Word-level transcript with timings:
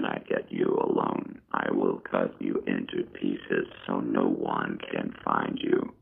when 0.00 0.10
I 0.10 0.18
get 0.28 0.50
you 0.50 0.78
alone, 0.88 1.40
I 1.52 1.70
will 1.72 2.00
cut 2.10 2.34
you 2.38 2.62
into 2.66 3.04
pieces 3.12 3.66
so 3.86 4.00
no 4.00 4.26
one 4.26 4.78
can 4.90 5.14
find 5.24 5.58
you. 5.58 5.94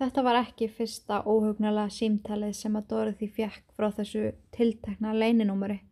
Þetta 0.00 0.22
var 0.24 0.38
ekki 0.40 0.66
fyrsta 0.72 1.20
óhugnalega 1.28 1.92
símtalið 1.92 2.54
sem 2.56 2.76
að 2.78 2.86
Dorothy 2.88 3.28
fjekk 3.30 3.76
frá 3.76 3.90
þessu 3.94 4.32
tiltekna 4.56 5.12
leininúmeri. 5.12 5.82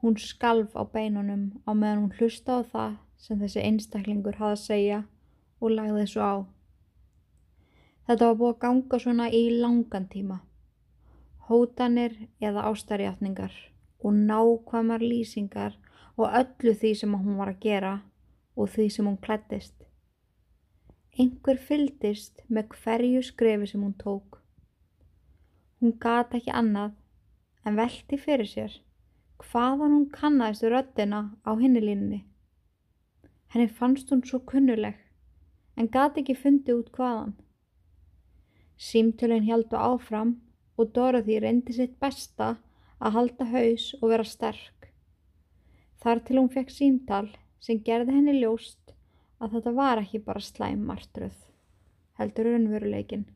Hún 0.00 0.16
skalf 0.16 0.72
á 0.80 0.82
beinunum 0.88 1.42
á 1.68 1.76
meðan 1.76 1.98
hún 2.02 2.14
hlusta 2.16 2.54
á 2.56 2.60
það 2.72 2.92
sem 3.20 3.40
þessi 3.42 3.64
einstaklingur 3.68 4.38
hafði 4.40 4.56
að 4.56 4.62
segja 4.62 5.00
og 5.60 5.74
lagði 5.76 6.06
svo 6.08 6.22
á. 6.24 6.36
Þetta 8.08 8.30
var 8.30 8.38
búið 8.40 8.54
að 8.54 8.62
ganga 8.64 9.00
svona 9.04 9.26
í 9.28 9.42
langan 9.60 10.08
tíma. 10.14 10.38
Hótanir 11.50 12.16
eða 12.40 12.64
ástarjátningar 12.70 13.52
og 14.00 14.16
nákvæmar 14.16 15.04
lýsingar 15.04 15.76
og 16.16 16.32
öllu 16.40 16.74
því 16.80 16.96
sem 16.96 17.20
hún 17.20 17.36
var 17.36 17.52
að 17.52 17.62
gera 17.68 17.94
og 18.56 18.72
því 18.72 18.90
sem 18.96 19.06
hún 19.06 19.20
klættist. 19.20 19.76
Einhver 21.20 21.60
fyldist 21.60 22.40
með 22.48 22.72
hverju 22.80 23.26
skrefi 23.28 23.68
sem 23.68 23.84
hún 23.84 23.96
tók. 24.00 24.40
Hún 25.80 25.98
gata 26.00 26.40
ekki 26.40 26.56
annað 26.56 26.96
en 27.68 27.76
velti 27.76 28.16
fyrir 28.16 28.48
sér 28.48 28.80
hvaðan 29.44 29.94
hún 29.94 30.08
kannast 30.14 30.64
röddina 30.64 31.20
á 31.48 31.50
hinnilínunni. 31.56 32.24
Henni 33.52 33.68
fannst 33.68 34.10
hún 34.12 34.22
svo 34.26 34.40
kunnuleg 34.50 34.98
en 35.76 35.88
gati 35.88 36.22
ekki 36.22 36.36
fundið 36.38 36.82
út 36.82 36.90
hvaðan. 36.96 37.32
Símtölinn 38.80 39.48
heldu 39.48 39.76
áfram 39.76 40.36
og 40.76 40.92
Dorothy 40.96 41.40
reyndi 41.40 41.76
sitt 41.76 41.96
besta 42.00 42.54
að 43.00 43.16
halda 43.16 43.48
haus 43.54 43.90
og 44.00 44.06
vera 44.12 44.26
sterk. 44.28 44.88
Þar 46.00 46.22
til 46.24 46.38
hún 46.38 46.52
fekk 46.52 46.72
símtal 46.72 47.26
sem 47.60 47.82
gerði 47.84 48.16
henni 48.16 48.38
ljóst 48.38 48.94
að 49.40 49.56
þetta 49.56 49.74
var 49.76 50.00
ekki 50.00 50.22
bara 50.24 50.44
slæm 50.44 50.86
martröð, 50.88 51.36
heldur 52.20 52.48
raunveruleikin. 52.48 53.26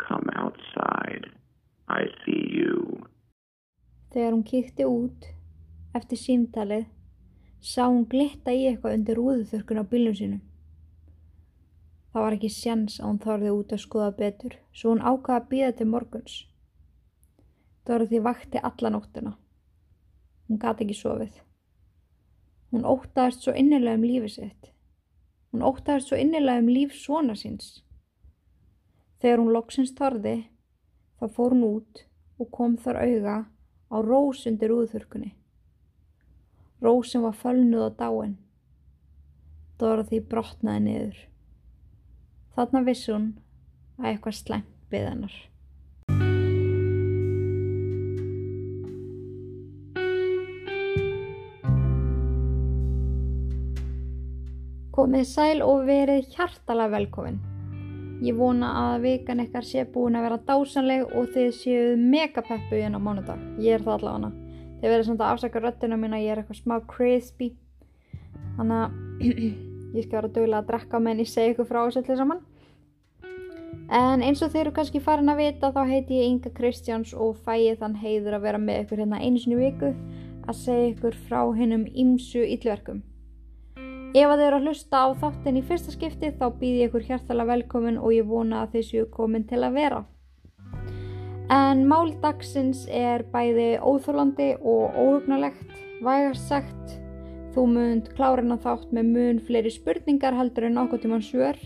Come 0.00 0.32
outside. 0.36 1.30
I 1.88 2.08
see 2.24 2.44
you. 2.50 3.04
Þegar 4.14 4.30
hún 4.30 4.44
kíkti 4.46 4.84
út 4.86 5.24
eftir 5.98 6.18
símtalið 6.20 6.84
sá 7.58 7.88
hún 7.88 8.04
glitta 8.06 8.52
í 8.54 8.68
eitthvað 8.68 8.92
undir 8.98 9.16
rúðuþurkun 9.18 9.80
á 9.82 9.84
bílum 9.90 10.14
sínum. 10.14 10.42
Það 12.12 12.22
var 12.22 12.36
ekki 12.36 12.50
sjans 12.54 13.00
að 13.00 13.08
hún 13.08 13.22
þorði 13.24 13.54
út 13.56 13.72
að 13.74 13.80
skoða 13.82 14.10
betur, 14.18 14.52
svo 14.70 14.92
hún 14.92 15.02
ákvaða 15.02 15.40
að 15.40 15.48
býða 15.50 15.70
til 15.80 15.86
morguns. 15.90 16.34
Dorothy 17.88 18.20
vakti 18.22 18.62
alla 18.62 18.92
nóttuna. 18.94 19.32
Hún 20.46 20.60
gati 20.62 20.86
ekki 20.86 20.98
sofið. 21.00 21.40
Hún 22.70 22.86
óttaðist 22.86 23.42
svo 23.42 23.56
innilega 23.58 23.98
um 23.98 24.06
lífið 24.06 24.32
sitt. 24.36 24.70
Hún 25.50 25.66
óttaðist 25.66 26.12
svo 26.12 26.20
innilega 26.22 26.62
um 26.62 26.70
líf 26.70 26.94
svona 26.94 27.34
síns. 27.34 27.80
Þegar 29.18 29.42
hún 29.42 29.52
loksins 29.56 29.90
þorði, 29.98 30.36
þá 31.18 31.26
fór 31.34 31.56
hún 31.56 31.66
út 31.72 32.04
og 32.38 32.52
kom 32.54 32.78
þar 32.78 33.02
auga 33.02 33.36
á 33.94 33.96
rós 34.02 34.42
undir 34.50 34.74
úðþurkunni. 34.74 35.30
Rós 36.82 37.14
sem 37.14 37.22
var 37.22 37.38
fölnuð 37.38 37.86
á 37.86 37.90
dáin. 38.02 38.34
Dorothy 39.78 40.18
brotnaði 40.18 40.82
niður. 40.88 41.16
Þarna 42.58 42.84
vissi 42.86 43.14
hún 43.14 43.32
að 43.98 44.10
eitthvað 44.10 44.38
slæmt 44.40 44.74
við 44.90 45.08
hennar. 45.12 45.40
Komið 54.94 55.26
sæl 55.26 55.58
og 55.66 55.88
verið 55.88 56.30
hjartalega 56.34 56.94
velkomin. 56.98 57.42
Ég 58.24 58.36
vona 58.38 58.70
að 58.80 59.02
vikan 59.04 59.42
ykkar 59.42 59.66
sé 59.68 59.82
búin 59.84 60.16
að 60.16 60.24
vera 60.24 60.40
dásanleg 60.48 61.10
og 61.12 61.26
þið 61.34 61.50
séu 61.58 61.92
megapeppu 62.00 62.78
inn 62.80 62.96
á 62.96 63.00
mánudag. 63.02 63.42
Ég 63.60 63.76
er 63.76 63.84
það 63.84 63.98
allavega. 63.98 64.30
Þið 64.80 64.92
verður 64.92 65.06
samt 65.08 65.20
að 65.20 65.32
afsaka 65.34 65.60
röttina 65.60 65.98
mín 66.00 66.16
að 66.16 66.24
ég 66.24 66.32
er 66.32 66.40
eitthvað 66.40 66.60
smá 66.62 66.74
crispy. 66.88 67.50
Þannig 68.56 68.80
að 68.80 69.28
ég 69.98 70.06
skal 70.06 70.18
vera 70.18 70.32
dögulega 70.38 70.62
að 70.62 70.70
drekka 70.72 71.02
menn 71.04 71.20
ég 71.20 71.28
segi 71.28 71.52
ykkur 71.52 71.68
frá 71.68 71.82
þessu 71.82 72.00
allir 72.00 72.20
saman. 72.22 72.42
En 73.92 74.24
eins 74.24 74.40
og 74.40 74.54
þeir 74.54 74.62
eru 74.64 74.76
kannski 74.78 75.04
farin 75.04 75.28
að 75.28 75.42
vita 75.42 75.74
þá 75.74 75.82
heiti 75.90 76.22
ég 76.22 76.30
Inga 76.30 76.52
Kristjáns 76.56 77.12
og 77.12 77.36
fæ 77.44 77.58
ég 77.60 77.82
þann 77.82 77.98
heiður 78.00 78.38
að 78.38 78.46
vera 78.48 78.60
með 78.62 78.86
ykkur 78.86 79.04
hérna 79.04 79.20
einu 79.20 79.42
sinni 79.42 79.60
viku 79.60 79.92
að 80.48 80.62
segja 80.62 80.92
ykkur 80.94 81.18
frá 81.28 81.42
hennum 81.58 81.84
ímsu 81.92 82.40
yllverkum. 82.40 83.04
Ef 84.14 84.30
að 84.30 84.38
þið 84.38 84.46
eru 84.46 84.58
að 84.60 84.66
hlusta 84.68 84.98
á 85.02 85.06
þáttin 85.18 85.56
í 85.58 85.60
fyrsta 85.66 85.90
skipti 85.90 86.28
þá 86.38 86.44
býð 86.60 86.74
ég 86.78 86.90
ykkur 86.90 87.06
hjartalega 87.08 87.50
velkomin 87.50 87.96
og 87.98 88.12
ég 88.14 88.26
vona 88.28 88.60
að 88.62 88.76
þið 88.76 88.84
séu 88.86 89.06
komin 89.10 89.46
til 89.50 89.58
að 89.66 89.74
vera. 89.74 90.04
En 91.50 91.82
mál 91.90 92.12
dagsins 92.22 92.84
er 92.86 93.24
bæði 93.32 93.72
óþólandi 93.82 94.52
og 94.62 94.94
óhugnalegt, 94.94 95.72
vægast 96.06 96.46
sagt. 96.46 96.92
Þú 97.56 97.64
munt 97.72 98.12
klárina 98.14 98.54
þátt 98.62 98.94
með 98.94 99.10
mun 99.16 99.40
fleiri 99.48 99.72
spurningar 99.74 100.38
heldur 100.38 100.68
en 100.68 100.78
okkur 100.84 101.02
tíman 101.02 101.22
svör. 101.22 101.58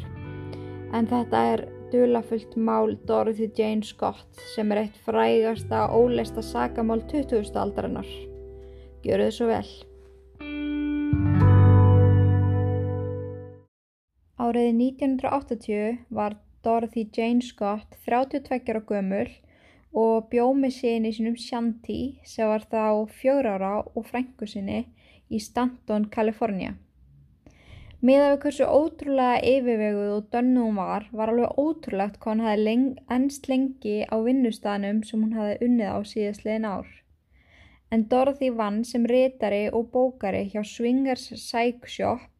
En 0.97 1.05
þetta 1.09 1.45
er 1.53 1.65
dulafullt 1.93 2.57
mál 2.57 2.97
Dorothy 3.05 3.51
Jane 3.53 3.85
Scott 3.85 4.41
sem 4.55 4.73
er 4.73 4.87
eitt 4.87 4.97
frægasta 5.05 5.85
óleista 5.93 6.41
sagamál 6.41 7.05
20. 7.13 7.53
aldarinnar. 7.61 8.09
Gjöru 9.05 9.29
þið 9.29 9.37
svo 9.37 9.53
vel. 9.53 9.88
Árið 14.49 14.69
1980 14.81 15.97
var 16.09 16.39
Dorothy 16.65 17.03
Jane 17.13 17.43
Scott 17.45 17.97
32 18.07 18.71
ára 18.73 18.81
gömul 18.89 19.27
og 19.93 20.29
bjó 20.31 20.47
með 20.57 20.73
sinni 20.77 21.11
sínum 21.13 21.35
Shanti 21.37 21.97
sem 22.25 22.49
var 22.49 22.65
þá 22.71 23.11
fjögur 23.19 23.49
ára 23.51 23.73
og 23.83 24.07
frængu 24.09 24.49
sinni 24.49 24.79
í 25.29 25.41
Stanton, 25.43 26.07
Kalifornia. 26.15 26.79
Miðað 28.01 28.31
við 28.31 28.41
hversu 28.47 28.71
ótrúlega 28.79 29.43
yfirveguð 29.53 30.15
og 30.15 30.33
dönnu 30.33 30.65
hún 30.65 30.81
var, 30.81 31.11
var 31.13 31.35
alveg 31.35 31.61
ótrúlegt 31.67 32.17
hvað 32.23 32.35
hún 32.37 32.47
hefði 32.47 32.65
leng, 32.71 32.89
ennst 33.19 33.51
lengi 33.53 33.99
á 34.09 34.17
vinnustanum 34.25 35.05
sem 35.05 35.27
hún 35.27 35.37
hefði 35.37 35.61
unnið 35.69 35.93
á 35.93 35.99
síðastliðin 36.15 36.71
ár. 36.73 36.89
En 37.93 38.09
Dorothy 38.09 38.49
vann 38.55 38.81
sem 38.85 39.05
reytari 39.05 39.67
og 39.69 39.93
bókari 39.93 40.47
hjá 40.55 40.63
Swingers 40.65 41.29
Psych 41.37 41.85
Shop 41.99 42.38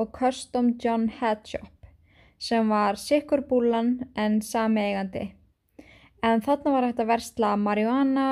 og 0.00 0.14
Custom 0.16 0.72
John 0.80 1.08
Head 1.20 1.44
Shop 1.44 1.76
sem 2.40 2.70
var 2.72 2.96
sikkurbúlan 2.96 3.98
en 4.16 4.40
sami 4.40 4.80
eigandi. 4.80 5.26
En 6.24 6.40
þarna 6.44 6.72
var 6.72 6.86
hægt 6.88 7.02
að 7.02 7.10
versla 7.12 7.50
marihuana, 7.60 8.28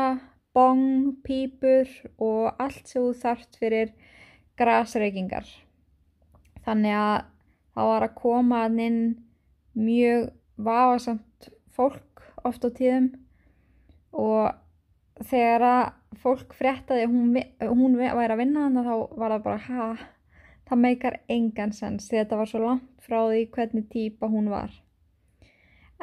bong, 0.56 1.12
pípur 1.24 1.88
og 2.16 2.56
allt 2.56 2.88
sem 2.88 3.04
þú 3.04 3.12
þarft 3.20 3.58
fyrir 3.60 3.92
grasreikingar. 4.58 5.44
Þannig 6.64 6.96
að 6.96 7.18
það 7.76 7.90
var 7.92 8.06
að 8.06 8.16
koma 8.18 8.64
inn 8.88 9.00
mjög 9.78 10.30
vafasamt 10.56 11.50
fólk 11.76 12.24
oft 12.48 12.64
á 12.64 12.70
tíðum 12.74 13.12
og 14.16 14.56
þegar 15.28 15.64
að 15.68 16.18
fólk 16.22 16.54
fréttaði 16.56 17.04
að 17.06 17.12
hún, 17.12 17.36
hún 17.60 17.98
væri 17.98 18.32
að 18.32 18.40
vinna 18.40 18.66
þannig 18.66 18.88
þá 18.88 19.18
var 19.20 19.34
það 19.34 19.44
bara 19.44 19.64
ha, 19.68 19.88
það 20.68 20.82
meikar 20.84 21.20
engan 21.32 21.72
sens 21.72 22.08
því 22.08 22.22
þetta 22.22 22.40
var 22.40 22.50
svo 22.50 22.60
langt 22.64 22.90
frá 23.04 23.18
því 23.30 23.46
hvernig 23.54 23.88
típa 23.92 24.28
hún 24.30 24.50
var. 24.52 24.70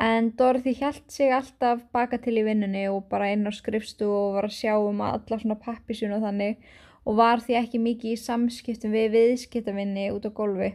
En 0.02 0.34
Dorothy 0.36 0.74
held 0.76 1.06
sig 1.08 1.32
alltaf 1.32 1.86
baka 1.96 2.18
til 2.20 2.36
í 2.42 2.44
vinnunni 2.44 2.84
og 2.92 3.06
bara 3.12 3.30
inn 3.32 3.48
á 3.48 3.54
skrifstu 3.56 4.10
og 4.12 4.34
var 4.36 4.50
að 4.50 4.58
sjá 4.58 4.74
um 4.76 5.00
alla 5.06 5.38
svona 5.40 5.56
pappisjun 5.56 6.18
og 6.18 6.26
þannig 6.26 6.58
og 7.06 7.20
var 7.22 7.44
því 7.46 7.56
ekki 7.62 7.80
mikið 7.80 8.16
í 8.16 8.20
samskiptum 8.20 8.92
við 8.92 9.14
viðskiptavinni 9.14 10.10
út 10.12 10.26
á 10.28 10.32
gólfi. 10.36 10.74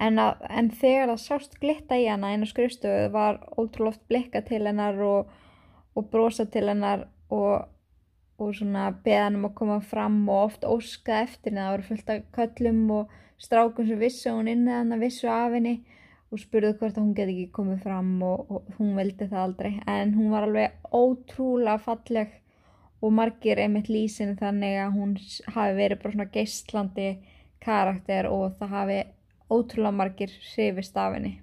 En, 0.00 0.18
að, 0.20 0.42
en 0.48 0.70
þegar 0.70 1.10
það 1.12 1.22
sást 1.24 1.58
glitta 1.60 1.98
í 1.98 2.06
hana 2.08 2.34
inn 2.36 2.44
á 2.44 2.48
skrifstöðu 2.48 3.10
var 3.12 3.40
ótrúlega 3.56 3.94
oft 3.94 4.04
blikka 4.08 4.42
til 4.44 4.62
hennar 4.68 4.98
og, 5.04 5.30
og 5.96 6.08
brosa 6.12 6.44
til 6.48 6.66
hennar 6.68 7.06
og, 7.32 7.66
og 8.38 8.54
svona 8.56 8.88
beðan 9.04 9.38
um 9.38 9.46
að 9.48 9.54
koma 9.60 9.76
fram 9.80 10.16
og 10.28 10.42
oft 10.50 10.64
óska 10.68 11.22
eftir 11.24 11.52
henni. 11.52 11.62
Það 11.62 11.74
voru 11.74 11.86
fullt 11.90 12.10
af 12.12 12.24
köllum 12.36 12.80
og 12.98 13.14
strákum 13.40 13.88
sem 13.88 14.00
vissu 14.00 14.32
hún 14.32 14.50
inn 14.52 14.66
eða 14.68 14.82
hann 14.82 15.00
vissu 15.00 15.30
af 15.32 15.54
henni 15.56 15.76
og 16.32 16.42
spurðu 16.42 16.74
hvort 16.78 16.96
að 16.96 17.04
hún 17.04 17.14
get 17.16 17.30
ekki 17.32 17.46
komið 17.54 17.84
fram 17.86 18.10
og, 18.26 18.50
og 18.50 18.76
hún 18.78 18.96
vildi 18.98 19.28
það 19.30 19.44
aldrei. 19.44 19.72
En 19.86 20.14
hún 20.18 20.34
var 20.34 20.48
alveg 20.48 20.76
ótrúlega 20.90 21.78
falleg 21.86 22.34
og 23.00 23.12
margir 23.12 23.60
einmitt 23.62 23.88
lýsin 23.92 24.36
þannig 24.40 24.80
að 24.82 24.96
hún 24.98 25.16
hafi 25.54 25.76
verið 25.78 26.02
bara 26.02 26.16
svona 26.16 26.30
geistlandi 26.36 27.10
karakter 27.62 28.28
og 28.28 28.56
það 28.58 28.74
hafi 28.76 29.00
ótrúlega 29.48 29.98
margir 30.00 30.32
hrifist 30.52 30.96
af 31.00 31.16
henni. 31.16 31.36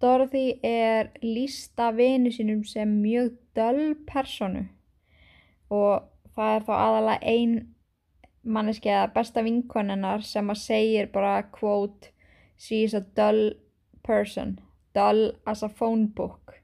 Dorothy 0.00 0.58
er 0.62 1.10
lýst 1.22 1.80
af 1.80 1.96
vinu 1.96 2.32
sínum 2.32 2.64
sem 2.68 2.88
mjög 3.02 3.34
döl 3.56 3.94
personu 4.06 4.66
og 5.74 6.34
það 6.34 6.56
er 6.56 6.66
þá 6.66 6.74
aðalega 6.78 7.34
ein 7.34 7.54
manneski 8.44 8.92
eða 8.92 9.12
besta 9.14 9.44
vinkonennar 9.44 10.24
sem 10.26 10.52
að 10.52 10.60
segir 10.62 11.10
bara 11.12 11.36
quote 11.54 12.12
she 12.60 12.82
is 12.84 12.94
a 12.94 13.00
dull 13.16 13.54
person 14.06 14.58
dull 14.94 15.32
as 15.46 15.62
a 15.62 15.68
phone 15.68 16.06
book. 16.06 16.54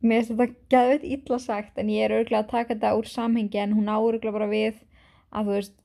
Mér 0.00 0.22
finnst 0.22 0.36
þetta 0.36 0.70
gæðveit 0.70 1.06
illa 1.16 1.38
sagt 1.42 1.80
en 1.80 1.90
ég 1.90 2.06
er 2.06 2.14
örgulega 2.20 2.44
að 2.44 2.52
taka 2.52 2.74
þetta 2.74 2.92
úr 2.98 3.08
samhengi 3.10 3.58
en 3.62 3.74
hún 3.74 3.90
á 3.90 3.96
örgulega 3.98 4.36
bara 4.36 4.48
við 4.50 4.78
að 5.32 5.48
þú 5.48 5.56
veist 5.56 5.76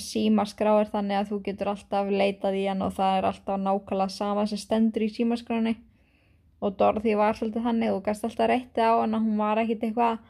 símaskrá 0.00 0.76
er 0.80 0.90
þannig 0.92 1.18
að 1.18 1.30
þú 1.32 1.38
getur 1.48 1.72
alltaf 1.72 2.10
leitað 2.14 2.58
í 2.60 2.66
hann 2.70 2.84
og 2.86 2.94
það 2.96 3.16
er 3.18 3.28
alltaf 3.30 3.60
nákvæmlega 3.60 4.14
sama 4.14 4.46
sem 4.46 4.60
stendur 4.62 5.04
í 5.04 5.10
símaskráni 5.12 5.74
og 6.60 6.76
Dorothy 6.78 7.16
var 7.18 7.36
svolítið 7.36 7.66
þannig 7.66 7.96
og 7.96 8.04
gæst 8.06 8.26
alltaf 8.28 8.50
reytti 8.52 8.84
á 8.84 9.02
hann 9.02 9.16
að 9.18 9.26
hún 9.26 9.42
var 9.42 9.60
ekkit 9.64 9.88
eitthvað 9.88 10.20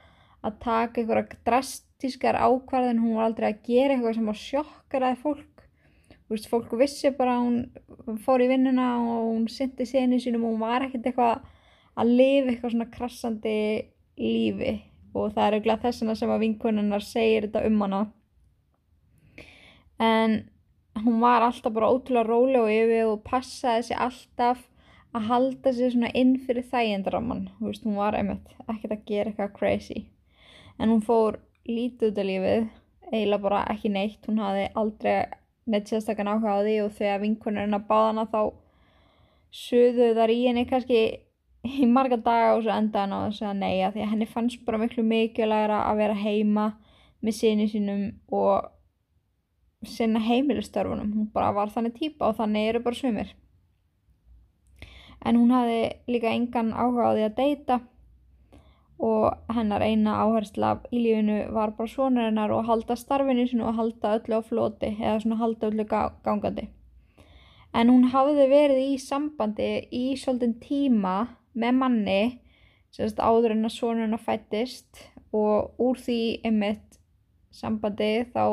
að 0.47 0.59
taka 0.65 1.01
eitthvað 1.01 1.37
drastískar 1.47 2.39
ákvarðin 2.41 3.01
hún 3.03 3.17
var 3.19 3.29
aldrei 3.29 3.51
að 3.51 3.63
gera 3.67 3.97
eitthvað 3.97 4.19
sem 4.19 4.31
að 4.33 4.43
sjokkaraði 4.43 5.19
fólk. 5.25 5.65
Þú 6.11 6.37
veist, 6.37 6.51
fólk 6.51 6.77
vissi 6.79 7.11
bara 7.17 7.39
hún 7.41 8.21
fór 8.25 8.45
í 8.45 8.51
vinnuna 8.51 8.93
og 9.03 9.33
hún 9.33 9.49
syndi 9.51 9.87
senu 9.89 10.21
sínum 10.23 10.47
og 10.47 10.55
hún 10.55 10.63
var 10.63 10.87
ekkit 10.87 11.11
eitthvað 11.11 11.43
að 11.99 12.15
lifa 12.21 12.53
eitthvað 12.53 12.75
svona 12.77 12.93
krassandi 12.95 13.59
lífi. 14.21 14.77
Og 15.11 15.35
það 15.35 15.45
er 15.47 15.59
auðvitað 15.59 15.85
þessuna 15.89 16.17
sem 16.17 16.31
að 16.31 16.43
vinkonunnar 16.45 17.05
segir 17.05 17.49
þetta 17.49 17.67
um 17.67 17.85
hana. 17.85 18.01
En 20.01 20.37
hún 21.05 21.21
var 21.21 21.43
alltaf 21.45 21.75
bara 21.75 21.91
ótrúlega 21.91 22.29
róleg 22.29 22.63
og 22.63 22.73
yfir 22.73 23.09
og 23.11 23.25
passaði 23.27 23.89
sig 23.91 23.99
alltaf 23.99 24.63
að 25.17 25.27
halda 25.27 25.73
sig 25.75 25.93
svona 25.93 26.11
inn 26.15 26.37
fyrir 26.45 26.67
þægindraman 26.71 27.49
veist, 27.59 27.85
hún 27.87 27.99
var 27.99 28.17
einmitt 28.19 28.55
ekkert 28.67 28.95
að 28.95 29.07
gera 29.09 29.31
eitthvað 29.31 29.55
crazy 29.59 30.05
en 30.81 30.93
hún 30.93 31.03
fór 31.05 31.38
lítið 31.69 32.11
út 32.11 32.21
af 32.23 32.27
lífið 32.27 32.69
eiginlega 33.11 33.43
bara 33.44 33.61
ekki 33.73 33.91
neitt. 33.93 34.25
Hún 34.27 34.41
hafði 34.41 34.67
aldrei 34.81 35.17
neitt 35.71 35.91
sérstakann 35.91 36.31
áhuga 36.31 36.56
á 36.56 36.65
því 36.65 36.77
og 36.85 36.93
þegar 36.99 37.23
vinkonurinn 37.25 37.77
að 37.77 37.88
báða 37.91 38.11
hana 38.11 38.27
þá 38.31 38.41
suðu 39.61 40.12
þar 40.17 40.32
í 40.32 40.38
henni 40.47 40.67
kannski 40.71 41.00
í 41.67 41.87
marga 41.91 42.17
daga 42.17 42.55
og 42.56 42.65
svo 42.65 42.73
enda 42.75 43.05
hann 43.05 43.15
á 43.15 43.21
þess 43.27 43.44
að 43.44 43.59
nei 43.61 43.75
því 43.82 44.05
að 44.05 44.12
henni 44.15 44.29
fannst 44.31 44.62
bara 44.67 44.81
miklu 44.81 45.05
mikilvægra 45.05 45.82
að 45.91 46.00
vera 46.00 46.17
heima 46.17 46.67
með 47.21 47.37
sinni 47.37 47.67
sínum 47.69 48.05
og 48.33 48.71
sinna 49.85 50.21
heimilistörfunum 50.25 51.12
hún 51.12 51.29
bara 51.35 51.53
var 51.56 51.73
þannig 51.73 51.97
típa 51.99 52.31
og 52.31 52.38
þannig 52.41 52.69
eru 52.71 52.83
bara 52.85 52.97
sumir. 52.97 53.35
En 55.21 55.37
hún 55.37 55.53
hafði 55.53 55.81
líka 56.09 56.33
engan 56.33 56.73
áhuga 56.73 57.11
á 57.12 57.15
því 57.17 57.26
að 57.26 57.37
deyta 57.37 57.81
og 59.00 59.55
hennar 59.56 59.81
eina 59.81 60.19
áhersla 60.25 60.75
í 60.93 61.00
lífinu 61.00 61.38
var 61.56 61.73
bara 61.76 61.88
svonur 61.88 62.29
hennar 62.29 62.52
og 62.52 62.67
halda 62.69 62.97
starfinu 63.00 63.47
sinu 63.49 63.64
og 63.70 63.79
halda 63.79 64.19
öllu 64.19 64.41
á 64.41 64.43
floti 64.44 64.91
eða 64.99 65.23
svona 65.23 65.41
halda 65.41 65.70
öllu 65.70 65.87
gangandi. 65.88 66.67
En 67.73 67.88
hún 67.88 68.11
hafði 68.12 68.49
verið 68.50 68.82
í 68.82 68.99
sambandi 69.00 69.70
í 69.94 70.05
svolítinn 70.20 70.58
tíma 70.61 71.17
með 71.55 71.79
manni 71.79 72.23
sérst 72.93 73.23
áður 73.23 73.55
en 73.55 73.69
að 73.69 73.76
svonur 73.76 74.05
hennar 74.05 74.23
fættist 74.25 75.05
og 75.32 75.81
úr 75.81 75.99
því 75.99 76.20
einmitt 76.44 76.99
sambandi 77.55 78.26
þá 78.35 78.44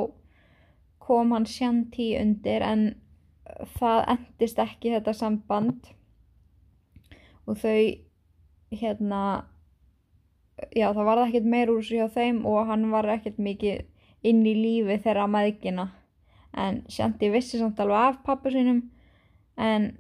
kom 1.08 1.34
hann 1.36 1.48
Shanti 1.48 2.12
undir 2.20 2.64
en 2.64 2.88
það 3.78 4.02
endist 4.14 4.60
ekki 4.60 4.92
þetta 4.96 5.14
samband. 5.16 5.92
Og 7.48 7.56
þau 7.62 7.80
hérna 8.76 9.22
já 10.76 10.90
það 10.90 11.06
var 11.06 11.24
ekkert 11.26 11.48
meir 11.54 11.72
úr 11.72 11.84
sig 11.86 12.02
hjá 12.02 12.10
þeim 12.14 12.44
og 12.50 12.68
hann 12.70 12.90
var 12.92 13.08
ekkert 13.14 13.38
mikið 13.38 13.86
inn 14.28 14.46
í 14.46 14.54
lífi 14.58 14.98
þeirra 15.04 15.28
maðgina 15.30 15.90
en 16.58 16.82
Shanti 16.90 17.30
vissi 17.34 17.60
samt 17.60 17.80
alveg 17.80 17.98
af 17.98 18.22
pappa 18.26 18.52
sínum 18.54 18.82
en 19.58 19.92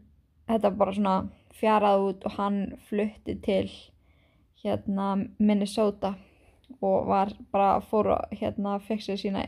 þetta 0.49 0.71
bara 0.79 0.95
svona 0.95 1.17
fjarað 1.57 2.05
út 2.07 2.25
og 2.25 2.37
hann 2.37 2.59
flutti 2.89 3.37
til 3.45 3.69
hérna 4.63 5.13
Minnesota 5.37 6.15
og 6.81 7.07
var 7.07 7.33
bara 7.53 7.77
fór 7.89 8.13
og 8.15 8.37
hérna 8.39 8.77
fekk 8.87 9.05
sér 9.05 9.21
sína 9.21 9.45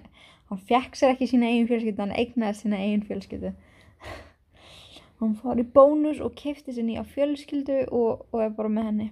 hann 0.50 0.62
fekk 0.72 0.98
sér 0.98 1.16
ekki 1.16 1.30
sína 1.32 1.50
eigin 1.50 1.70
fjölskyldu 1.70 2.06
hann 2.06 2.16
eignaði 2.18 2.62
sína 2.62 2.82
eigin 2.82 3.06
fjölskyldu. 3.06 3.54
Hann 5.20 5.34
fór 5.36 5.60
í 5.60 5.66
bónus 5.68 6.22
og 6.24 6.32
kefti 6.40 6.72
sér 6.72 6.86
nýja 6.88 7.02
fjölskyldu 7.04 7.82
og, 7.92 8.22
og 8.32 8.40
er 8.40 8.54
bara 8.56 8.70
með 8.72 8.86
henni 8.88 9.08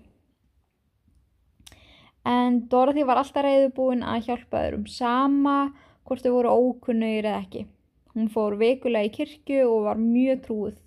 en 2.28 2.64
Dorothy 2.72 3.06
var 3.08 3.22
alltaf 3.22 3.46
reyðubúin 3.46 4.04
að 4.04 4.28
hjálpa 4.28 4.66
öðrum 4.66 4.88
sama 4.92 5.58
hvort 6.08 6.26
þau 6.26 6.34
voru 6.36 6.58
ókunnugir 6.58 7.30
eða 7.30 7.44
ekki. 7.46 7.64
Hún 8.16 8.28
fór 8.34 8.58
vikulega 8.60 9.08
í 9.08 9.14
kirkju 9.14 9.64
og 9.70 9.88
var 9.88 10.02
mjög 10.02 10.44
trúið 10.48 10.78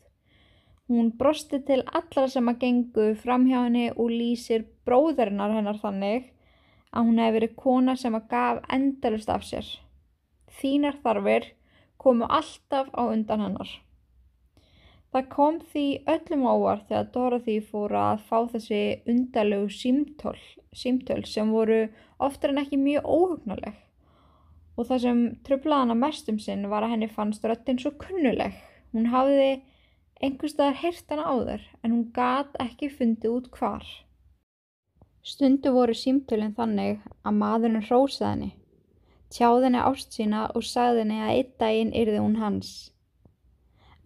hún 0.90 1.12
brosti 1.18 1.60
til 1.62 1.84
allra 1.86 2.26
sem 2.28 2.50
að 2.50 2.62
gengu 2.64 3.06
fram 3.22 3.46
hjá 3.46 3.60
henni 3.62 3.90
og 3.92 4.10
lýsir 4.10 4.64
bróðurinnar 4.88 5.54
hennar 5.54 5.78
þannig 5.78 6.26
að 6.90 7.06
hún 7.06 7.20
hefði 7.22 7.36
verið 7.36 7.54
kona 7.62 7.94
sem 8.00 8.16
að 8.18 8.26
gaf 8.32 8.58
endalust 8.76 9.30
af 9.30 9.46
sér. 9.46 9.68
Þínar 10.58 10.98
þarfir 11.04 11.46
komu 12.02 12.26
alltaf 12.26 12.90
á 12.90 13.02
undan 13.06 13.44
hennar. 13.46 13.70
Það 15.14 15.28
kom 15.30 15.60
því 15.70 15.86
öllum 16.10 16.42
óvart 16.50 16.88
þegar 16.88 17.12
Dorothy 17.14 17.56
fór 17.70 17.94
að 18.00 18.26
fá 18.26 18.38
þessi 18.50 18.82
undalegu 19.10 19.70
símtöl, 19.74 20.38
símtöl 20.76 21.24
sem 21.26 21.50
voru 21.50 21.80
oftar 22.18 22.52
en 22.52 22.62
ekki 22.62 22.78
mjög 22.80 23.06
óhugnuleg 23.06 23.78
og 24.76 24.86
það 24.88 25.02
sem 25.04 25.24
tröflaði 25.46 25.84
hana 25.84 25.96
mest 25.98 26.30
um 26.32 26.38
sinn 26.40 26.68
var 26.70 26.86
að 26.86 26.94
henni 26.94 27.08
fannst 27.10 27.44
röttin 27.44 27.80
svo 27.80 27.90
kunnuleg. 28.00 28.54
Hún 28.94 29.10
hafði 29.12 29.50
einhverstaðar 30.22 30.78
heyrt 30.80 31.10
hana 31.12 31.26
áður 31.26 31.66
en 31.82 31.92
hún 31.96 32.06
gat 32.16 32.56
ekki 32.62 32.88
fundið 32.92 33.34
út 33.34 33.50
hvar. 33.58 33.84
Stundu 35.26 35.74
voru 35.74 35.96
símtölinn 35.96 36.56
þannig 36.56 37.02
að 37.26 37.38
maðurinn 37.42 37.84
hrósaði 37.84 38.30
henni 38.30 38.54
tjáði 39.30 39.68
henni 39.68 39.82
ást 39.82 40.16
sína 40.16 40.46
og 40.58 40.64
sagði 40.66 41.04
henni 41.04 41.20
að 41.22 41.34
einn 41.34 41.52
daginn 41.62 41.92
yrði 42.02 42.22
hún 42.22 42.38
hans. 42.40 42.70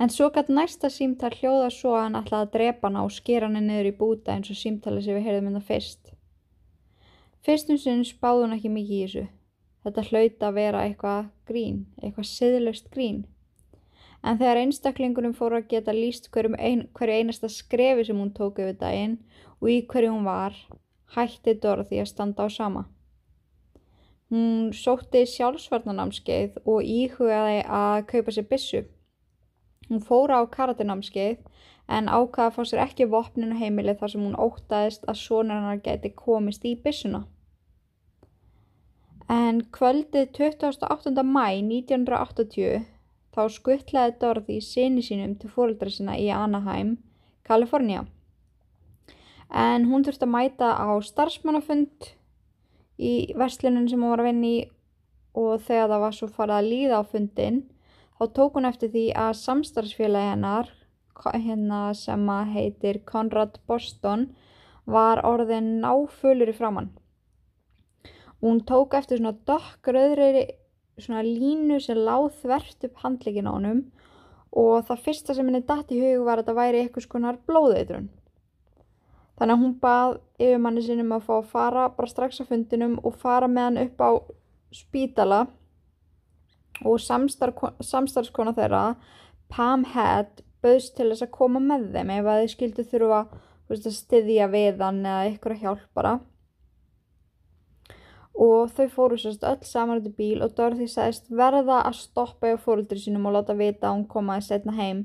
En 0.02 0.10
svo 0.10 0.28
gætt 0.34 0.50
næsta 0.52 0.90
símtal 0.90 1.30
hljóða 1.38 1.70
svo 1.72 1.94
að 1.94 2.02
hann 2.02 2.18
ætlaði 2.20 2.46
að 2.48 2.52
drepa 2.56 2.88
hana 2.90 3.04
og 3.06 3.14
skera 3.14 3.48
henni 3.48 3.62
niður 3.64 3.90
í 3.92 3.94
búta 4.00 4.34
eins 4.34 4.50
og 4.52 4.58
símtali 4.58 5.04
sem 5.04 5.16
við 5.16 5.28
heyrðum 5.28 5.52
þetta 5.52 5.68
fyrst. 5.70 6.03
Fyrstum 7.44 7.76
sinn 7.76 8.06
spáði 8.08 8.46
hún 8.46 8.56
ekki 8.56 8.70
mikið 8.72 8.96
í 8.96 9.00
þessu. 9.04 9.22
Þetta 9.84 10.02
hlaut 10.08 10.44
að 10.46 10.54
vera 10.56 10.84
eitthvað 10.86 11.26
grín, 11.44 11.80
eitthvað 12.00 12.28
siðlust 12.30 12.86
grín. 12.94 13.18
En 14.24 14.38
þegar 14.40 14.62
einstaklingunum 14.62 15.34
fóru 15.36 15.58
að 15.58 15.66
geta 15.74 15.92
líst 15.92 16.30
ein, 16.32 16.86
hverju 16.96 17.18
einasta 17.18 17.50
skrefi 17.52 18.06
sem 18.08 18.16
hún 18.16 18.32
tók 18.32 18.62
yfir 18.64 18.78
daginn 18.80 19.18
og 19.60 19.68
í 19.68 19.82
hverju 19.84 20.14
hún 20.14 20.24
var, 20.24 20.56
hætti 21.12 21.54
Dorothy 21.60 22.00
að 22.00 22.08
standa 22.08 22.44
á 22.44 22.48
sama. 22.48 22.86
Hún 24.32 24.72
sótti 24.72 25.26
sjálfsvarnanámskeið 25.28 26.56
og 26.64 26.80
íhugaði 26.80 27.60
að 27.68 28.06
kaupa 28.08 28.32
sér 28.32 28.48
byssu. 28.48 28.82
Hún 29.90 30.00
fóra 30.00 30.40
á 30.40 30.48
karatenámskeið 30.48 31.44
en 31.92 32.08
ákvaði 32.08 32.48
að 32.48 32.56
fá 32.56 32.62
sér 32.64 32.82
ekki 32.88 33.10
vopninu 33.12 33.60
heimili 33.60 33.92
þar 34.00 34.14
sem 34.14 34.24
hún 34.24 34.40
óttaðist 34.40 35.04
að 35.04 35.20
sonur 35.20 35.60
hennar 35.60 35.84
geti 35.84 36.14
komist 36.16 36.64
í 36.64 36.72
byssuna. 36.80 37.26
En 39.28 39.62
kvöldið 39.72 40.34
28. 40.36 41.22
mæ 41.24 41.46
1980 41.64 42.84
þá 43.32 43.42
skuttlaði 43.48 44.16
Dorothy 44.20 44.58
sinni 44.60 45.00
sínum 45.02 45.32
til 45.40 45.48
fóreldra 45.48 45.88
sinna 45.90 46.16
í 46.20 46.28
Anaheim, 46.28 46.98
Kalifornía. 47.48 48.04
En 49.48 49.86
hún 49.88 50.04
þurfti 50.04 50.26
að 50.26 50.34
mæta 50.34 50.68
á 50.76 50.92
starfsmannafund 51.00 52.10
í 53.00 53.32
verslunum 53.38 53.88
sem 53.88 54.02
hún 54.02 54.12
var 54.12 54.22
að 54.22 54.28
vinna 54.28 54.50
í 54.50 54.58
og 55.34 55.62
þegar 55.66 55.88
það 55.90 56.04
var 56.04 56.16
svo 56.18 56.28
farið 56.30 56.56
að 56.58 56.68
líða 56.70 56.98
á 57.00 57.02
fundin 57.10 57.62
þá 58.18 58.24
tók 58.36 58.58
hún 58.58 58.68
eftir 58.68 58.92
því 58.92 59.06
að 59.24 59.38
samstarfsfélagi 59.40 60.32
hennar 60.34 60.70
hérna 61.32 61.80
sem 61.96 62.28
heitir 62.52 63.00
Conrad 63.08 63.56
Boston 63.66 64.28
var 64.84 65.24
orðin 65.24 65.80
náfölur 65.80 66.52
í 66.52 66.56
framann 66.56 66.92
hún 68.44 68.64
tók 68.68 68.96
eftir 68.98 69.20
svona 69.20 69.34
dokkröðri 69.48 70.46
svona 71.00 71.24
línu 71.26 71.80
sem 71.82 71.98
láð 71.98 72.30
þvert 72.42 72.88
upp 72.88 73.00
handleikin 73.02 73.50
á 73.50 73.56
honum 73.56 73.86
og 74.54 74.84
það 74.88 75.06
fyrsta 75.08 75.34
sem 75.34 75.48
henni 75.48 75.64
datt 75.66 75.90
í 75.90 75.98
hug 76.02 76.26
var 76.26 76.38
að 76.38 76.44
þetta 76.44 76.60
væri 76.60 76.84
eitthvað 76.84 77.08
skonar 77.08 77.40
blóðeitrun 77.48 78.12
Þannig 79.34 79.56
að 79.56 79.62
hún 79.64 79.74
bað 79.82 80.12
yfirmanni 80.38 80.82
sinum 80.86 81.14
að 81.16 81.24
fá 81.26 81.34
að 81.40 81.50
fara 81.50 81.84
bara 81.96 82.10
strax 82.10 82.38
á 82.38 82.44
fundinum 82.46 83.00
og 83.02 83.16
fara 83.18 83.48
með 83.50 83.64
hann 83.66 83.80
upp 83.82 84.04
á 84.06 84.10
spítala 84.74 85.40
og 86.86 87.00
samstarfskona 87.02 88.54
þeirra, 88.54 88.84
Pam 89.50 89.84
Head, 89.90 90.42
bauðst 90.62 90.94
til 90.98 91.08
þess 91.10 91.26
að 91.26 91.34
koma 91.34 91.62
með 91.62 91.90
þeim 91.94 92.12
ef 92.14 92.30
að 92.30 92.40
þið 92.40 92.52
skildu 92.54 92.86
þurfa 92.92 93.20
að 93.74 93.90
styðja 93.98 94.48
við 94.52 94.82
hann 94.82 95.02
eða 95.02 95.26
ykkur 95.32 95.54
að 95.54 95.62
hjálpara. 95.64 96.14
Og 98.34 98.70
þau 98.74 98.86
fóru 98.90 99.18
sérst 99.20 99.44
öll 99.46 99.62
saman 99.62 100.00
út 100.00 100.08
í 100.10 100.14
bíl 100.18 100.42
og 100.42 100.56
Dorothy 100.58 100.88
sagðist 100.90 101.28
verða 101.30 101.84
að 101.86 102.00
stoppa 102.00 102.50
í 102.50 102.56
fóröldri 102.58 102.98
sínum 102.98 103.28
og 103.30 103.36
láta 103.36 103.54
vita 103.54 103.88
að 103.88 104.00
hún 104.00 104.08
komaði 104.10 104.48
setna 104.48 104.74
heim 104.74 105.04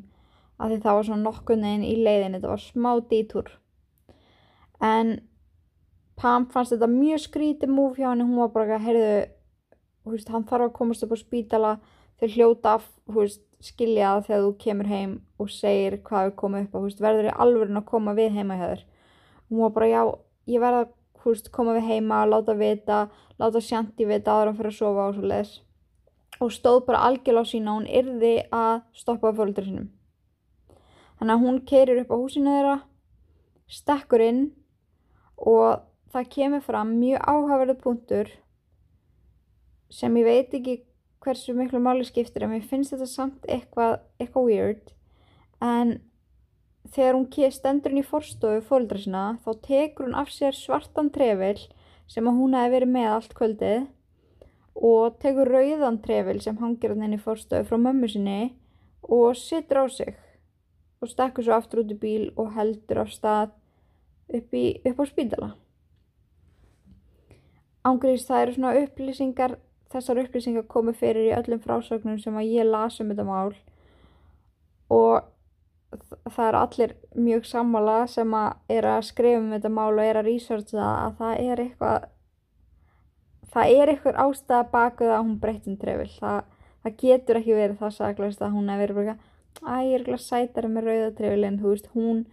að 0.60 0.74
því 0.74 0.80
það 0.84 0.98
var 0.98 1.08
svona 1.08 1.26
nokkuð 1.26 1.60
neginn 1.62 1.86
í 1.88 1.96
leiðin, 2.04 2.36
þetta 2.36 2.52
var 2.52 2.64
smá 2.64 2.90
dítúr. 3.12 3.52
En 4.84 5.20
Pam 6.20 6.50
fannst 6.52 6.74
þetta 6.74 6.90
mjög 6.92 7.22
skrítið 7.24 7.72
múf 7.72 7.96
hjá 7.96 8.10
henni, 8.10 8.26
hún 8.28 8.42
var 8.42 8.50
bara 8.52 8.76
að, 8.76 8.88
heyrðu, 8.90 9.12
veist, 10.12 10.32
hann 10.34 10.48
þarf 10.50 10.68
að 10.68 10.74
komast 10.76 11.06
upp 11.06 11.14
á 11.16 11.18
spítala, 11.22 11.72
þau 12.20 12.28
hljóta 12.34 12.74
af, 12.76 12.90
veist, 13.08 13.46
skilja 13.64 14.18
það 14.18 14.26
þegar 14.28 14.44
þú 14.44 14.52
kemur 14.64 14.90
heim 14.90 15.14
og 15.40 15.52
segir 15.52 15.98
hvað 16.04 16.30
við 16.30 16.36
komum 16.42 16.66
upp 16.66 16.76
á, 16.76 16.80
veist, 16.84 17.04
verður 17.04 17.30
þið 17.30 17.40
alveg 17.46 17.72
að 17.76 17.88
koma 17.88 18.16
við 18.20 18.36
heima 18.36 18.60
hjá 18.60 18.66
þér. 18.66 18.84
Hún 19.48 19.64
var 19.64 19.74
bara, 19.78 19.90
já, 19.94 20.02
ég 20.52 20.64
verða 20.64 20.84
að 20.84 20.94
koma 21.52 21.76
við 21.78 21.90
heima, 21.90 22.26
láta 22.26 22.56
vita, 22.58 23.08
láta 23.40 23.62
sjanti 23.64 24.08
vita 24.08 24.36
aðra 24.36 24.56
fyrir 24.58 24.72
að 24.72 24.78
sofa 24.78 25.08
og 25.10 25.18
svo 25.18 25.32
leiðis. 25.32 25.54
Og 26.40 26.54
stóð 26.56 26.86
bara 26.88 27.04
algjörlega 27.08 27.44
á 27.44 27.52
sína 27.52 27.76
hún 27.76 27.88
yrði 27.90 28.36
að 28.56 28.82
stoppa 28.96 29.34
fólkdur 29.36 29.68
sinum. 29.68 29.90
Þannig 31.20 31.36
að 31.36 31.46
hún 31.46 31.62
keirir 31.68 32.02
upp 32.04 32.14
á 32.16 32.22
húsinu 32.22 32.54
þeirra, 32.54 32.76
stekkur 33.68 34.24
inn 34.24 34.44
og 35.38 35.82
það 36.14 36.30
kemur 36.36 36.64
fram 36.64 36.94
mjög 37.00 37.26
áhaverðu 37.28 37.76
punktur 37.84 38.32
sem 39.94 40.16
ég 40.18 40.26
veit 40.26 40.54
ekki 40.56 40.80
hversu 41.24 41.54
miklu 41.58 41.82
máli 41.84 42.06
skiptir 42.08 42.46
en 42.46 42.54
mér 42.54 42.66
finnst 42.66 42.94
þetta 42.94 43.10
samt 43.10 43.48
eitthvað, 43.52 44.00
eitthvað 44.22 44.48
weird 44.48 44.92
en 45.66 45.98
þegar 46.88 47.18
hún 47.18 47.52
stendur 47.52 47.92
inn 47.92 48.02
í 48.02 48.08
forstofu 48.08 48.62
fólkdra 48.70 49.02
sinna 49.04 49.26
þá 49.44 49.52
tekur 49.68 50.08
hún 50.08 50.18
af 50.18 50.32
sér 50.34 50.56
svartan 50.56 51.12
trefil 51.12 51.60
sem 52.08 52.26
hún 52.26 52.56
hefði 52.58 52.76
verið 52.78 52.94
með 52.96 53.10
allt 53.16 53.36
kvöldið 53.38 53.88
og 54.90 55.20
tekur 55.20 55.52
rauðan 55.52 56.00
trefil 56.02 56.40
sem 56.42 56.58
hangir 56.58 56.96
hann 56.96 57.06
inn 57.06 57.18
í 57.20 57.22
forstofu 57.22 57.68
frá 57.68 57.78
mömmu 57.78 58.10
sinni 58.10 58.40
og 59.04 59.36
sittur 59.38 59.84
á 59.84 59.86
sig 59.92 60.16
og 61.02 61.12
stekkur 61.12 61.46
svo 61.46 61.56
aftur 61.56 61.84
út 61.84 61.94
í 61.94 61.98
bíl 62.00 62.30
og 62.36 62.54
heldur 62.56 63.04
á 63.04 63.06
stað 63.08 63.56
upp, 64.36 64.54
í, 64.54 64.80
upp 64.84 65.00
á 65.00 65.06
spídala. 65.08 65.50
Ángriðis 67.88 68.28
það 68.28 68.42
eru 68.44 68.56
svona 68.56 68.74
upplýsingar, 68.84 69.56
þessar 69.94 70.22
upplýsingar 70.26 70.68
komu 70.68 70.94
fyrir 70.94 71.30
í 71.30 71.36
öllum 71.38 71.62
frásögnum 71.64 72.20
sem 72.22 72.36
að 72.36 72.52
ég 72.52 72.68
las 72.68 73.00
um 73.00 73.12
þetta 73.14 73.26
mál 73.28 73.54
og 74.92 75.30
það 76.30 76.46
er 76.46 76.58
allir 76.60 76.94
mjög 77.18 77.48
sammála 77.50 77.98
sem 78.12 78.34
að 78.38 78.76
er 78.78 78.88
að 78.92 79.08
skrifa 79.08 79.42
um 79.42 79.52
þetta 79.56 79.72
mál 79.74 79.92
og 79.92 80.04
er 80.06 80.20
að 80.20 80.30
researcha 80.30 80.86
að 80.86 81.16
það 81.20 81.44
er 81.46 81.64
eitthvað 81.64 82.08
það 83.54 83.74
er 83.76 83.92
eitthvað 83.94 84.22
ástæða 84.26 84.62
bakuð 84.74 85.14
að 85.16 85.24
hún 85.24 85.40
breytin 85.42 85.80
trefil. 85.82 86.12
Það, 86.20 86.40
það 86.84 86.98
getur 87.04 87.40
ekki 87.40 87.58
verið 87.58 87.82
það 87.82 87.96
saglast 87.98 88.46
að 88.46 88.56
hún 88.58 88.70
hefur 88.74 88.84
verið 88.84 89.00
bara 89.00 89.74
að 89.74 89.88
ég 89.90 89.98
er 89.98 90.06
glæð 90.06 90.22
sætari 90.24 90.70
með 90.72 90.90
rauðatrefilinn, 90.90 91.60
þú 91.60 91.74
veist, 91.74 91.90
hún 91.96 92.24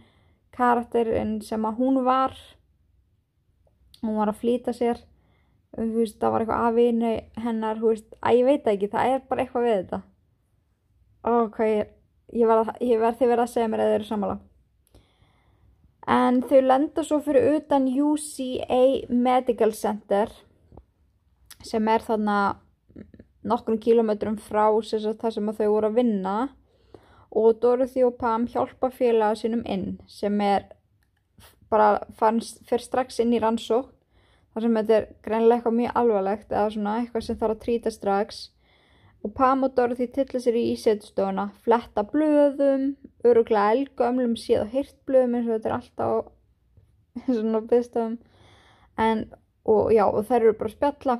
karakterinn 0.56 1.38
sem 1.42 1.64
að 1.66 1.80
hún 1.80 2.02
var 2.06 2.36
hún 4.02 4.18
var 4.20 4.30
að 4.30 4.42
flýta 4.42 4.74
sér 4.76 5.00
þú 5.76 5.88
veist, 5.96 6.18
það 6.20 6.32
var 6.32 6.44
eitthvað 6.44 6.68
afinu 6.70 7.12
hennar, 7.44 7.80
þú 7.80 7.92
veist, 7.92 8.06
að 8.20 8.38
ég 8.38 8.48
veit 8.48 8.70
ekki 8.72 8.92
það 8.92 9.12
er 9.12 9.24
bara 9.28 9.44
eitthvað 9.44 9.66
við 9.66 9.76
þetta. 9.76 10.00
Og 11.26 11.50
hvað 11.56 11.72
ég, 11.72 11.90
ég 12.34 12.48
verð 12.48 13.18
því 13.18 13.30
verið 13.30 13.44
að 13.44 13.52
segja 13.52 13.70
mér 13.70 13.82
að 13.84 13.90
þau 13.90 13.96
eru 14.00 14.08
samála 14.10 14.38
en 16.16 16.42
þau 16.46 16.60
lenda 16.62 17.02
svo 17.06 17.18
fyrir 17.22 17.56
utan 17.56 17.88
UCA 17.90 18.82
Medical 19.10 19.72
Center 19.74 20.30
sem 21.66 21.88
er 21.90 22.04
þarna 22.06 22.38
nokkrum 23.46 23.78
kílometrum 23.82 24.38
frá 24.42 24.68
þar 24.82 25.34
sem 25.34 25.52
þau 25.52 25.68
voru 25.70 25.90
að 25.90 25.98
vinna 26.00 26.36
og 27.36 27.60
Dorothy 27.60 28.04
og 28.06 28.16
Pam 28.18 28.46
hjálpa 28.50 28.90
félaga 28.94 29.38
sínum 29.38 29.62
inn 29.66 29.98
sem 30.06 30.40
er 30.40 30.70
bara 31.70 32.00
fyrir 32.18 32.82
strax 32.82 33.20
inn 33.22 33.34
í 33.34 33.42
rannsók 33.42 33.90
þar 34.54 34.64
sem 34.64 34.78
þetta 34.78 34.98
er 34.98 35.08
greinlega 35.26 35.58
eitthvað 35.58 35.78
mjög 35.80 35.98
alvarlegt 36.02 36.52
eða 36.52 36.68
svona 36.74 36.98
eitthvað 37.00 37.26
sem 37.26 37.40
þarf 37.40 37.56
að 37.56 37.64
trýta 37.64 37.92
strax 37.92 38.44
og 39.24 39.32
Pam 39.34 39.64
og 39.66 39.74
Dorothy 39.76 40.06
tilla 40.12 40.40
sér 40.42 40.58
í 40.58 40.64
ísetustofuna, 40.74 41.48
fletta 41.64 42.04
blöðum, 42.06 42.92
öruglega 43.26 43.72
elgömlum 43.74 44.36
síð 44.38 44.64
og 44.64 44.74
hirt 44.74 44.96
blöðum 45.08 45.38
eins 45.38 45.48
og 45.48 45.56
þetta 45.56 45.70
er 45.70 45.76
alltaf 45.78 47.26
svona 47.26 47.62
byggstofum 47.70 48.18
en 49.06 49.24
og 49.66 49.90
já 49.92 50.04
og 50.06 50.22
þær 50.28 50.40
eru 50.42 50.54
bara 50.60 50.70
að 50.70 50.76
spjalla. 50.76 51.18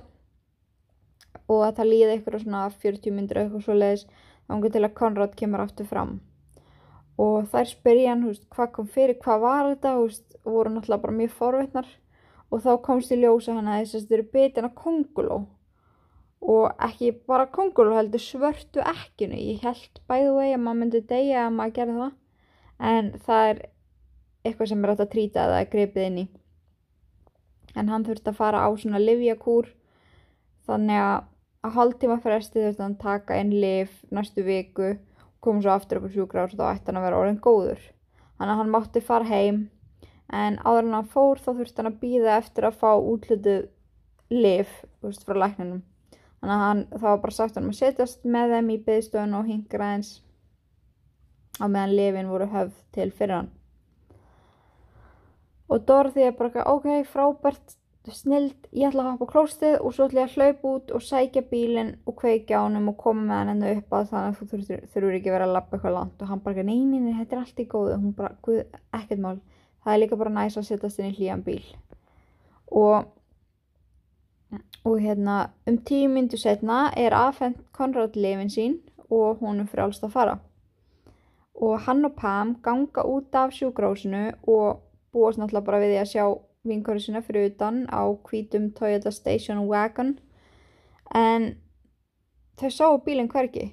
Og 1.46 1.60
að 1.62 1.74
það 1.78 1.90
líði 1.90 2.12
eitthvað 2.12 2.42
svona 2.42 2.62
40 2.70 3.14
myndir 3.14 3.40
eitthvað 3.42 3.66
svo 3.66 3.74
leiðis 3.76 4.06
ángur 4.50 4.72
til 4.74 4.84
að 4.86 4.96
Konrad 4.98 5.36
kemur 5.38 5.62
aftur 5.62 5.86
fram. 5.90 6.16
Og 7.18 7.46
þær 7.50 7.68
spyrja 7.70 8.12
hann 8.12 8.26
veist, 8.28 8.46
hvað 8.52 8.72
kom 8.76 8.88
fyrir, 8.92 9.18
hvað 9.22 9.42
var 9.42 9.68
þetta 9.72 9.94
veist, 9.98 10.26
og 10.44 10.52
voru 10.52 10.72
náttúrulega 10.74 11.02
bara 11.02 11.18
mjög 11.20 11.36
forveitnar 11.40 11.88
og 12.50 12.62
þá 12.62 12.72
komst 12.86 13.12
í 13.12 13.18
ljósa 13.18 13.56
hann 13.56 13.68
að 13.70 13.82
þess 13.82 13.94
að 13.96 14.02
þetta 14.02 14.16
eru 14.16 14.26
bitin 14.36 14.68
að 14.68 14.76
konguló 14.82 15.38
og 16.42 16.82
ekki 16.88 17.12
bara 17.28 17.48
konguló 17.52 17.96
heldur 17.96 18.22
svörtu 18.22 18.82
ekkinu 18.84 19.38
ég 19.40 19.62
held 19.64 20.02
bæðu 20.08 20.34
vegi 20.36 20.56
að 20.56 20.64
maður 20.64 20.80
myndi 20.82 21.04
degja 21.12 21.46
að 21.46 21.54
maður 21.56 21.76
gerði 21.78 21.96
það. 22.00 22.12
En 22.90 23.12
það 23.26 23.50
er 23.50 23.62
eitthvað 24.44 24.68
sem 24.72 24.84
er 24.84 24.92
átt 24.92 25.06
að 25.06 25.12
trýta 25.14 25.46
eða 25.46 25.62
grepið 25.72 26.08
inn 26.10 26.20
í. 26.20 26.26
En 27.76 27.88
hann 27.92 28.04
þurfti 28.04 28.32
að 28.32 28.38
fara 28.40 28.62
á 28.64 28.68
svona 28.76 29.00
livjakúr 29.02 29.72
þannig 30.68 31.00
að 31.00 31.24
að 31.66 31.74
hálftíma 31.74 32.18
fresti 32.22 32.60
þurfti 32.60 32.84
hann 32.84 32.98
taka 33.00 33.36
einn 33.36 33.52
lif 33.54 33.94
næstu 34.14 34.44
viku. 34.46 34.94
Og 34.94 35.40
koma 35.44 35.62
svo 35.62 35.74
aftur 35.74 36.00
upp 36.00 36.10
á 36.10 36.14
sjúkrár 36.14 36.52
og 36.52 36.58
þá 36.58 36.66
ætti 36.72 36.90
hann 36.90 37.00
að 37.00 37.06
vera 37.06 37.22
orðin 37.22 37.42
góður. 37.42 37.82
Þannig 38.36 38.52
að 38.52 38.60
hann 38.60 38.72
mátti 38.74 39.02
fara 39.04 39.30
heim. 39.30 39.60
En 40.32 40.58
áður 40.62 40.84
en 40.84 40.96
hann 40.98 41.10
fór 41.10 41.42
þá 41.42 41.50
þurfti 41.52 41.82
hann 41.82 41.92
að 41.92 42.00
býða 42.02 42.38
eftir 42.40 42.66
að 42.66 42.80
fá 42.80 42.90
útlutið 42.98 43.68
lif 44.34 44.72
veist, 45.02 45.26
frá 45.26 45.38
lækninum. 45.38 45.82
Þannig 46.46 46.60
að 46.62 46.68
hann, 46.68 46.80
það 46.92 47.04
var 47.08 47.16
bara 47.24 47.34
sagt 47.34 47.56
hann 47.58 47.64
að 47.66 47.78
setjast 47.80 48.26
með 48.30 48.52
þeim 48.54 48.68
í 48.70 48.74
byðstöðun 48.86 49.32
og 49.34 49.48
hingra 49.48 49.86
eins 49.96 50.10
á 51.58 51.66
meðan 51.66 51.94
lifin 51.98 52.28
voru 52.30 52.46
höfð 52.52 52.76
til 52.94 53.06
fyrir 53.10 53.34
hann. 53.34 53.48
Og 55.66 55.82
Dorothy 55.88 56.22
er 56.22 56.36
bara 56.38 56.62
ok, 56.70 56.86
frábært 57.10 57.74
snild, 58.14 58.68
ég 58.70 58.86
ætla 58.92 59.02
að 59.02 59.10
hafa 59.10 59.26
á 59.26 59.32
klóstið 59.32 59.74
og 59.80 59.96
svo 59.96 60.06
ætla 60.06 60.22
ég 60.22 60.30
að 60.30 60.36
hlaupa 60.38 60.76
út 60.76 60.94
og 60.94 61.02
sækja 61.02 61.42
bílinn 61.50 61.92
og 62.06 62.14
kveikja 62.22 62.62
á 62.62 62.66
hann 62.68 62.78
og 62.78 62.96
koma 63.02 63.26
með 63.26 63.40
hann 63.40 63.52
enda 63.56 63.74
upp 63.80 63.98
að 63.98 64.06
þannig 64.12 64.30
að 64.30 64.38
þú 64.38 64.48
þurfur, 64.52 65.18
ekki 65.18 65.34
verið 65.34 65.48
að 65.48 65.56
lappa 65.56 65.74
eitthvað 65.80 65.98
langt. 65.98 66.22
Og 66.22 66.30
hann 66.30 66.46
bara, 66.46 66.68
neini, 66.70 67.02
þetta 67.18 67.34
er 67.34 67.42
allt 67.42 67.58
í 67.58 67.68
góðu. 67.74 67.98
Hún 68.04 68.14
bara, 68.22 68.62
ekkert 69.00 69.26
mál. 69.26 69.36
Það 69.82 69.96
er 69.96 70.02
líka 70.04 70.22
bara 70.22 70.36
næst 70.38 70.62
að 70.62 70.70
setjast 70.70 71.02
inn 71.02 71.10
í 71.10 71.18
hlýjan 71.18 71.42
bíl. 71.50 71.64
Og 72.70 73.10
og 74.84 75.00
hérna 75.02 75.50
um 75.66 75.78
tíu 75.78 76.08
myndu 76.08 76.38
setna 76.38 76.90
er 76.96 77.14
aðfendt 77.14 77.62
Konrad 77.72 78.16
lefin 78.16 78.52
sín 78.52 78.76
og 79.10 79.40
hún 79.40 79.60
er 79.60 79.70
frálst 79.70 80.04
að 80.06 80.12
fara. 80.12 80.38
Og 81.54 81.80
hann 81.86 82.04
og 82.04 82.14
Pam 82.16 82.54
ganga 82.62 83.02
út 83.02 83.34
af 83.34 83.54
sjúgrásinu 83.56 84.34
og 84.46 84.82
búast 85.12 85.38
náttúrulega 85.38 85.66
bara 85.66 85.80
við 85.80 85.92
því 85.94 86.00
að 86.02 86.12
sjá 86.12 86.24
vinkóri 86.66 87.00
sinna 87.00 87.22
fyrir 87.22 87.50
utan 87.50 87.86
á 87.88 88.02
hvítum 88.28 88.70
Toyota 88.74 89.10
Station 89.10 89.66
Wagon. 89.66 90.18
En 91.14 91.56
þau 92.60 92.70
sáu 92.70 92.98
bílinn 93.04 93.30
hverki 93.32 93.70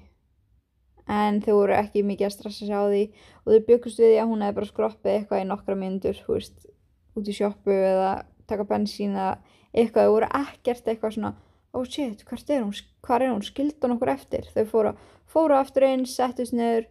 en 1.07 1.41
þau 1.43 1.57
voru 1.57 1.75
ekki 1.75 2.03
mikið 2.07 2.29
að 2.29 2.35
stressa 2.37 2.65
sig 2.65 2.75
á 2.75 2.83
því. 2.87 3.03
Og 3.43 3.53
þau 3.53 3.65
byggust 3.67 3.99
við 3.99 4.13
því 4.13 4.19
að 4.21 4.29
hún 4.31 4.45
hefði 4.45 4.59
bara 4.59 4.71
skroppið 4.71 5.15
eitthvað 5.17 5.43
í 5.43 5.49
nokkra 5.49 5.75
myndur 5.75 6.21
veist, 6.27 6.69
út 7.17 7.27
í 7.27 7.35
sjóppu 7.35 7.75
eða 7.75 8.13
taka 8.47 8.65
bensín 8.69 9.17
eða 9.17 9.35
eitthvað, 9.73 10.07
þau 10.07 10.15
voru 10.15 10.29
ekkert 10.39 10.87
eitthvað 10.87 11.15
svona 11.17 11.33
oh 11.73 11.87
shit, 11.89 12.21
hvert 12.29 12.51
er 12.53 12.61
hún, 12.61 12.75
hvað 13.01 13.25
er 13.25 13.33
hún, 13.33 13.45
skildan 13.45 13.95
okkur 13.95 14.13
eftir. 14.13 14.49
Þau 14.53 14.65
fóru, 14.69 14.91
fóru 15.25 15.57
aftur 15.57 15.87
einn, 15.87 16.05
settist 16.09 16.53
niður 16.53 16.85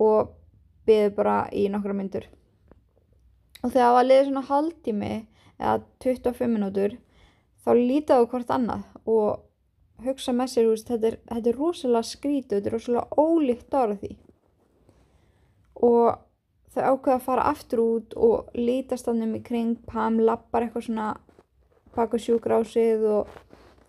og 0.00 0.32
byggðu 0.88 1.12
bara 1.16 1.36
í 1.52 1.68
nokkra 1.72 1.96
myndur 1.96 2.26
og 3.64 3.72
þegar 3.72 3.86
það 3.86 3.96
var 3.96 4.06
liðið 4.08 4.26
svona 4.28 4.44
haldtími 4.50 5.12
eða 5.54 5.74
25 6.04 6.52
minútur 6.52 6.96
þá 7.64 7.70
lítaðu 7.78 8.28
hvort 8.32 8.52
annað 8.52 8.84
og 9.08 10.04
hugsa 10.04 10.34
með 10.36 10.52
sér, 10.52 10.68
þetta, 10.84 11.08
er, 11.08 11.16
þetta 11.30 11.50
er 11.50 11.58
rosalega 11.58 12.08
skrítu, 12.10 12.58
þetta 12.58 12.68
er 12.68 12.74
rosalega 12.74 13.22
ólíkt 13.24 13.76
ára 13.78 13.96
því. 14.00 14.10
Og 15.86 16.18
þau 16.74 16.82
ákveða 16.90 17.14
að 17.14 17.24
fara 17.24 17.46
aftur 17.52 17.82
út 17.84 18.16
og 18.18 18.50
lítast 18.58 19.08
hann 19.08 19.22
um 19.24 19.36
í 19.38 19.42
kring 19.46 19.78
Pam 19.88 20.18
lappar 20.20 20.66
eitthvað 20.66 20.88
svona 20.88 21.08
baka 21.94 22.18
sjúkrásið 22.20 23.04
og, 23.10 23.30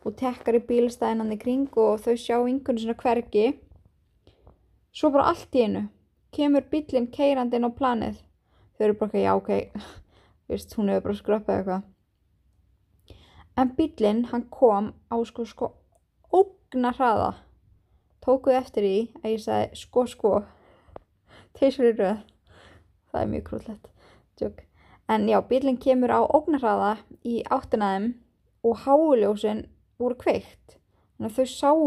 og 0.06 0.16
tekkar 0.20 0.60
í 0.60 0.64
bílastæðinan 0.70 1.34
í 1.36 1.40
kring 1.42 1.78
og 1.82 2.02
þau 2.04 2.16
sjá 2.20 2.38
einhvern 2.38 2.82
svona 2.82 2.98
hvergi. 3.02 3.46
Svo 4.96 5.12
bara 5.12 5.32
allt 5.32 5.56
í 5.58 5.66
einu 5.66 5.88
kemur 6.36 6.66
bílinn 6.72 7.10
keirandi 7.12 7.60
inn 7.60 7.68
á 7.68 7.72
planið. 7.72 8.20
Þau 8.76 8.86
eru 8.88 8.98
bara 9.00 9.12
ekki, 9.12 9.24
já 9.24 9.34
ok. 9.36 9.52
Vist, 10.52 10.76
hún 10.78 10.92
hefur 10.92 11.08
bara 11.08 11.20
skröppið 11.22 11.56
eitthvað. 11.58 11.90
En 13.56 13.74
bílinn 13.78 14.26
hann 14.34 14.46
kom 14.52 14.92
á 15.08 15.16
sko 15.26 15.48
sko 15.48 15.72
ógna 16.36 16.92
hraða 16.98 17.32
tókuð 18.26 18.58
eftir 18.60 18.88
í 18.88 18.96
að 19.22 19.36
ég 19.36 19.44
sagði 19.44 19.82
sko 19.82 20.06
sko. 20.12 20.32
Teisur 21.56 21.92
í 21.92 21.96
röð. 21.96 22.24
Það 23.12 23.22
er 23.22 23.30
mjög 23.32 23.46
krúllett 23.50 23.92
Tjók. 24.36 24.66
En 25.10 25.28
já, 25.30 25.40
bílinn 25.42 25.82
kemur 25.82 26.12
á 26.12 26.22
ógna 26.26 26.60
hraða 26.62 26.94
í 27.24 27.42
áttinaðum 27.54 28.14
og 28.66 28.86
háuljósin 28.86 29.66
voru 30.02 30.18
kveikt. 30.20 30.80
Þannig 31.16 31.32
að 31.32 31.36
þau 31.38 31.52
sáu 31.54 31.82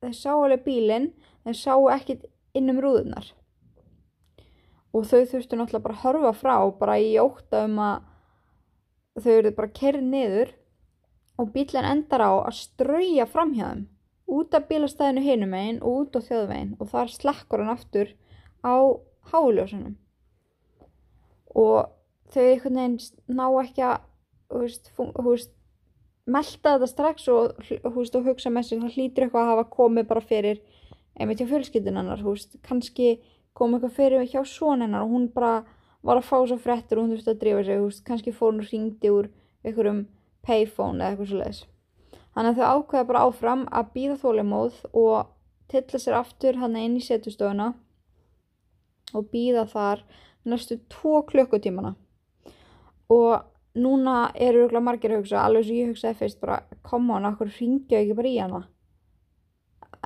þau 0.00 0.12
sáu 0.16 0.44
alveg 0.46 0.64
bílinn 0.64 1.10
þau 1.44 1.56
sáu 1.56 1.88
ekkit 1.92 2.24
inn 2.56 2.72
um 2.72 2.80
rúðunar 2.80 3.26
og 4.96 5.04
þau 5.06 5.26
þurftu 5.28 5.58
náttúrulega 5.58 5.84
bara 5.84 5.96
að 5.98 6.04
horfa 6.04 6.32
frá 6.38 6.54
bara 6.80 6.96
í 6.98 7.12
óta 7.20 7.64
um 7.66 7.76
að 7.84 8.08
þau 9.20 9.32
eru 9.34 9.52
bara 9.58 9.74
kerið 9.76 10.08
niður 10.08 10.54
og 11.40 11.52
bílinn 11.54 11.88
endar 11.90 12.24
á 12.24 12.32
að 12.40 12.58
strauja 12.62 13.28
framhjáðum 13.28 13.86
út 14.30 14.56
af 14.56 14.66
bílastæðinu 14.70 15.26
hinum 15.26 15.54
einn 15.58 15.78
og 15.82 16.04
út 16.04 16.18
á 16.18 16.20
þjóðveginn 16.24 16.74
og 16.78 16.90
þar 16.94 17.14
slekkur 17.14 17.64
hann 17.64 17.74
aftur 17.74 18.12
á 18.64 18.74
háljósunum 19.32 19.96
og 21.60 21.90
þau 22.34 22.44
einhvern 22.44 22.78
veginn 22.80 23.38
ná 23.38 23.46
ekki 23.62 23.86
að 23.86 23.96
húst, 24.54 24.92
húst, 24.98 25.52
melda 26.26 26.76
þetta 26.76 26.90
strax 26.90 27.28
og, 27.32 27.58
húst, 27.94 28.16
og 28.16 28.28
hugsa 28.28 28.52
með 28.52 28.68
sér 28.68 28.84
það 28.84 28.96
hlýtur 28.96 29.26
eitthvað 29.26 29.42
að 29.42 29.52
hafa 29.54 29.66
komið 29.74 30.08
bara 30.12 30.24
fyrir 30.26 30.62
einmitt 31.18 31.42
hjá 31.42 31.50
fjölskyldunannar 31.50 32.22
kannski 32.66 33.10
kom 33.54 33.74
eitthvað 33.74 33.96
fyrir 33.96 34.30
hjá 34.30 34.44
svonennar 34.46 35.06
og 35.06 35.14
hún 35.16 35.28
bara 35.34 35.64
var 36.06 36.20
að 36.20 36.30
fá 36.30 36.38
svo 36.46 36.56
frettur 36.60 37.00
og 37.00 37.06
hún 37.06 37.16
þurfti 37.16 37.34
að 37.34 37.42
drifa 37.42 37.66
sig 37.66 38.06
kannski 38.06 38.32
fór 38.36 38.54
hún 38.54 38.64
og 38.64 38.72
ringdi 38.72 39.12
úr 39.12 39.28
einhverjum 39.64 40.06
payphone 40.46 41.02
eða 41.02 41.12
eitthvað 41.12 41.32
svo 41.32 41.42
leiðis 41.42 41.66
Þannig 42.34 42.50
að 42.50 42.60
þau 42.60 42.74
ákveða 42.78 43.06
bara 43.08 43.22
áfram 43.26 43.62
að 43.74 43.88
býða 43.94 44.16
þólimóð 44.20 44.76
og 44.96 45.30
tilla 45.70 46.00
sér 46.02 46.18
aftur 46.20 46.58
hann 46.60 46.76
inn 46.78 46.98
í 46.98 47.02
setjustofuna 47.02 47.72
og 49.18 49.26
býða 49.32 49.64
þar 49.70 50.04
næstu 50.46 50.78
tvo 50.92 51.24
klukkutímana. 51.26 51.96
Og 53.10 53.80
núna 53.80 54.30
eru 54.34 54.64
örgulega 54.66 54.84
margir 54.86 55.14
að 55.14 55.22
hugsa, 55.22 55.42
alveg 55.42 55.66
sem 55.66 55.80
ég 55.80 55.90
hugsaði 55.90 56.18
fyrst, 56.20 56.40
bara 56.42 56.60
koma 56.86 57.18
hann, 57.18 57.28
okkur 57.32 57.50
ringja 57.56 58.00
ekki 58.02 58.16
bara 58.18 58.30
í 58.30 58.38
hana. 58.38 58.62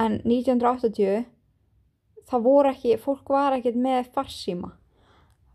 En 0.01 0.19
1980, 0.25 1.27
það 2.31 2.49
voru 2.49 2.73
ekki, 2.73 2.97
fólk 3.01 3.31
var 3.33 3.57
ekkert 3.59 3.79
með 3.79 4.11
farsíma. 4.17 4.73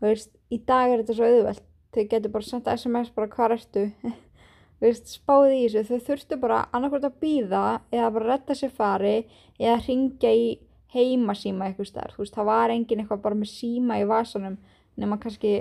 Þú 0.00 0.08
veist, 0.08 0.32
í 0.50 0.58
dag 0.66 0.90
er 0.90 1.02
þetta 1.02 1.18
svo 1.18 1.28
auðvelt, 1.28 1.64
þau 1.94 2.02
getur 2.14 2.34
bara 2.34 2.46
senda 2.46 2.74
sms 2.78 3.10
bara 3.14 3.30
hvað 3.30 3.56
ertu 3.58 3.84
veist, 4.82 5.10
spáði 5.12 5.64
í 5.64 5.68
þessu, 5.68 5.84
þau 5.90 6.06
þurftu 6.08 6.38
bara 6.40 6.60
annarkvæmt 6.76 7.08
að 7.08 7.18
býða 7.22 7.64
eða 7.92 8.10
bara 8.16 8.30
retta 8.30 8.56
sér 8.56 8.72
fari 8.74 9.16
eða 9.58 9.80
ringja 9.84 10.32
í 10.32 10.46
heimasíma 10.94 11.68
eitthvað 11.68 11.90
starf, 11.90 12.16
þú 12.16 12.24
veist, 12.24 12.36
það 12.36 12.48
var 12.50 12.74
engin 12.74 13.02
eitthvað 13.02 13.24
bara 13.26 13.38
með 13.38 13.52
síma 13.52 14.00
í 14.00 14.06
vasanum 14.08 14.56
nema 15.00 15.18
kannski 15.22 15.52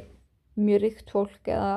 mjög 0.57 0.81
ríkt 0.83 1.11
fólk 1.13 1.49
eða 1.49 1.73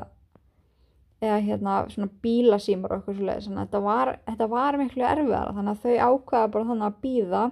eða 1.23 1.39
hérna 1.47 1.75
svona 1.93 2.09
bílasímar 2.23 2.91
og 2.91 3.03
eitthvað 3.03 3.19
svolítið, 3.19 3.45
þannig 3.47 3.61
að 3.61 3.67
þetta 3.67 3.81
var, 3.85 4.09
þetta 4.27 4.47
var 4.51 4.79
miklu 4.81 5.05
erfiðara, 5.07 5.53
þannig 5.55 5.73
að 5.73 5.83
þau 5.85 6.15
ákvaða 6.17 6.49
bara 6.55 6.69
þannig 6.71 6.87
að 6.89 7.03
býða 7.05 7.43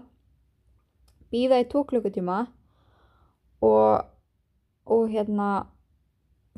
býða 1.30 1.60
í 1.62 1.66
tvo 1.70 1.84
klukkutíma 1.86 2.38
og 3.62 4.08
og 4.90 5.10
hérna 5.12 5.50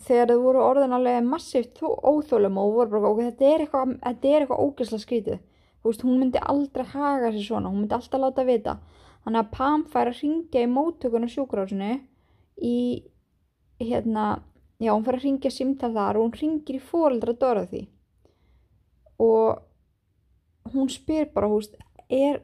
þegar 0.02 0.32
þau 0.32 0.42
voru 0.46 0.62
orðin 0.64 0.96
alveg 0.96 1.24
massíft 1.26 1.82
óþólum 1.82 2.58
og 2.62 2.76
voru 2.76 2.92
bara 2.94 3.10
okkur 3.10 3.28
þetta 3.28 3.48
er 3.48 3.64
eitthvað, 3.64 3.96
eitthvað 4.02 4.62
ógeðslega 4.64 5.04
skrítið. 5.04 5.40
Veist, 5.82 6.04
hún 6.06 6.20
myndi 6.20 6.40
aldrei 6.40 6.86
haga 6.86 7.32
sér 7.34 7.44
svona 7.44 7.70
hún 7.72 7.82
myndi 7.82 7.96
alltaf 7.96 8.22
láta 8.22 8.46
vita. 8.46 8.76
Þannig 9.26 9.42
að 9.42 9.50
Pam 9.56 9.84
fær 9.90 10.10
að 10.10 10.22
ringja 10.22 10.62
í 10.62 10.70
móttökun 10.70 11.26
og 11.26 11.32
sjúkrásinu 11.32 11.90
í 12.62 12.78
hérna, 13.82 14.26
já 14.82 14.90
hún 14.92 15.04
fær 15.06 15.18
að 15.18 15.26
ringja 15.26 15.52
simtal 15.54 15.92
þar 15.94 16.18
og 16.18 16.26
hún 16.26 16.38
ringir 16.40 16.78
í 16.78 16.82
fóreldra 16.82 17.36
Dorothy 17.38 17.84
og 19.22 19.62
hún 20.72 20.90
spyr 20.90 21.28
bara, 21.34 21.50
þú 21.50 21.60
veist, 21.60 21.76
er, 22.10 22.40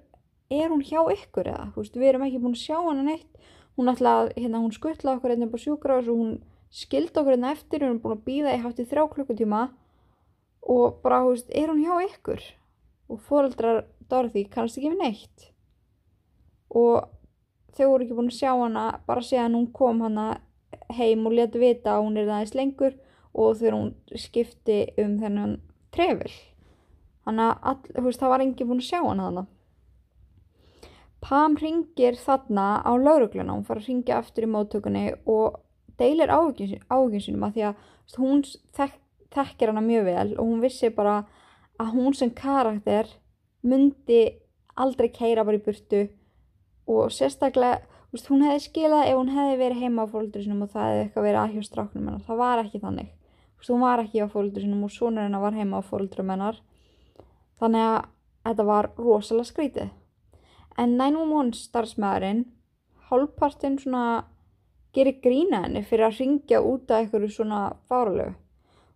er 0.53 0.71
hún 0.71 0.85
hjá 0.87 1.01
ykkur 1.15 1.51
eða, 1.51 1.71
þú 1.75 1.83
veist, 1.83 1.99
við 1.99 2.13
erum 2.13 2.27
ekki 2.29 2.43
búin 2.43 2.57
að 2.57 2.65
sjá 2.65 2.79
hana 2.79 3.07
neitt 3.07 3.39
hún 3.79 3.93
ætlaði, 3.93 4.33
hérna, 4.43 4.63
hún 4.63 4.75
skuttlaði 4.75 5.21
okkur 5.21 5.33
einnig 5.35 5.47
hérna 5.47 5.59
á 5.63 5.65
sjúkrás 5.65 6.09
og 6.11 6.19
hún 6.19 6.33
skildi 6.75 7.21
okkur 7.21 7.37
hérna 7.37 7.53
eftir, 7.55 7.81
við 7.81 7.87
erum 7.87 8.01
búin 8.03 8.17
að 8.17 8.25
býða 8.27 8.55
í 8.57 8.63
hátti 8.65 8.87
þrjá 8.91 9.05
klukkutíma 9.13 9.61
og 10.75 10.99
bara, 11.05 11.21
hú 11.23 11.31
veist, 11.33 11.53
er 11.55 11.71
hún 11.71 11.85
hjá 11.85 11.95
ykkur? 12.09 12.43
Og 13.09 13.23
fóreldrar 13.25 13.85
Dorothy 14.11 14.45
kannast 14.51 14.81
ekki 14.81 14.91
við 14.93 14.99
neitt. 15.01 15.47
Og 16.75 17.07
þau 17.79 17.87
voru 17.93 18.05
ekki 18.05 18.19
búin 18.19 18.33
að 18.33 18.41
sjá 18.41 18.51
hana, 18.51 18.89
bara 19.07 19.23
að 19.23 19.55
hún 19.55 19.71
kom 19.73 20.03
hana 20.05 20.27
heim 20.97 21.27
og 21.29 21.37
leti 21.37 21.61
vita 21.61 21.97
að 21.97 22.05
hún 22.07 22.19
er 22.21 22.31
aðeins 22.31 22.55
lengur 22.57 22.97
og 23.35 23.59
þegar 23.59 23.77
hún 23.77 23.93
skipti 24.17 24.79
um 24.99 25.19
þennan 25.21 25.59
trefil. 25.95 26.33
Þannig 27.29 27.65
að, 27.71 27.89
veist, 28.07 28.21
það 28.21 28.33
var 28.33 28.45
ekki 28.45 28.67
búin 28.69 28.83
að 28.83 28.89
sjá 28.89 29.01
hana 29.03 29.29
þannig. 29.29 29.55
Pam 31.19 31.57
ringir 31.59 32.17
þarna 32.17 32.67
á 32.87 32.93
laurugluna, 32.95 33.57
hún 33.57 33.67
fara 33.67 33.83
að 33.83 33.89
ringja 33.91 34.21
aftur 34.21 34.47
í 34.47 34.51
móttökunni 34.53 35.05
og 35.27 35.59
deilir 35.99 36.31
áhugin 36.31 37.25
sínum 37.25 37.47
að 37.49 37.57
því 37.57 37.65
að 37.69 38.19
hún 38.23 38.45
þek, 38.77 38.95
þekkir 39.35 39.73
hana 39.73 39.83
mjög 39.85 40.07
vel 40.07 40.29
og 40.37 40.45
hún 40.45 40.63
vissi 40.63 40.93
bara 40.95 41.17
að 41.83 41.91
hún 41.97 42.15
sem 42.15 42.31
karakter 42.35 43.11
myndi 43.67 44.23
aldrei 44.79 45.11
keira 45.11 45.45
bara 45.45 45.59
í 45.59 45.65
burtu 45.65 46.05
og 46.89 47.11
sérstaklega 47.13 47.83
veist, 48.13 48.29
hún 48.31 48.45
hefði 48.47 48.65
skilað 48.67 49.11
ef 49.11 49.19
hún 49.19 49.33
hefði 49.35 49.57
verið 49.63 49.83
heima 49.85 50.05
á 50.05 50.13
fólkdur 50.13 50.45
sinum 50.45 50.65
og 50.67 50.73
það 50.75 50.89
hefði 50.89 51.05
eitthvað 51.05 51.29
verið 51.29 51.41
aðhjá 51.43 51.69
stráknum 51.69 52.09
hennar 52.09 52.27
það 52.27 52.43
var 52.43 52.63
ekki 52.65 52.83
þannig 52.85 53.11
veist, 53.13 53.71
hún 53.71 53.85
var 53.85 54.05
ekki 54.05 54.25
á 54.25 54.33
fólkdur 54.33 54.65
sinum 54.65 54.85
og 54.87 54.95
sonur 54.95 55.27
hennar 55.27 55.45
var 55.45 55.59
heima 55.59 55.81
á 55.81 55.89
fólkdurum 55.89 56.35
hennar 56.35 56.63
þannig 57.61 57.89
að 57.89 57.99
þetta 58.49 58.69
var 58.73 58.91
rosalega 58.97 59.51
skrítið 59.53 59.91
en 60.79 60.97
911 60.97 61.63
starfsmæðurinn 61.67 62.45
hálfpartinn 63.09 63.79
svona 63.81 64.05
gerir 64.95 65.19
grína 65.23 65.63
henni 65.65 65.83
fyrir 65.87 66.09
að 66.09 66.21
ringja 66.23 66.61
út 66.65 66.91
af 66.91 67.03
einhverju 67.03 67.31
svona 67.33 67.61
fáralögu. 67.89 68.35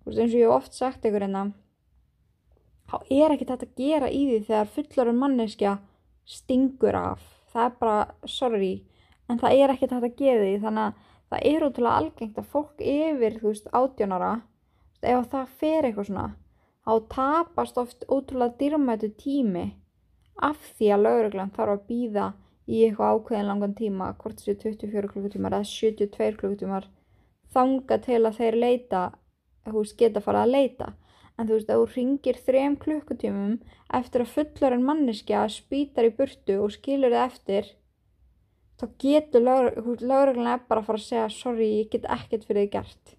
Eins 0.07 0.18
og 0.18 0.38
ég 0.38 0.46
hef 0.46 0.55
oft 0.57 0.77
sagt 0.77 1.05
einhver 1.07 1.27
en 1.27 1.38
að 1.38 1.53
þá 2.90 2.96
er 3.16 3.35
ekki 3.35 3.48
þetta 3.48 3.68
að 3.68 3.77
gera 3.83 4.09
í 4.11 4.22
því 4.29 4.38
þegar 4.48 4.72
fullarinn 4.77 5.20
manneskja 5.20 5.75
stingur 6.29 6.98
af. 6.98 7.22
Það 7.53 7.68
er 7.68 7.77
bara, 7.81 7.98
sorry, 8.27 8.72
en 9.33 9.40
það 9.40 9.59
er 9.59 9.73
ekki 9.75 9.88
þetta 9.88 10.09
að 10.11 10.21
gera 10.21 10.45
því 10.45 10.55
þannig 10.66 10.87
að 10.87 11.11
það 11.33 11.47
er 11.49 11.66
ótrúlega 11.66 11.99
algengt 12.03 12.40
að 12.40 12.51
fólk 12.53 12.83
yfir, 12.92 13.38
þú 13.40 13.49
veist, 13.49 13.68
átjónara, 13.73 14.33
ef 15.03 15.29
það 15.33 15.55
fer 15.62 15.88
eitthvað 15.88 16.09
svona, 16.11 16.27
þá 16.85 16.92
tapast 17.14 17.79
oft 17.81 18.05
ótrúlega 18.09 18.59
dýrmætu 18.61 19.12
tími 19.23 19.66
af 20.42 20.59
því 20.77 20.90
að 20.92 21.05
lauruglan 21.07 21.53
þarf 21.57 21.77
að 21.77 21.87
býða 21.88 22.27
í 22.66 22.83
eitthvað 22.87 23.16
ákveðin 23.16 23.49
langan 23.49 23.77
tíma, 23.79 24.11
hvort 24.21 24.40
þessu 24.40 24.59
24 24.62 25.12
klukkutímar 25.12 25.57
eða 25.57 25.71
72 25.73 26.37
klukkutímar 26.40 26.88
þanga 27.53 27.99
til 28.05 28.21
að 28.23 28.38
þeir 28.38 28.59
leita, 28.59 29.03
þú 29.66 29.79
veist, 29.79 29.97
geta 29.99 30.23
farað 30.25 30.47
að 30.47 30.55
leita. 30.57 30.88
En 31.38 31.49
þú 31.49 31.57
veist, 31.57 31.71
að 31.73 31.81
þú 31.81 31.87
ringir 31.97 32.38
þrem 32.47 32.75
klukkutímum 32.81 33.55
eftir 33.99 34.25
að 34.25 34.35
fullar 34.37 34.77
en 34.77 34.85
manneskja 34.87 35.47
spýtar 35.53 36.09
í 36.09 36.14
burtu 36.16 36.59
og 36.61 36.75
skilur 36.75 37.14
það 37.14 37.29
eftir, 37.31 37.71
þá 38.83 38.88
getur 38.99 39.45
lögregluna 39.47 40.57
bara 40.66 40.83
að 40.83 40.88
fara 40.88 40.99
að 40.99 41.05
segja, 41.07 41.29
sorry, 41.31 41.68
ég 41.83 41.92
get 41.92 42.09
ekkert 42.11 42.49
fyrir 42.49 42.66
þið 42.66 42.73
gert. 42.73 43.14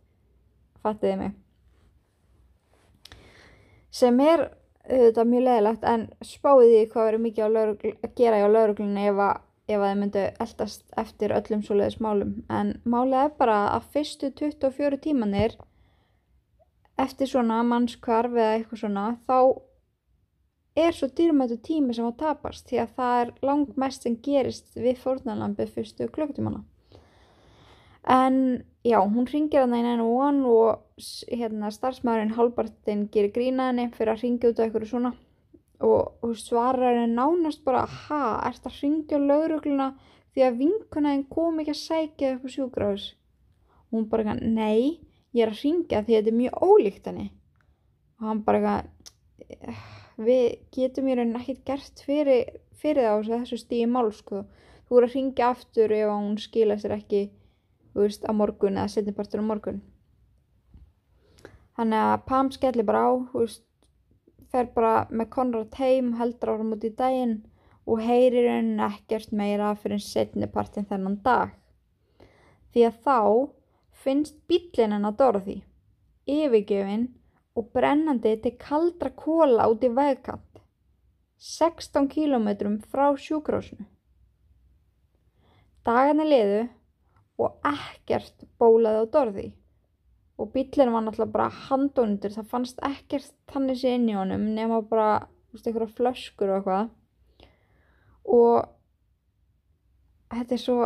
Fattiði 0.83 1.15
mig. 1.21 1.39
Sem 3.93 4.19
er 4.25 4.49
þetta 4.89 5.23
mjög 5.29 5.45
leðilegt 5.47 5.83
en 5.87 6.05
spáði 6.25 6.69
því 6.69 6.85
hvað 6.91 7.07
verið 7.07 7.25
mikið 7.25 7.43
að 7.47 8.15
gera 8.17 8.39
í 8.39 8.43
á 8.43 8.49
lauruglunni 8.51 9.05
ef 9.07 9.21
að, 9.23 9.43
að 9.71 9.85
þeir 9.85 9.99
myndu 10.01 10.23
eldast 10.45 10.97
eftir 10.99 11.35
öllum 11.37 11.61
svoleiðis 11.63 12.01
málum 12.03 12.33
en 12.51 12.73
málið 12.83 13.19
er 13.21 13.37
bara 13.37 13.59
að 13.77 13.87
fyrstu 13.93 14.33
24 14.41 14.99
tímanir 15.05 15.55
eftir 16.99 17.31
svona 17.31 17.61
mannskvarf 17.63 18.35
eða 18.35 18.57
eitthvað 18.57 18.83
svona 18.83 19.05
þá 19.23 19.37
er 20.75 20.91
svo 20.95 21.07
dýrmættu 21.07 21.57
tími 21.61 21.93
sem 21.93 22.05
að 22.07 22.17
tapast 22.23 22.67
því 22.69 22.79
að 22.81 22.93
það 22.97 23.17
er 23.23 23.31
langt 23.45 23.75
mest 23.77 24.03
sem 24.07 24.15
gerist 24.25 24.71
við 24.75 24.97
fórnalambi 25.03 25.67
fyrstu 25.69 26.07
klukkutímana. 26.09 26.63
En 28.09 28.63
já, 28.83 28.99
hún 28.99 29.27
ringir 29.31 29.61
hann 29.63 29.75
í 29.77 29.83
911 29.83 30.47
og 30.49 30.79
s- 30.99 31.23
hérna 31.31 31.69
starfsmæðurinn 31.71 32.33
Halbartin 32.35 33.05
gerir 33.13 33.31
grína 33.31 33.69
henni 33.69 33.85
fyrir 33.95 34.11
að 34.15 34.23
ringja 34.25 34.49
út 34.51 34.59
af 34.59 34.65
eitthvað 34.65 34.89
svona 34.89 35.13
og, 35.79 36.11
og 36.23 36.33
svarar 36.35 36.97
henni 36.97 37.15
nánast 37.15 37.63
bara 37.63 37.85
ha, 37.85 38.41
ert 38.49 38.65
að 38.67 38.81
ringja 38.81 39.19
laurugluna 39.21 39.87
því 40.33 40.43
að 40.47 40.57
vinkunæðin 40.63 41.23
kom 41.29 41.59
ekki 41.61 41.71
að 41.75 41.81
sækja 41.85 42.33
upp 42.35 42.43
á 42.43 42.49
sjúkrahús. 42.57 43.05
Hún 43.93 44.09
bara 44.09 44.23
eitthvað, 44.23 44.51
nei, 44.51 44.99
ég 45.37 45.45
er 45.45 45.53
að 45.53 45.63
ringja 45.63 46.01
því 46.03 46.17
að 46.17 46.23
þetta 46.23 46.33
er 46.33 46.39
mjög 46.41 46.61
ólíkt 46.67 47.07
henni. 47.11 47.27
Og 48.19 48.27
hann 48.27 48.41
bara 48.43 48.59
eitthvað 49.47 50.01
við 50.17 50.59
getum 50.75 51.07
í 51.07 51.15
rauninni 51.15 51.39
ekkert 51.41 51.63
gert 51.65 52.03
fyrir, 52.05 52.59
fyrir 52.77 53.07
það 53.07 53.15
á 53.17 53.27
þessu- 53.29 53.61
stíði 53.63 53.87
mál 53.89 54.11
sko. 54.11 54.45
þú 54.89 54.97
er 54.97 55.07
að 55.07 55.13
ringja 55.15 55.49
aftur 55.49 55.91
ef 55.91 56.09
hún 56.09 56.37
skila 56.37 56.75
sér 56.77 56.97
ekki 56.97 57.31
þú 57.93 58.01
veist, 58.01 58.25
á 58.25 58.31
morgun 58.33 58.77
eða 58.77 58.91
setnipartur 58.93 59.41
á 59.41 59.45
morgun 59.45 59.81
þannig 61.77 61.99
að 61.99 62.25
Pam 62.25 62.51
skellir 62.51 62.85
bara 62.85 63.05
á 63.09 63.11
þú 63.31 63.39
veist, 63.39 63.63
fer 64.51 64.69
bara 64.75 65.07
með 65.09 65.29
Konrad 65.29 65.73
heim 65.79 66.13
heldur 66.19 66.53
ára 66.53 66.63
múti 66.63 66.91
í 66.91 66.95
daginn 66.95 67.41
og 67.87 67.99
heyrir 68.05 68.49
henni 68.49 68.83
ekkert 68.85 69.31
meira 69.31 69.73
fyrir 69.75 70.01
setnipartin 70.03 70.85
þennan 70.85 71.19
dag 71.23 71.55
því 72.73 72.85
að 72.89 72.99
þá 73.07 73.17
finnst 74.03 74.37
bíllinn 74.49 74.95
hennar 74.95 75.17
Dorothy 75.17 75.63
yfirgefin 76.29 77.07
og 77.57 77.71
brennandi 77.75 78.35
til 78.43 78.55
kaldra 78.59 79.11
kóla 79.23 79.69
út 79.71 79.83
í 79.85 79.91
vegkant 79.93 80.61
16 81.37 82.07
kílómetrum 82.13 82.79
frá 82.91 83.09
sjúkrásinu 83.25 83.85
dagarnir 85.87 86.31
liðu 86.31 86.63
og 87.43 87.67
ekkert 87.67 88.47
bólaði 88.61 89.03
á 89.03 89.11
Dorothy 89.13 89.51
og 90.37 90.49
bíllinn 90.53 90.91
var 90.93 91.03
náttúrulega 91.05 91.33
bara 91.33 91.49
handónundur, 91.67 92.33
það 92.33 92.49
fannst 92.49 92.79
ekkert 92.83 93.33
þannig 93.53 93.79
sér 93.79 93.97
inn 93.99 94.09
í 94.09 94.17
honum 94.17 94.45
nema 94.55 94.81
bara, 94.89 95.27
einhverja 95.53 95.93
flöskur 95.93 96.49
og 96.49 96.55
eitthvað. 96.57 96.89
Og 98.33 98.55
þetta 100.33 100.55
er 100.55 100.61
svo 100.63 100.77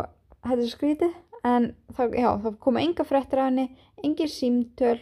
þetta 0.44 0.58
er 0.58 0.64
svo 0.66 0.74
skrítið 0.74 1.14
en 1.48 1.70
það, 1.96 2.18
já, 2.18 2.28
það 2.44 2.58
koma 2.66 2.82
enga 2.84 3.06
fréttir 3.08 3.40
af 3.40 3.48
henni 3.48 3.68
engin 4.04 4.32
símtöl 4.32 4.98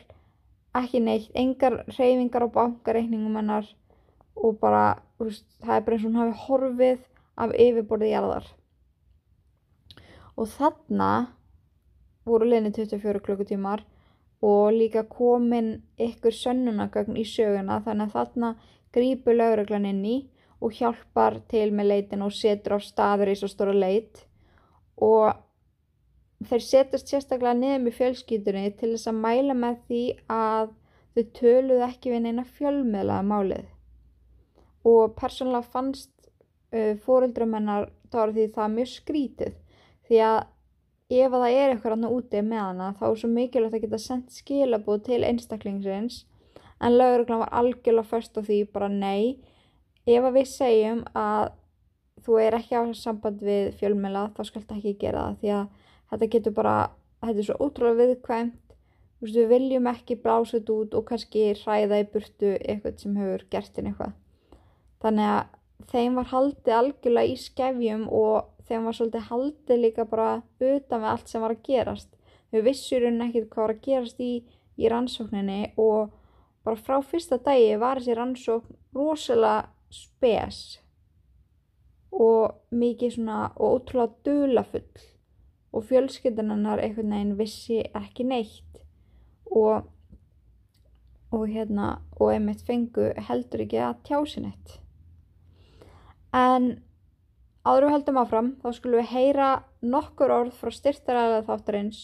ekki 0.81 1.01
neitt, 1.03 1.33
engar 1.35 1.83
reyfingar 1.97 2.47
á 2.47 2.49
bankareikningum 2.57 3.37
hennar 3.39 3.69
og 4.37 4.59
bara, 4.61 4.99
veist, 5.19 5.47
það 5.65 5.77
er 5.77 5.85
bara 5.87 5.97
eins 5.97 6.05
og 6.05 6.11
hún 6.11 6.21
hafi 6.21 6.45
horfið 6.47 7.03
af 7.37 7.53
yfirborðið 7.57 8.13
jarðar. 8.13 8.47
Og 10.37 10.49
þarna 10.53 11.11
voru 12.29 12.49
liðni 12.51 12.73
24 12.77 13.23
klukkutímar 13.25 13.85
og 14.45 14.73
líka 14.77 15.07
komin 15.09 15.77
ykkur 15.97 16.35
sönnunagögn 16.35 17.17
í 17.17 17.25
söguna 17.29 17.81
þannig 17.85 18.11
að 18.11 18.17
þarna 18.19 18.51
grípur 18.93 19.37
lögreglan 19.37 19.89
inn 19.89 20.05
í 20.05 20.17
og 20.61 20.77
hjálpar 20.77 21.41
til 21.51 21.71
með 21.73 21.91
leitin 21.93 22.25
og 22.25 22.35
setur 22.35 22.77
á 22.77 22.81
staður 22.81 23.33
í 23.33 23.37
svo 23.39 23.49
stóra 23.53 23.75
leit. 23.77 24.25
Og 24.97 25.33
þeir 26.45 26.65
setjast 26.65 27.11
sérstaklega 27.11 27.57
niður 27.57 27.85
með 27.85 27.97
fjölskyldunni 28.01 28.73
til 28.77 28.91
þess 28.93 29.11
að 29.11 29.23
mæla 29.23 29.57
með 29.57 29.79
því 29.87 30.03
að 30.33 30.75
þau 31.17 31.25
töluðu 31.39 31.87
ekki 31.87 32.13
við 32.13 32.23
neina 32.27 32.45
fjölmiðlaða 32.59 33.29
málið. 33.31 33.65
Og 34.87 35.15
persónulega 35.17 35.73
fannst 35.73 36.13
uh, 36.77 36.93
fóreldrum 37.07 37.57
hennar 37.57 37.89
Dorothy 38.13 38.51
það 38.53 38.77
mjög 38.77 38.93
skrítið 38.93 39.57
því 40.07 40.21
að 40.27 40.39
ef 41.17 41.33
að 41.33 41.43
það 41.43 41.57
er 41.57 41.73
eitthvað 41.73 41.95
hann 41.95 42.09
úti 42.11 42.43
með 42.43 42.63
hana 42.63 42.93
þá 42.99 43.05
er 43.09 43.19
svo 43.21 43.31
mikilvægt 43.31 43.77
að 43.79 43.85
geta 43.87 44.03
sendt 44.03 44.35
skilabóð 44.35 45.05
til 45.09 45.21
einstaklingsins. 45.27 46.25
En 46.83 46.99
lögreglan 46.99 47.41
var 47.45 47.55
algjörlega 47.57 48.11
först 48.11 48.37
á 48.37 48.45
því 48.45 48.61
bara 48.75 48.91
nei 48.93 49.39
ef 50.05 50.23
að 50.23 50.37
við 50.37 50.49
segjum 50.51 51.03
að 51.17 51.55
þú 52.27 52.39
er 52.43 52.57
ekki 52.59 52.77
á 52.79 52.83
samband 52.99 53.43
við 53.45 53.73
fjölmjöla 53.81 54.29
þá 54.37 54.43
skalt 54.49 54.73
ekki 54.77 54.97
gera 55.01 55.29
það 55.31 55.41
því 55.41 55.53
að 55.57 55.67
þetta 56.11 56.31
getur 56.35 56.55
bara, 56.57 56.77
þetta 57.25 57.43
er 57.43 57.49
svo 57.49 57.59
ótrúlega 57.61 58.01
viðkvæmt. 58.03 58.63
Veist, 59.23 59.37
við 59.39 59.49
viljum 59.49 59.87
ekki 59.89 60.19
blása 60.21 60.59
þetta 60.59 60.75
út 60.77 60.97
og 60.99 61.07
kannski 61.09 61.47
hræða 61.63 62.03
í 62.03 62.09
burtu 62.13 62.51
eitthvað 62.59 62.99
sem 63.01 63.17
hefur 63.17 63.47
gert 63.55 63.79
inn 63.81 63.89
eitthvað. 63.91 64.13
Þannig 65.05 65.31
að 65.31 65.89
þeim 65.93 66.19
var 66.21 66.29
haldið 66.33 66.77
algjörlega 66.81 67.33
í 67.33 67.41
skefjum 67.41 68.05
og 68.13 68.53
þeim 68.69 68.87
var 68.89 68.99
svolítið 68.99 69.27
haldið 69.31 69.83
líka 69.83 70.07
bara 70.11 70.31
utan 70.61 71.03
við 71.03 71.11
allt 71.13 71.33
sem 71.33 71.45
var 71.45 71.57
að 71.57 71.65
gerast. 71.71 72.13
Þau 72.53 72.61
vissur 72.67 73.07
hún 73.07 73.25
ekkert 73.25 73.51
hvað 73.53 73.67
var 73.67 73.75
að 73.75 73.83
gerast 73.87 74.23
í, 74.23 74.33
í 74.77 74.91
rannsókninni 74.93 75.61
og 75.81 76.13
bara 76.67 76.83
frá 76.83 76.99
fyrsta 77.05 77.39
dagi 77.43 77.77
var 77.81 78.01
þessi 78.01 78.17
rannsókn 78.19 78.79
rosalega 78.97 79.71
spes 79.95 80.61
og 82.17 82.57
mikið 82.75 83.17
svona 83.17 83.41
og 83.55 83.77
ótrúlega 83.77 84.27
dulafull 84.27 85.07
og 85.77 85.85
fjölskyldan 85.91 86.55
hennar 86.55 86.81
einhvern 86.81 87.13
veginn 87.13 87.37
vissi 87.39 87.83
ekki 87.95 88.25
neitt. 88.25 88.81
Og 89.47 89.85
og 91.35 91.49
hérna 91.51 91.97
og 92.17 92.33
einmitt 92.33 92.63
fengu 92.67 93.11
heldur 93.29 93.65
ekki 93.65 93.81
að 93.83 94.03
tjási 94.09 94.43
neitt. 94.45 94.77
En 96.37 96.69
áður 97.67 97.89
við 97.89 97.95
höldum 97.97 98.21
áfram 98.23 98.53
þá 98.63 98.69
skulum 98.77 99.03
við 99.03 99.11
heyra 99.13 99.49
nokkur 99.83 100.33
orð 100.33 100.55
frá 100.61 100.73
styrtaræðlega 100.75 101.47
þáttarins 101.49 102.03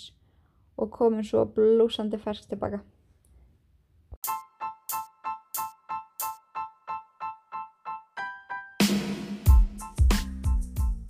og 0.80 0.90
komum 0.94 1.24
svo 1.26 1.44
blúsandi 1.54 2.18
fersk 2.20 2.50
tilbaka 2.50 2.82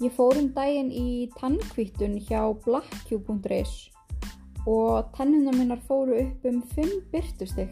Ég 0.03 0.11
fór 0.17 0.35
um 0.35 0.49
daginn 0.51 0.89
í 0.91 1.29
tannkvítun 1.37 2.17
hjá 2.27 2.41
blackq.is 2.65 3.75
og 4.67 5.13
tennuna 5.15 5.53
minnar 5.55 5.79
fóru 5.87 6.17
upp 6.19 6.49
um 6.51 6.57
5 6.73 6.97
byrtustig. 7.13 7.71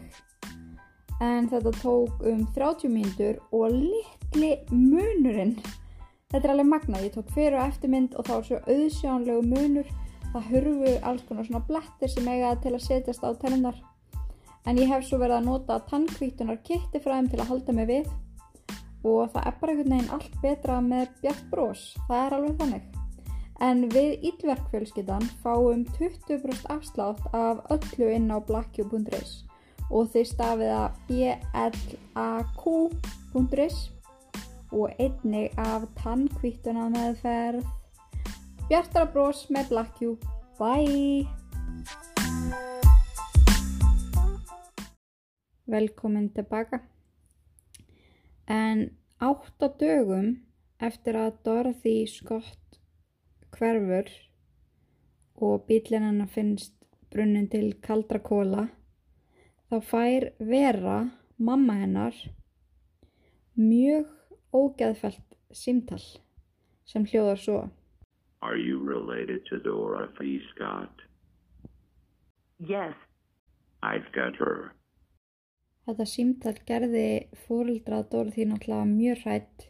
En 1.19 1.49
þetta 1.51 1.73
tók 1.81 2.23
um 2.31 2.45
30 2.55 2.93
mínútur 2.93 3.41
og 3.51 3.75
litli 3.75 4.53
munurinn. 4.71 5.57
Þetta 6.31 6.41
er 6.45 6.53
alveg 6.53 6.71
magnað, 6.71 7.05
ég 7.09 7.17
tók 7.17 7.35
fyrir 7.35 7.59
og 7.59 7.67
eftirmynd 7.67 8.15
og 8.15 8.29
þá 8.29 8.33
er 8.37 8.47
svo 8.47 8.63
auðsjánlegu 8.77 9.45
munur. 9.51 9.93
Það 10.31 10.49
hurfu 10.53 10.97
alls 11.11 11.27
konar 11.27 11.49
svona 11.49 11.65
blettir 11.67 12.15
sem 12.15 12.31
eiga 12.31 12.55
til 12.63 12.77
að 12.77 12.85
setjast 12.87 13.27
á 13.27 13.35
tennunar. 13.43 13.75
En 14.63 14.79
ég 14.79 14.87
hef 14.87 15.03
svo 15.03 15.19
verið 15.19 15.41
að 15.41 15.51
nota 15.51 15.81
tannkvítunar 15.91 16.63
kitti 16.63 17.03
þeim 17.03 17.27
til 17.27 17.43
að 17.43 17.49
halda 17.51 17.75
mig 17.75 17.91
við 17.91 18.11
og 19.03 19.31
það 19.33 19.45
er 19.47 19.55
bara 19.61 19.71
einhvern 19.73 19.93
veginn 19.95 20.13
allt 20.15 20.33
betra 20.41 20.75
með 20.85 21.05
bjart 21.21 21.45
brós, 21.51 21.81
það 22.07 22.25
er 22.25 22.35
alveg 22.37 22.55
þannig. 22.61 22.83
En 23.61 23.77
við 23.93 24.11
Ílverkfjölskyldan 24.31 25.25
fáum 25.43 25.85
20% 25.97 26.65
afslátt 26.73 27.23
af 27.37 27.61
öllu 27.73 28.07
inn 28.09 28.33
á 28.33 28.37
blackq.is 28.41 29.31
og 29.91 30.09
þeir 30.13 30.27
stafið 30.29 30.71
að 30.73 30.91
blaq.is 32.15 33.77
og 34.71 34.87
einnig 35.03 35.51
af 35.59 35.83
tannkvíttuna 35.99 36.87
meðferð. 36.93 37.65
Bjartara 38.69 39.07
brós 39.11 39.49
með 39.51 39.65
blackq. 39.73 39.99
Bye! 40.57 41.27
Velkomin 45.71 46.29
tilbaka. 46.35 46.79
En 48.51 48.81
átta 49.23 49.69
dögum 49.79 50.33
eftir 50.83 51.15
að 51.15 51.37
Dorothy 51.45 51.95
Scott 52.09 52.79
hverfur 53.55 54.09
og 55.47 55.65
bílinn 55.69 56.03
hennar 56.09 56.29
finnst 56.33 56.75
brunnin 57.13 57.47
til 57.51 57.71
kaldra 57.85 58.19
kóla, 58.23 58.65
þá 59.69 59.77
fær 59.87 60.25
Vera, 60.51 60.97
mamma 61.37 61.77
hennar, 61.81 62.17
mjög 63.55 64.09
ógeðfælt 64.51 65.37
símtal 65.55 66.03
sem 66.91 67.07
hljóðar 67.07 67.39
svo. 67.39 67.61
Are 68.41 68.57
you 68.57 68.83
related 68.83 69.45
to 69.49 69.59
Dorothy 69.59 70.41
Scott? 70.51 71.03
Yes, 72.59 72.95
I've 73.81 74.11
got 74.13 74.35
her. 74.35 74.73
Þetta 75.87 76.05
símtal 76.05 76.55
gerði 76.67 77.05
fóreldra 77.47 78.03
Dorothy 78.11 78.45
náttúrulega 78.45 78.89
mjög 78.89 79.23
hrætt 79.25 79.63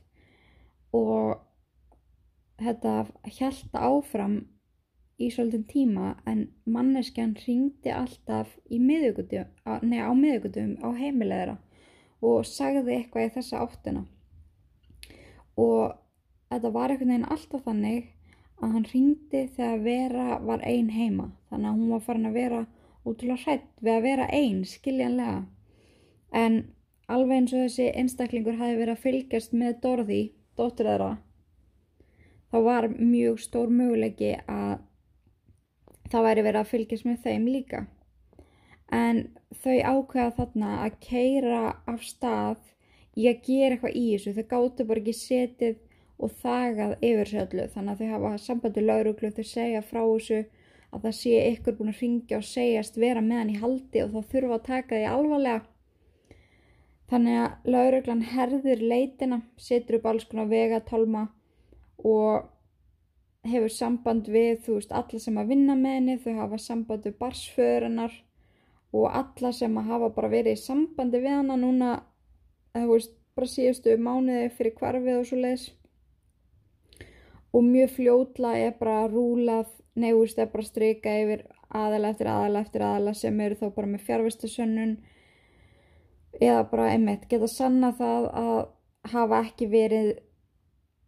og 0.98 1.40
þetta 2.62 2.96
hjælta 3.38 3.84
áfram 3.88 4.36
í 5.22 5.30
svolítinn 5.32 5.68
tíma 5.70 6.16
en 6.30 6.44
manneskjan 6.66 7.36
ringdi 7.46 7.94
alltaf 7.96 8.52
miðugutum, 8.70 9.48
nei 9.88 10.02
á 10.02 10.12
miðugutum 10.18 10.76
á 10.84 10.90
heimilegðara 10.98 11.58
og 12.22 12.46
sagði 12.46 12.98
eitthvað 12.98 13.28
í 13.28 13.34
þessa 13.38 13.62
áttina. 13.66 14.04
Og 15.58 15.96
þetta 16.52 16.74
var 16.76 16.94
einhvern 16.94 17.14
veginn 17.14 17.32
alltaf 17.38 17.64
þannig 17.66 18.12
að 18.62 18.76
hann 18.76 18.90
ringdi 18.92 19.46
þegar 19.56 19.82
Vera 19.86 20.28
var 20.46 20.68
ein 20.68 20.92
heima 20.94 21.32
þannig 21.50 21.70
að 21.72 21.80
hún 21.80 21.96
var 21.96 22.06
farin 22.06 22.30
að 22.30 22.38
vera 22.38 22.62
útrúlega 23.06 23.42
hrætt 23.46 23.82
við 23.82 23.94
að 23.96 24.06
vera 24.06 24.28
ein, 24.38 24.62
skiljanlega 24.68 25.40
en 26.32 26.62
alveg 27.12 27.38
eins 27.38 27.54
og 27.54 27.66
þessi 27.66 27.92
einstaklingur 27.92 28.60
hafi 28.60 28.80
verið 28.80 28.96
að 28.96 29.04
fylgjast 29.08 29.54
með 29.58 29.82
Dorothy, 29.84 30.24
dóttur 30.58 30.90
þeirra 30.92 31.18
þá 32.52 32.58
var 32.66 32.88
mjög 32.92 33.40
stór 33.40 33.72
möguleiki 33.72 34.34
að 34.52 34.82
það 36.12 36.26
væri 36.28 36.46
verið 36.48 36.62
að 36.62 36.72
fylgjast 36.72 37.08
með 37.08 37.22
þeim 37.26 37.48
líka. 37.48 37.86
En 38.92 39.22
þau 39.64 39.78
ákveða 39.80 40.34
þarna 40.40 40.72
að 40.86 40.98
keira 41.06 41.62
af 41.88 42.04
stað 42.04 42.60
í 43.16 43.30
að 43.32 43.46
gera 43.46 43.78
eitthvað 43.78 43.96
í 43.96 44.06
þessu. 44.10 44.34
Þau 44.36 44.48
gáttu 44.52 44.88
bara 44.90 45.04
ekki 45.04 45.16
setið 45.16 45.78
og 46.22 46.34
þagað 46.42 46.98
yfir 47.08 47.36
öllu. 47.46 47.68
Þannig 47.72 47.94
að 47.94 48.02
þau 48.02 48.12
hafa 48.16 48.34
sambandi 48.46 48.84
lauruglu 48.84 49.32
þau 49.32 49.46
segja 49.48 49.86
frá 49.86 50.02
þessu 50.04 50.42
að 50.92 51.06
það 51.06 51.18
sé 51.22 51.38
ykkur 51.54 51.78
búin 51.78 51.94
að 51.94 52.02
ringja 52.04 52.42
og 52.42 52.48
segjast 52.50 53.00
vera 53.00 53.24
með 53.24 53.40
hann 53.40 53.54
í 53.54 53.62
haldi 53.62 54.04
og 54.04 54.12
þá 54.12 54.34
þurfa 54.34 54.58
að 54.58 54.66
taka 54.68 54.98
því 54.98 55.06
alvarlega 55.08 55.62
þannig 57.12 57.38
að 57.44 57.70
lauruglan 57.76 58.24
herðir 58.24 58.82
leitina 58.82 59.42
setur 59.60 60.00
upp 60.00 60.10
alls 60.12 60.26
konar 60.30 60.50
vegatálma 60.52 61.28
og 62.08 62.48
hefur 63.52 63.74
samband 63.74 64.30
við 64.32 64.62
þú 64.66 64.78
veist 64.78 64.94
alla 64.96 65.20
sem 65.20 65.40
að 65.42 65.54
vinna 65.54 65.76
með 65.78 65.98
henni 65.98 66.18
þau 66.24 66.34
hafa 66.40 66.62
samband 66.62 67.08
við 67.08 67.18
barsförunar 67.20 68.16
og 68.92 69.18
alla 69.22 69.52
sem 69.56 69.78
að 69.80 69.92
hafa 69.92 70.10
bara 70.16 70.32
verið 70.32 70.58
í 70.58 70.62
sambandi 70.62 71.22
við 71.24 71.38
hana 71.40 71.58
núna 71.60 71.92
þú 72.76 72.88
veist 72.94 73.14
bara 73.36 73.48
síðustu 73.48 73.96
mánuði 73.98 74.50
fyrir 74.56 74.76
kvarfið 74.78 75.20
og 75.20 75.28
svo 75.28 75.40
leiðis 75.42 75.70
og 77.52 77.66
mjög 77.68 77.96
fljótla 77.98 78.52
er 78.60 78.76
bara 78.80 79.08
rúlað 79.12 79.72
nefnust 80.00 80.40
er 80.40 80.52
bara 80.52 80.68
strika 80.68 81.16
yfir 81.24 81.46
aðala 81.68 82.12
eftir 82.14 82.30
aðala 82.32 82.62
eftir 82.64 82.86
aðala 82.86 83.16
sem 83.18 83.40
eru 83.44 83.58
þá 83.60 83.68
bara 83.76 83.92
með 83.92 84.06
fjárvistasönnun 84.08 84.94
eða 86.42 86.66
bara 86.72 86.90
einmitt 86.96 87.28
geta 87.30 87.48
sanna 87.52 87.92
það 87.98 88.28
að 88.42 88.60
hafa 89.14 89.42
ekki 89.46 89.70
verið 89.72 90.12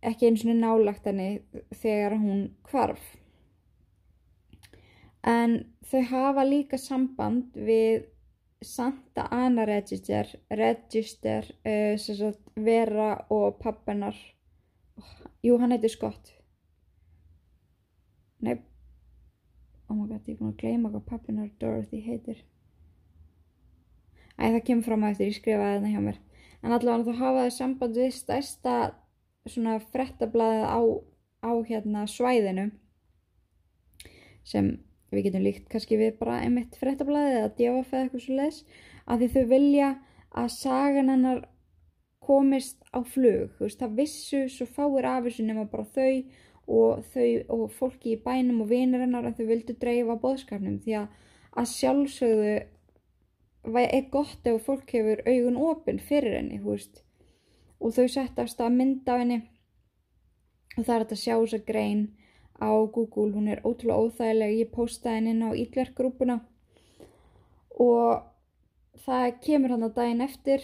ekki 0.03 0.29
eins 0.29 0.45
og 0.45 0.57
nálagt 0.59 1.05
henni 1.07 1.29
þegar 1.81 2.17
hún 2.19 2.47
kvarf 2.67 3.03
en 5.23 5.59
þau 5.89 6.01
hafa 6.09 6.43
líka 6.47 6.79
samband 6.81 7.55
við 7.55 8.09
Santa 8.63 9.27
Ana 9.31 9.65
Register 9.67 10.27
Register 10.49 11.47
uh, 11.67 11.97
sagt, 11.99 12.39
Vera 12.55 13.25
og 13.29 13.59
pappinar 13.59 14.15
oh, 14.99 15.11
jú 15.43 15.57
hann 15.59 15.75
heitir 15.75 15.91
Scott. 15.91 16.31
Nei. 18.43 18.55
Oh 19.89 19.95
my 19.95 20.07
god 20.07 20.27
ég 20.27 20.35
er 20.35 20.39
búin 20.39 20.53
að 20.53 20.61
gleyma 20.63 20.91
hvað 20.93 21.05
pappinar 21.11 21.51
Dorothy 21.59 22.01
heitir 22.03 22.39
æ 24.39 24.43
það 24.45 24.63
kemur 24.67 24.87
fram 24.87 25.03
að 25.05 25.13
eftir 25.13 25.29
ég 25.29 25.37
skrifaði 25.39 25.79
þetta 25.79 25.91
hjá 25.93 26.03
mér. 26.07 26.19
En 26.63 26.75
allavega 26.75 27.11
þá 27.11 27.23
hafa 27.23 27.43
þau 27.43 27.57
samband 27.57 27.99
við 27.99 28.13
stærsta 28.15 28.75
svona 29.49 29.75
frettablaðið 29.91 30.65
á, 30.71 30.81
á 31.43 31.51
hérna 31.67 32.05
svæðinu 32.07 32.69
sem 34.47 34.69
við 35.11 35.27
getum 35.27 35.43
líkt 35.45 35.67
kannski 35.71 35.99
við 35.99 36.15
bara 36.19 36.39
einmitt 36.43 36.77
frettablaðið 36.79 37.39
eða 37.39 37.51
djáfa 37.57 37.83
eða 37.83 38.03
eitthvað 38.05 38.23
svo 38.25 38.37
les 38.39 38.61
að 39.03 39.23
því 39.23 39.29
þau 39.33 39.49
vilja 39.51 39.89
að 40.43 40.53
sagan 40.55 41.11
hennar 41.11 41.43
komist 42.23 42.79
á 42.95 43.03
flug. 43.03 43.51
Þú 43.57 43.67
veist 43.67 43.83
það 43.83 43.97
vissu 43.99 44.41
svo 44.49 44.67
fáir 44.71 45.07
af 45.09 45.27
þessu 45.27 45.45
nema 45.45 45.67
bara 45.69 45.85
þau 45.91 46.23
og 46.73 47.03
þau 47.11 47.27
og 47.51 47.63
fólki 47.75 48.13
í 48.15 48.21
bænum 48.23 48.63
og 48.63 48.71
vinir 48.71 49.03
hennar 49.03 49.27
að 49.27 49.41
þau 49.41 49.49
vildu 49.51 49.75
dreifa 49.79 50.15
boðskapnum. 50.23 50.79
Því 50.85 50.95
að 51.01 51.09
að 51.53 51.69
sjálfsögðu 51.69 52.53
er 53.63 54.09
gott 54.11 54.47
ef 54.47 54.65
fólk 54.65 54.91
hefur 54.91 55.23
augun 55.25 55.57
opinn 55.57 55.99
fyrir 55.99 56.35
henni 56.37 56.59
og 56.63 57.93
þau 57.95 58.07
sett 58.07 58.39
af 58.39 58.49
stað 58.49 58.75
mynd 58.77 59.07
af 59.07 59.19
henni. 59.19 59.39
Og 60.77 60.85
það 60.85 60.95
er 60.95 61.03
þetta 61.03 61.15
sjá 61.15 61.35
þess 61.37 61.53
að 61.53 61.65
grein 61.65 62.03
á 62.59 62.71
Google, 62.95 63.33
hún 63.35 63.47
er 63.47 63.61
ótrúlega 63.63 63.99
óþægileg. 63.99 64.59
Ég 64.59 64.71
postaði 64.71 65.15
henni 65.15 65.33
inn 65.35 65.43
á 65.43 65.49
Ídlergrúpuna 65.51 66.39
og 67.83 68.23
það 69.05 69.39
kemur 69.41 69.73
hann 69.73 69.87
að 69.87 69.95
daginn 69.97 70.21
eftir 70.21 70.63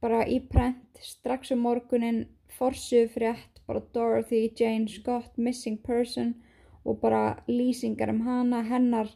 bara 0.00 0.24
í 0.26 0.40
prent 0.40 1.00
strax 1.02 1.52
um 1.54 1.62
morgunin 1.64 2.24
forsuð 2.56 3.12
frétt 3.14 3.60
bara 3.66 3.82
Dorothy 3.94 4.50
Jane 4.56 4.88
Scott 4.88 5.36
missing 5.36 5.78
person 5.82 6.34
og 6.84 7.00
bara 7.00 7.42
lýsingar 7.48 8.10
um 8.10 8.22
hana 8.26 8.62
hennar 8.62 9.10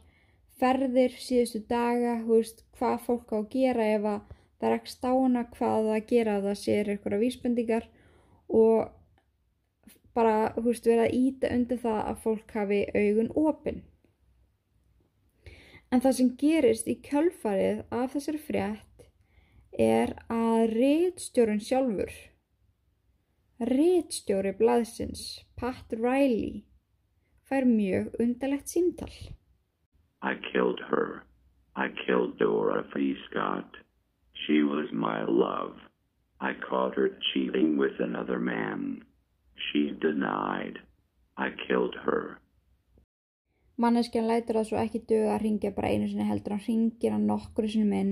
ferðir 0.61 1.16
síðustu 1.18 1.62
daga 1.70 2.18
veist, 2.27 2.64
hvað 2.77 3.03
fólk 3.07 3.33
á 3.33 3.38
að 3.40 3.51
gera 3.55 3.88
ef 3.96 4.07
að 4.12 4.20
það 4.61 4.68
er 4.68 4.77
ekki 4.77 4.94
stána 4.94 5.44
hvað 5.55 5.77
það 5.77 5.92
að 5.96 6.09
gera 6.12 6.37
að 6.37 6.49
það 6.49 6.59
sér 6.62 6.90
eitthvað 6.92 7.23
vísbendingar 7.25 7.87
og 8.61 8.90
bara, 10.16 10.35
hú 10.57 10.66
veist, 10.66 10.88
verið 10.88 11.07
að 11.07 11.16
íta 11.20 11.53
undir 11.55 11.81
það 11.85 12.01
að 12.03 12.20
fólk 12.25 12.55
hafi 12.59 12.81
augun 12.94 13.33
opinn. 13.40 13.83
En 15.90 16.03
það 16.03 16.16
sem 16.18 16.33
gerist 16.38 16.90
í 16.90 16.96
kjölfarið 17.03 17.83
af 17.90 18.12
þessari 18.14 18.42
frétt 18.44 19.07
er 19.81 20.12
að 20.31 20.75
réttstjórun 20.75 21.62
sjálfur, 21.62 22.12
réttstjóri 23.70 24.55
blaðsins, 24.59 25.25
Pat 25.59 25.92
Riley, 25.96 26.62
fær 27.49 27.66
mjög 27.66 28.14
undarlegt 28.23 28.70
símtal. 28.70 29.12
I 30.22 30.35
killed 30.52 30.80
her. 30.90 31.22
I 31.76 31.88
killed 32.06 32.38
Dorothy 32.38 33.16
Scott. 33.30 33.70
She 34.46 34.62
was 34.62 34.88
my 34.92 35.24
love. 35.24 35.76
I 36.40 36.52
caught 36.68 36.94
her 36.96 37.11
cheating 37.33 37.78
with 37.78 38.00
another 38.00 38.38
man. 38.38 39.02
She 39.66 39.92
denied. 40.00 40.78
I 41.37 41.48
killed 41.66 41.96
her. 42.04 42.38
Manneskjan 43.80 44.26
lætur 44.28 44.59
það 44.59 44.66
svo 44.68 44.76
ekki 44.76 45.00
döga 45.09 45.37
að 45.38 45.44
ringja 45.46 45.70
bara 45.72 45.88
einu 45.88 46.09
sinni 46.09 46.26
heldur 46.28 46.52
hann 46.52 46.66
ringir 46.66 47.14
hann 47.14 47.24
nokkru 47.28 47.68
sinni 47.68 47.88
minn 47.88 48.11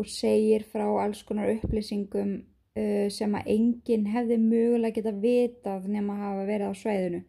og 0.00 0.08
segir 0.08 0.64
frá 0.72 0.86
alls 1.02 1.20
konar 1.28 1.50
upplýsingum 1.58 2.30
uh, 2.40 3.08
sem 3.12 3.36
að 3.36 3.50
enginn 3.54 4.06
hefði 4.14 4.38
mögulega 4.40 4.96
geta 4.96 5.12
vitað 5.12 5.90
nema 5.92 6.16
að 6.16 6.22
hafa 6.24 6.46
verið 6.52 6.72
á 6.72 6.74
sveiðinu 6.82 7.20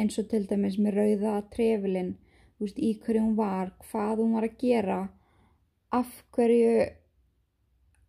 eins 0.00 0.16
og 0.20 0.30
til 0.30 0.46
dæmis 0.48 0.78
með 0.80 0.96
rauða 1.00 1.34
trefilinn 1.52 2.14
í 2.60 2.92
hverju 3.02 3.22
hún 3.22 3.36
var, 3.36 3.72
hvað 3.90 4.22
hún 4.22 4.36
var 4.36 4.46
að 4.48 4.56
gera 4.60 5.00
af 5.92 6.12
hverju 6.32 6.86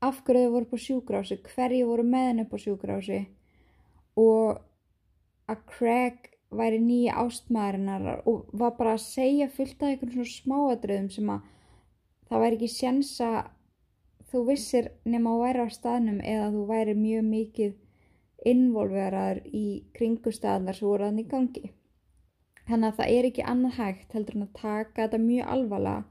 af 0.07 0.21
hverju 0.23 0.45
þau 0.45 0.53
voru 0.53 0.69
på 0.71 0.79
sjúgrási 0.81 1.39
hverju 1.43 1.89
voru 1.89 2.05
með 2.05 2.27
henni 2.29 2.45
på 2.49 2.59
sjúgrási 2.61 3.19
og 4.17 4.61
að 5.51 5.63
Craig 5.71 6.31
væri 6.51 6.79
nýja 6.79 7.17
ástmaðurinnar 7.23 8.23
og 8.29 8.47
var 8.53 8.75
bara 8.77 8.95
að 8.95 9.03
segja 9.03 9.49
fullt 9.51 9.81
af 9.81 9.89
einhvern 9.89 10.13
svona 10.13 10.33
smáadröðum 10.33 11.09
sem 11.11 11.31
að 11.33 11.41
það 12.29 12.43
væri 12.43 12.57
ekki 12.59 12.69
sjans 12.71 13.11
að 13.23 13.39
þú 14.31 14.43
vissir 14.51 14.89
nema 15.07 15.33
að 15.33 15.43
væri 15.43 15.65
á 15.65 15.69
staðnum 15.71 16.21
eða 16.23 16.47
þú 16.55 16.63
væri 16.71 16.95
mjög 16.99 17.27
mikið 17.31 17.75
involveraður 18.47 19.41
í 19.55 19.65
kringustadlar 19.97 20.77
sem 20.77 20.87
voru 20.87 21.09
í 21.09 21.27
gangi. 21.27 21.71
Þannig 22.67 22.89
að 22.89 22.97
það 22.99 23.11
er 23.15 23.25
ekki 23.29 23.47
annað 23.47 23.77
hægt 23.77 24.13
heldur 24.15 24.35
en 24.35 24.45
að 24.47 24.55
taka 24.59 25.03
þetta 25.05 25.19
mjög 25.23 25.51
alvarlega. 25.55 26.03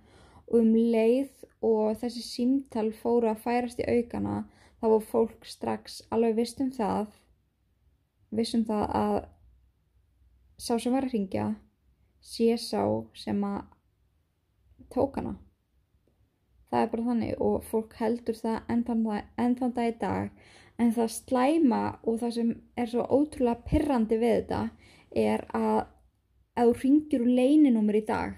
Og 0.47 0.59
um 0.63 0.75
leið 0.75 1.45
og 1.67 1.97
þessi 2.01 2.23
símtal 2.25 2.89
fóru 2.95 3.29
að 3.29 3.43
færast 3.45 3.81
í 3.83 3.89
aukana 3.91 4.37
þá 4.81 4.87
var 4.93 5.07
fólk 5.11 5.49
strax 5.49 6.03
alveg 6.15 6.37
vist 6.39 6.61
um 6.63 6.71
það 6.73 7.09
vissum 8.37 8.65
það 8.69 8.85
að 9.01 9.17
sá 10.57 10.77
sem 10.79 10.95
var 10.95 11.07
að 11.07 11.17
ringja 11.17 11.47
sé 12.25 12.55
sá 12.61 12.83
sem 13.15 13.43
að 13.45 13.65
tók 14.93 15.19
hana. 15.19 15.35
Það 16.71 16.83
er 16.83 16.93
bara 16.93 17.09
þannig 17.11 17.43
og 17.47 17.67
fólk 17.67 17.99
heldur 18.01 18.39
það 18.39 18.73
enn 18.73 18.87
þann 19.59 19.75
dag 19.77 19.91
í 19.91 19.99
dag. 20.01 20.31
En 20.77 20.93
það 20.93 21.13
slæma 21.15 21.83
og 22.05 22.19
það 22.21 22.33
sem 22.37 22.49
er 22.77 22.91
svo 22.91 23.05
ótrúlega 23.09 23.65
pirrandi 23.69 24.19
við 24.21 24.35
þetta 24.41 24.63
er 25.17 25.45
að 25.57 25.79
ef 26.57 26.71
þú 26.71 26.83
ringir 26.83 27.25
úr 27.27 27.35
leininúmer 27.41 28.01
í 28.01 28.05
dag 28.09 28.35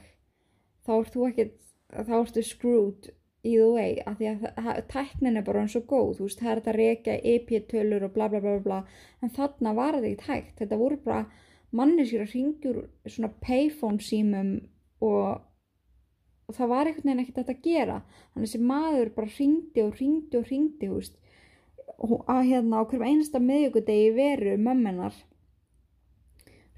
þá 0.87 0.93
ertu 0.99 1.27
ekki 1.29 1.49
þá 1.89 2.15
ertu 2.21 2.45
screwed 2.45 3.11
either 3.47 3.73
way 3.73 3.99
af 4.05 4.19
því 4.19 4.31
að 4.59 4.81
tæknin 4.91 5.39
er 5.39 5.47
bara 5.47 5.63
eins 5.65 5.77
og 5.79 5.87
góð 5.89 6.17
þú 6.19 6.27
veist 6.27 6.41
það 6.43 6.51
er 6.51 6.61
þetta 6.61 6.73
að 6.73 6.81
reyka 6.83 7.19
EP-tölur 7.33 8.09
og 8.09 8.17
bla 8.17 8.31
bla 8.33 8.41
bla 8.45 8.57
bla 8.65 8.81
en 9.23 9.33
þarna 9.37 9.75
var 9.79 9.99
þetta 9.99 10.11
ekki 10.11 10.25
tækt 10.27 10.65
þetta 10.65 10.81
voru 10.81 10.99
bara 11.05 11.23
mannisir 11.75 12.25
að 12.25 12.35
ringjur 12.35 12.81
svona 13.07 13.31
payphone 13.45 14.03
símum 14.03 14.53
og, 15.05 15.41
og 16.49 16.57
það 16.57 16.73
var 16.73 16.91
einhvern 16.91 17.11
veginn 17.11 17.23
ekkert 17.25 17.41
þetta 17.43 17.57
að 17.57 17.65
gera. 17.67 17.97
Þannig 18.33 18.45
að 18.45 18.47
þessi 18.47 18.69
maður 18.71 19.15
bara 19.17 19.35
ringdi 19.39 19.85
og 19.85 19.99
ringdi 20.01 20.41
og 20.41 20.53
ringdi 20.53 20.89
þú 20.91 21.01
veist 21.01 21.19
og 21.99 22.31
að 22.31 22.45
hérna 22.53 22.81
á 22.81 22.87
hverjum 22.87 23.07
einasta 23.09 23.41
miðjögudegi 23.43 24.11
veru 24.15 24.55
mömmenar 24.61 25.17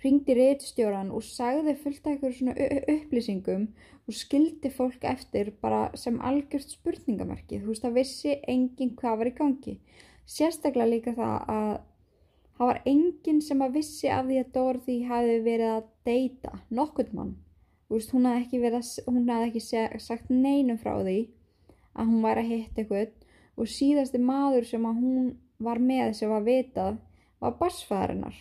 ringdi 0.05 0.35
reitstjóran 0.37 1.11
og 1.13 1.25
sagði 1.27 1.75
fullt 1.83 2.07
af 2.07 2.13
eitthvað 2.15 2.37
svona 2.37 2.55
upplýsingum 2.95 3.67
og 4.09 4.17
skildi 4.17 4.71
fólk 4.73 5.05
eftir 5.05 5.53
bara 5.61 5.91
sem 5.95 6.17
algjört 6.25 6.73
spurningamarki. 6.73 7.61
Þú 7.61 7.73
veist, 7.73 7.85
það 7.85 7.99
vissi 7.99 8.37
enginn 8.49 8.97
hvað 8.97 9.19
var 9.21 9.31
í 9.31 9.35
gangi. 9.37 9.77
Sérstaklega 10.27 10.89
líka 10.89 11.15
það 11.19 11.37
að 11.55 11.71
það 12.57 12.71
var 12.71 12.81
enginn 12.93 13.43
sem 13.45 13.63
að 13.65 13.77
vissi 13.79 14.09
af 14.13 14.27
því 14.27 14.41
að 14.41 14.53
Dorothy 14.57 14.97
hafi 15.09 15.39
verið 15.45 15.75
að 15.75 15.87
deyta 16.09 16.59
nokkurn 16.71 17.15
mann. 17.17 17.37
Þú 17.89 17.99
veist, 17.99 18.13
hún 18.15 18.29
hafði 18.29 18.45
ekki, 18.45 18.59
að- 18.71 19.05
hún 19.11 19.29
hafði 19.29 19.49
ekki 19.51 20.01
sagt 20.01 20.31
neinum 20.31 20.79
frá 20.79 20.95
því 21.03 21.19
að 21.97 22.07
hún 22.07 22.23
væri 22.23 22.45
að 22.45 22.51
hitta 22.51 22.83
eitthvað 22.83 23.09
og 23.57 23.67
síðasti 23.67 24.21
maður 24.23 24.65
sem 24.65 24.87
að 24.87 25.01
hún 25.01 25.37
var 25.61 25.79
með 25.79 26.15
sem 26.15 26.31
var 26.31 26.43
vitað 26.47 26.99
var 27.41 27.57
barsfæðarinnar. 27.61 28.37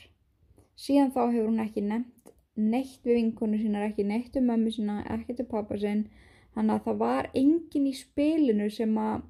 Síðan 0.80 1.12
þá 1.12 1.22
hefur 1.28 1.50
hún 1.50 1.64
ekki 1.64 1.84
nefnt 1.84 2.20
neitt 2.60 3.06
við 3.06 3.20
vinkonu 3.20 3.60
sínar, 3.60 3.88
ekki 3.90 4.06
neitt 4.08 4.36
um 4.40 4.50
mömmu 4.50 4.74
sína, 4.74 5.00
ekki 5.16 5.38
til 5.38 5.48
pappa 5.50 5.78
sinn. 5.80 6.08
Þannig 6.56 6.76
að 6.76 6.86
það 6.88 7.02
var 7.04 7.30
enginn 7.38 7.88
í 7.88 7.96
spilinu 7.96 8.70
sem 8.74 8.96
að 9.00 9.26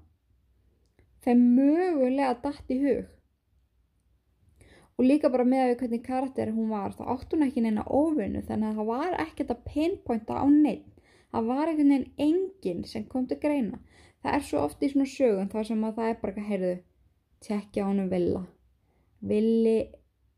þeim 1.25 1.41
mögulega 1.57 2.35
datt 2.43 2.71
í 2.73 2.79
hug. 2.83 3.07
Og 4.99 5.05
líka 5.05 5.31
bara 5.31 5.45
með 5.47 5.63
að 5.63 5.69
við 5.69 5.77
hvernig 5.81 6.05
karakter 6.07 6.53
hún 6.55 6.71
var, 6.73 6.95
þá 6.95 7.03
átti 7.13 7.37
hún 7.37 7.45
ekki 7.45 7.63
neina 7.63 7.85
óvinnu, 7.87 8.41
þannig 8.47 8.71
að 8.71 8.79
það 8.79 8.89
var 8.89 9.19
ekkert 9.23 9.53
að 9.53 9.67
pinpointa 9.67 10.39
á 10.39 10.45
neitt. 10.51 10.87
Það 11.29 11.51
var 11.51 11.69
einhvern 11.69 11.93
veginn 11.93 12.11
enginn 12.25 12.85
sem 12.89 13.05
kom 13.07 13.27
til 13.29 13.37
greina. 13.39 13.79
Það 14.23 14.35
er 14.35 14.45
svo 14.47 14.63
oft 14.65 14.81
í 14.83 14.89
svona 14.91 15.07
sögum 15.07 15.51
þar 15.51 15.67
sem 15.69 15.83
að 15.85 15.99
það 15.99 16.09
er 16.09 16.17
bara 16.19 16.33
ekki 16.33 16.43
að 16.43 16.49
heyrðu, 16.49 16.73
tjekkja 17.45 17.85
honum 17.87 18.09
Villa. 18.11 18.41
Villi 19.29 19.77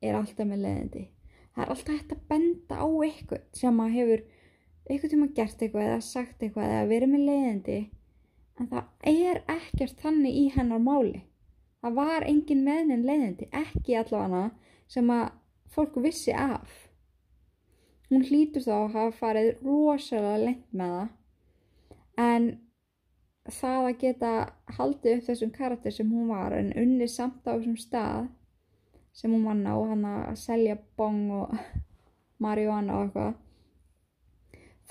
er 0.02 0.18
alltaf 0.18 0.48
með 0.48 0.64
leiðindi. 0.66 1.08
Það 1.52 1.64
er 1.64 1.74
alltaf 1.74 1.96
hægt 1.96 2.14
að 2.16 2.22
benda 2.32 2.78
á 2.80 2.88
eitthvað 3.06 3.42
sem 3.58 3.82
að 3.84 3.98
hefur 3.98 4.24
eitthvað 4.88 5.14
tíma 5.14 5.28
gert 5.36 5.62
eitthvað 5.62 5.88
eða 5.88 6.06
sagt 6.06 6.44
eitthvað 6.44 6.72
eða 6.76 6.88
verið 6.92 7.12
með 7.12 7.28
leiðindi 7.30 7.80
en 8.60 8.70
það 8.72 9.12
er 9.12 9.42
ekkert 9.56 10.02
þannig 10.02 10.38
í 10.38 10.46
hennar 10.56 10.82
máli. 10.84 11.22
Það 11.82 11.98
var 11.98 12.26
engin 12.30 12.66
meðnin 12.66 13.06
leiðindi, 13.08 13.48
ekki 13.58 13.96
allavega 13.98 14.52
sem 14.92 15.08
að 15.10 15.32
fólk 15.74 15.98
vissi 16.04 16.34
af. 16.36 16.70
Hún 18.12 18.26
hlýtur 18.28 18.66
þá 18.66 18.74
að 18.76 18.98
hafa 18.98 19.18
farið 19.18 19.50
rosalega 19.66 20.44
lengt 20.46 20.76
með 20.76 20.94
það 20.98 21.18
en 22.22 22.50
það 23.50 23.88
að 23.88 23.98
geta 24.04 24.32
haldið 24.78 25.16
upp 25.16 25.28
þessum 25.30 25.54
karakter 25.56 25.96
sem 25.96 26.12
hún 26.12 26.30
var 26.30 26.54
en 26.54 26.74
unni 26.78 27.08
samt 27.10 27.48
á 27.48 27.56
þessum 27.56 27.80
stað 27.80 28.28
sem 29.14 29.32
hún 29.34 29.46
vann 29.46 29.66
á 29.68 29.76
hann 29.76 30.06
að 30.08 30.36
selja 30.40 30.78
bong 30.98 31.32
og 31.42 31.56
marihuana 32.44 32.98
og 32.98 33.08
eitthvað. 33.08 33.34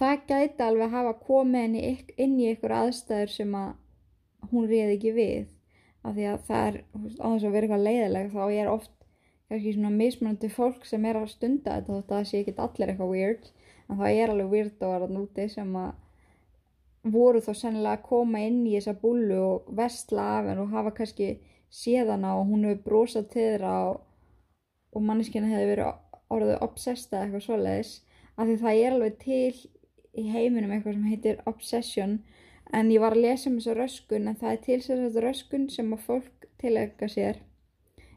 Það 0.00 0.26
gæti 0.28 0.64
alveg 0.64 0.92
hafa 0.94 1.14
komið 1.26 1.78
ykk- 1.80 2.14
inn 2.24 2.36
í 2.40 2.50
ykkur 2.54 2.72
aðstæður 2.72 3.32
sem 3.34 3.56
að 3.58 3.72
hún 4.52 4.68
réði 4.70 4.96
ekki 4.96 5.12
við. 5.16 5.48
Af 6.00 6.14
því 6.16 6.28
að 6.30 6.44
það 6.48 6.66
er 6.68 6.76
á 7.20 7.26
þess 7.28 7.44
að 7.44 7.54
vera 7.56 7.66
eitthvað 7.66 7.86
leiðileg 7.86 8.30
þá 8.32 8.44
er 8.48 8.70
oft 8.72 8.92
kannski 9.50 9.72
svona 9.74 9.90
mismunandi 9.90 10.48
fólk 10.54 10.86
sem 10.86 11.04
er 11.04 11.18
að 11.18 11.32
stunda 11.34 11.74
þetta 11.76 11.92
þótt 11.92 12.12
að 12.12 12.16
það 12.16 12.28
sé 12.30 12.40
ekki 12.40 12.54
allir 12.64 12.92
eitthvað 12.92 13.12
weird. 13.16 13.50
En 13.90 13.98
það 13.98 14.20
er 14.22 14.32
alveg 14.32 14.54
weird 14.54 14.84
og 14.86 14.94
að 14.96 15.12
núti 15.16 15.48
sem 15.50 15.76
að 15.76 17.10
voru 17.12 17.40
þá 17.40 17.52
sennilega 17.56 17.96
að 17.98 18.06
koma 18.06 18.40
inn 18.44 18.60
í 18.68 18.74
þessa 18.76 18.94
búlu 19.00 19.40
og 19.40 19.68
vestla 19.76 20.26
af 20.38 20.50
henn 20.50 20.60
og 20.62 20.72
hafa 20.74 20.92
kannski 20.96 21.30
séð 21.72 22.12
hana 22.14 22.34
og 22.38 22.48
hún 22.50 22.66
hefur 22.68 22.82
brosað 22.86 23.28
til 23.32 23.42
þeirra 23.46 23.74
og, 23.90 24.00
og 24.92 25.04
manneskina 25.06 25.50
hefði 25.50 25.68
verið 25.72 25.92
orðið 26.30 26.64
obsessed 26.66 27.12
eða 27.12 27.26
eitthvað 27.26 27.46
svoleiðis 27.46 27.92
af 28.36 28.48
því 28.48 28.56
það 28.62 28.80
er 28.80 28.96
alveg 28.96 29.18
til 29.20 29.60
í 30.20 30.26
heiminum 30.30 30.74
eitthvað 30.74 30.96
sem 30.96 31.08
heitir 31.10 31.42
obsession. 31.50 32.18
En 32.74 32.90
ég 32.94 33.02
var 33.02 33.16
að 33.16 33.24
lesa 33.26 33.50
um 33.50 33.58
þessa 33.58 33.76
röskun 33.78 34.28
en 34.30 34.38
það 34.38 34.52
er 34.52 34.60
til 34.66 34.78
þess 34.82 35.06
að 35.08 35.22
röskun 35.24 35.66
sem 35.74 35.94
að 35.94 36.04
fólk 36.06 36.46
tilenga 36.60 37.08
sér 37.10 37.40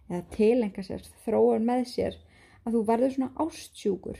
eða 0.09 0.21
tilenga 0.35 0.83
sér, 0.85 1.03
þróar 1.25 1.63
með 1.63 1.85
sér 1.89 2.17
að 2.63 2.77
þú 2.77 2.83
verður 2.87 3.13
svona 3.15 3.43
ástjúkur 3.43 4.19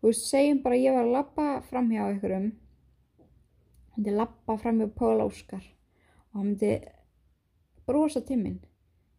þú 0.00 0.08
veist, 0.08 0.26
segjum 0.28 0.62
bara 0.64 0.76
að 0.76 0.84
ég 0.84 0.96
var 0.96 1.06
að 1.06 1.14
labba 1.16 1.46
fram 1.66 1.90
hjá 1.92 2.02
einhverjum 2.06 2.48
hann 2.50 3.98
myndi 3.98 4.16
labba 4.16 4.56
fram 4.60 4.80
hjá 4.80 4.90
Pól 4.96 5.24
Óskar 5.24 5.64
og 5.64 6.40
hann 6.40 6.50
myndi 6.52 6.72
brosa 7.88 8.22
til 8.24 8.38
minn 8.40 8.60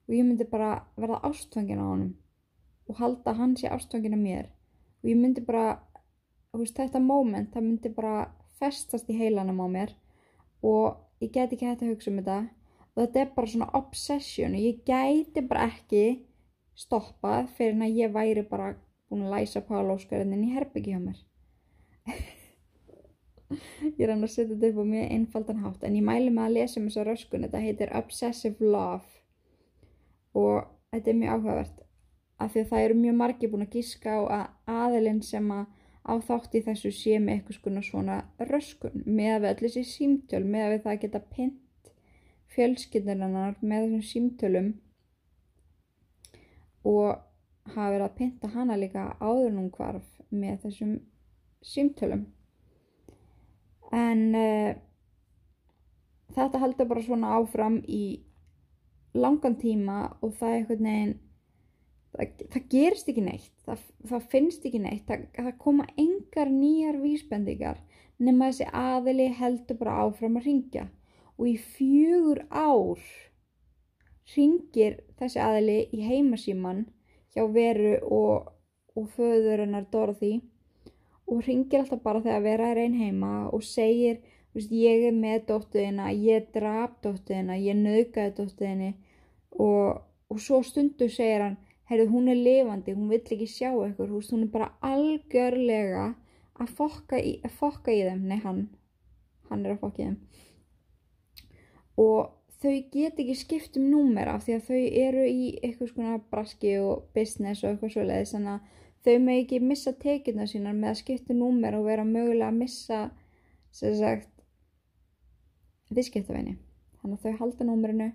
og 0.08 0.16
ég 0.16 0.26
myndi 0.26 0.48
bara 0.50 0.74
verða 0.98 1.22
ástfangin 1.30 1.82
á 1.82 1.86
honum 1.86 2.14
og 2.92 3.00
halda 3.00 3.32
að 3.32 3.40
hann 3.40 3.56
sé 3.58 3.72
ástfangin 3.72 4.18
af 4.18 4.22
mér. 4.22 4.50
Og 5.02 5.10
ég 5.10 5.18
myndi 5.18 5.44
bara 5.46 5.80
veist, 6.54 6.76
þetta 6.76 7.00
moment, 7.00 7.52
það 7.54 7.68
myndi 7.68 7.92
bara 7.96 8.16
festast 8.60 9.10
í 9.10 9.18
heilanum 9.18 9.64
á 9.64 9.68
mér 9.72 9.94
og 10.62 11.00
ég 11.24 11.32
gæti 11.32 11.56
ekki 11.56 11.70
hægt 11.70 11.86
að 11.86 11.94
hugsa 11.94 12.12
um 12.12 12.20
þetta. 12.20 12.40
Og 12.92 13.06
þetta 13.06 13.22
er 13.22 13.34
bara 13.36 13.52
svona 13.54 13.72
obsession 13.80 14.58
og 14.58 14.66
ég 14.68 14.84
gæti 14.88 15.44
bara 15.48 15.70
ekki 15.72 16.06
stoppað 16.78 17.50
fyrir 17.56 17.78
en 17.78 17.86
að 17.88 17.98
ég 18.02 18.14
væri 18.14 18.44
bara 18.48 18.74
búin 19.10 19.26
að 19.28 19.36
læsa 19.38 19.64
Pál 19.66 19.92
Óskarinn 19.94 20.36
inn 20.36 20.48
í 20.48 20.54
herbyggi 20.56 20.94
hjá 20.94 21.02
mér. 21.04 21.20
Ég 24.00 24.08
hann 24.08 24.24
að 24.24 24.32
setja 24.32 24.54
þetta 24.54 24.70
upp 24.72 24.78
á 24.80 24.86
mjög 24.88 25.10
einfaldan 25.12 25.58
hátt 25.60 25.82
en 25.84 25.96
ég 26.00 26.06
mæli 26.08 26.30
með 26.32 26.46
að 26.46 26.54
lesa 26.56 26.80
um 26.80 26.86
þessa 26.88 27.04
röskun. 27.04 27.44
Þetta 27.44 27.64
heitir 27.66 27.92
Obsessive 28.00 28.64
Love 28.64 30.40
og 30.40 30.70
þetta 30.94 31.12
er 31.12 31.18
mjög 31.20 31.34
áhugavert 31.36 31.82
af 32.42 32.54
því 32.54 32.64
að 32.64 32.70
það 32.72 32.86
eru 32.86 33.00
mjög 33.02 33.18
margir 33.22 33.52
búin 33.52 33.66
að 33.66 33.78
gíska 33.78 34.18
á 34.18 34.22
að 34.38 34.76
aðilinn 34.82 35.24
sem 35.26 35.52
að 35.56 35.66
á 36.02 36.14
þátt 36.28 36.56
í 36.58 36.64
þessu 36.66 36.92
sé 36.98 37.18
með 37.22 37.36
eitthvað 37.36 37.82
svona 37.86 38.22
röskun 38.50 39.04
með 39.06 39.34
að 39.34 39.42
við 39.42 39.50
allir 39.52 39.74
þessi 39.76 39.84
símtöl 39.90 40.44
með 40.46 40.66
að 40.66 40.72
við 40.74 40.86
það 40.86 41.02
geta 41.04 41.22
pint 41.36 41.92
fjölskyldunanar 42.52 43.60
með 43.62 43.86
þessum 43.86 44.08
símtölum 44.10 44.72
og 46.88 47.22
hafa 47.72 47.90
verið 47.94 48.06
að 48.08 48.18
pinta 48.18 48.52
hana 48.56 48.78
líka 48.80 49.06
áður 49.22 49.54
nú 49.56 49.68
hvarf 49.76 50.08
með 50.32 50.64
þessum 50.66 50.96
símtölum. 51.62 52.26
En 53.94 54.24
uh, 54.36 54.72
þetta 56.36 56.62
heldur 56.64 56.90
bara 56.90 57.06
svona 57.06 57.36
áfram 57.38 57.82
í 57.86 58.24
langan 59.14 59.58
tíma 59.60 60.06
og 60.24 60.34
það 60.40 60.50
er 60.50 60.58
einhvern 60.58 60.88
veginn 60.88 61.18
það, 62.16 62.46
það 62.54 62.68
gerist 62.76 63.12
ekki 63.12 63.26
neitt 63.26 63.52
það, 63.66 63.84
það 64.12 64.30
finnst 64.34 64.68
ekki 64.70 64.84
neitt 64.84 65.10
það, 65.10 65.26
það 65.38 65.58
koma 65.66 65.88
engar 66.02 66.54
nýjar 66.54 67.02
vísbendingar 67.02 67.82
nema 68.22 68.52
þessi 68.52 68.70
aðili 68.78 69.28
heldur 69.40 69.80
bara 69.82 69.98
áfram 70.06 70.40
að 70.40 70.48
ringja 70.50 70.88
og 71.38 71.48
í 71.50 71.58
fjögur 71.58 72.44
ár 72.50 73.02
ringir 74.36 75.00
þessi 75.20 75.42
aðili 75.44 75.78
í 75.96 76.02
heimasíman 76.06 76.86
hjá 77.34 77.46
Veru 77.52 77.96
og, 78.06 78.52
og 78.96 79.08
föður 79.16 79.66
hennar 79.66 79.88
Dorothy 79.92 80.42
og 81.32 81.42
ringir 81.48 81.82
alltaf 81.82 82.04
bara 82.04 82.22
þegar 82.24 82.46
Vera 82.46 82.70
er 82.74 82.84
einn 82.84 83.00
heima 83.00 83.34
og 83.56 83.64
segir 83.66 84.20
veist, 84.56 84.72
ég 84.72 85.08
er 85.08 85.16
með 85.16 85.48
dóttuðina, 85.52 86.12
ég 86.12 86.50
draf 86.54 86.98
dóttuðina, 87.04 87.58
ég 87.60 87.78
nöðgæði 87.80 88.34
dóttuðinni 88.38 88.92
og, 89.58 90.02
og 90.32 90.42
svo 90.44 90.62
stundu 90.68 91.08
segir 91.12 91.46
hann, 91.46 91.60
heyrðu 91.92 92.10
hún 92.14 92.32
er 92.32 92.40
lifandi, 92.40 92.96
hún 92.96 93.12
vill 93.12 93.22
ekki 93.22 93.48
sjá 93.52 93.70
ykkur, 93.70 94.14
veist, 94.16 94.32
hún 94.32 94.46
er 94.48 94.52
bara 94.54 94.72
algjörlega 94.86 96.12
að 96.62 96.76
fokka 96.78 97.20
í, 97.20 97.38
að 97.44 97.58
fokka 97.60 97.92
í 97.92 98.06
þeim, 98.08 98.28
nei 98.30 98.40
hann, 98.46 98.62
hann 99.50 99.66
er 99.66 99.76
að 99.76 99.82
fokka 99.84 100.04
í 100.04 100.08
þeim. 100.08 100.20
Og 102.02 102.32
þau 102.62 102.76
get 102.94 103.20
ekki 103.20 103.36
skipt 103.38 103.78
um 103.80 103.88
númer 103.90 104.30
af 104.30 104.46
því 104.46 104.56
að 104.58 104.68
þau 104.70 104.82
eru 105.02 105.26
í 105.26 105.48
eitthvað 105.60 105.92
svona 105.92 106.20
braski 106.32 106.76
og 106.82 107.08
business 107.16 107.64
og 107.64 107.72
eitthvað 107.72 107.96
svoleiðis 107.96 108.34
þannig 108.36 108.54
að 108.54 108.80
þau 109.02 109.24
með 109.26 109.40
ekki 109.42 109.62
missa 109.66 109.94
tekjuna 109.98 110.48
sínar 110.50 110.78
með 110.78 110.92
að 110.92 111.00
skipta 111.02 111.38
númer 111.38 111.78
og 111.78 111.88
vera 111.90 112.06
mögulega 112.06 112.52
að 112.52 112.60
missa 112.60 113.00
sem 113.74 113.96
sagt 113.98 114.30
viðskiptaveini 115.92 116.58
þannig 117.02 117.18
að 117.18 117.26
þau 117.26 117.40
halda 117.42 117.68
númerinu 117.68 118.10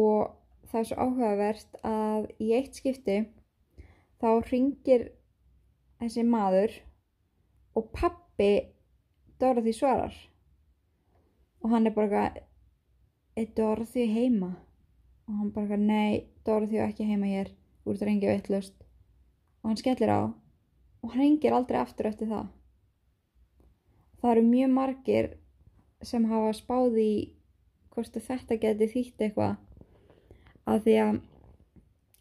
og 0.00 0.39
það 0.70 0.80
er 0.80 0.88
svo 0.88 1.04
áhugavert 1.04 1.78
að 1.86 2.28
í 2.42 2.50
eitt 2.54 2.78
skipti 2.78 3.16
þá 4.20 4.28
ringir 4.50 5.08
þessi 6.00 6.24
maður 6.26 6.76
og 7.76 7.88
pappi 7.94 8.52
Dorothy 9.40 9.72
svarar. 9.72 10.14
Og 11.64 11.72
hann 11.72 11.88
er 11.88 11.94
bara 11.96 12.28
eitthvað 12.28 13.40
er 13.40 13.48
Dorothy 13.56 14.06
heima? 14.10 14.52
Og 15.28 15.38
hann 15.38 15.50
bara 15.54 15.66
eitthvað 15.66 15.86
nei 15.88 16.28
Dorothy 16.46 16.78
er 16.78 16.88
ekki 16.90 17.08
heima 17.08 17.30
hér. 17.30 17.50
Úr 17.84 17.96
þetta 17.96 18.10
reyngið 18.10 18.32
veitlust 18.34 18.86
og 19.60 19.70
hann 19.70 19.80
skellir 19.80 20.12
á 20.12 20.20
og 21.00 21.12
hann 21.12 21.20
reyngir 21.22 21.56
aldrei 21.56 21.80
aftur 21.80 22.10
eftir 22.10 22.28
það. 22.28 22.46
Það 24.20 24.32
eru 24.34 24.46
mjög 24.46 24.72
margir 24.76 25.28
sem 26.04 26.26
hafa 26.28 26.52
spáð 26.56 26.98
í 27.00 27.12
hvort 27.90 28.16
þetta 28.20 28.58
geti 28.60 28.88
þýtt 28.92 29.24
eitthvað 29.24 29.56
að 30.70 30.86
því 30.86 30.96
að 31.04 31.20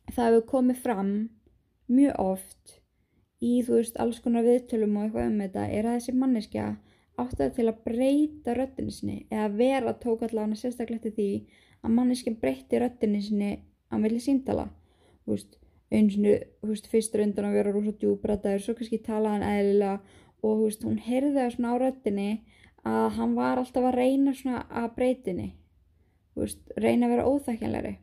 það 0.09 0.27
hefur 0.29 0.45
komið 0.53 0.83
fram 0.83 1.13
mjög 1.89 2.21
oft 2.23 2.75
í 3.39 3.53
þú 3.65 3.79
veist 3.79 3.99
alls 4.01 4.19
konar 4.23 4.45
viðtölum 4.45 4.97
og 4.97 5.05
eitthvað 5.07 5.29
um 5.29 5.41
þetta 5.43 5.65
er 5.77 5.87
að 5.87 5.97
þessi 5.99 6.15
manneskja 6.19 6.67
átti 7.19 7.39
það 7.39 7.55
til 7.55 7.67
að 7.69 7.81
breyta 7.85 8.55
röddinni 8.55 8.95
sinni 8.95 9.17
eða 9.29 9.47
vera 9.59 9.95
tók 10.01 10.25
allavega 10.27 10.59
sérstaklega 10.59 11.05
til 11.05 11.15
því 11.15 11.29
að 11.83 11.95
manneskjan 11.95 12.37
breytti 12.41 12.81
röddinni 12.81 13.21
sinni 13.23 13.51
á 13.89 13.95
milli 14.01 14.19
síndala 14.23 14.67
þú 15.23 15.35
veist, 15.35 15.57
eins 15.89 16.17
og 16.19 16.25
þú 16.61 16.71
veist, 16.71 16.89
fyrstur 16.91 17.23
undan 17.23 17.49
að 17.49 17.57
vera 17.59 17.73
rosa 17.73 17.93
djúbrataður, 18.01 18.63
svo 18.63 18.75
kannski 18.77 19.01
talaði 19.05 19.37
hann 19.37 19.47
eðlilega 19.59 19.95
og 20.39 20.51
þú 20.59 20.65
veist, 20.65 20.85
hún 20.87 20.99
heyrði 21.05 21.33
það 21.37 21.55
svona 21.55 21.73
á 21.73 21.75
röddinni 21.83 22.29
að 22.89 23.07
hann 23.17 23.33
var 23.35 23.59
alltaf 23.61 23.89
að 23.89 23.97
reyna 23.99 24.35
svona 24.35 24.65
að 24.69 24.91
breytinni 24.95 25.49
þú 26.33 26.45
veist, 26.45 26.61
reyna 26.77 27.07
að 27.07 27.15
vera 27.15 27.27
óþækjanlegri 27.31 27.95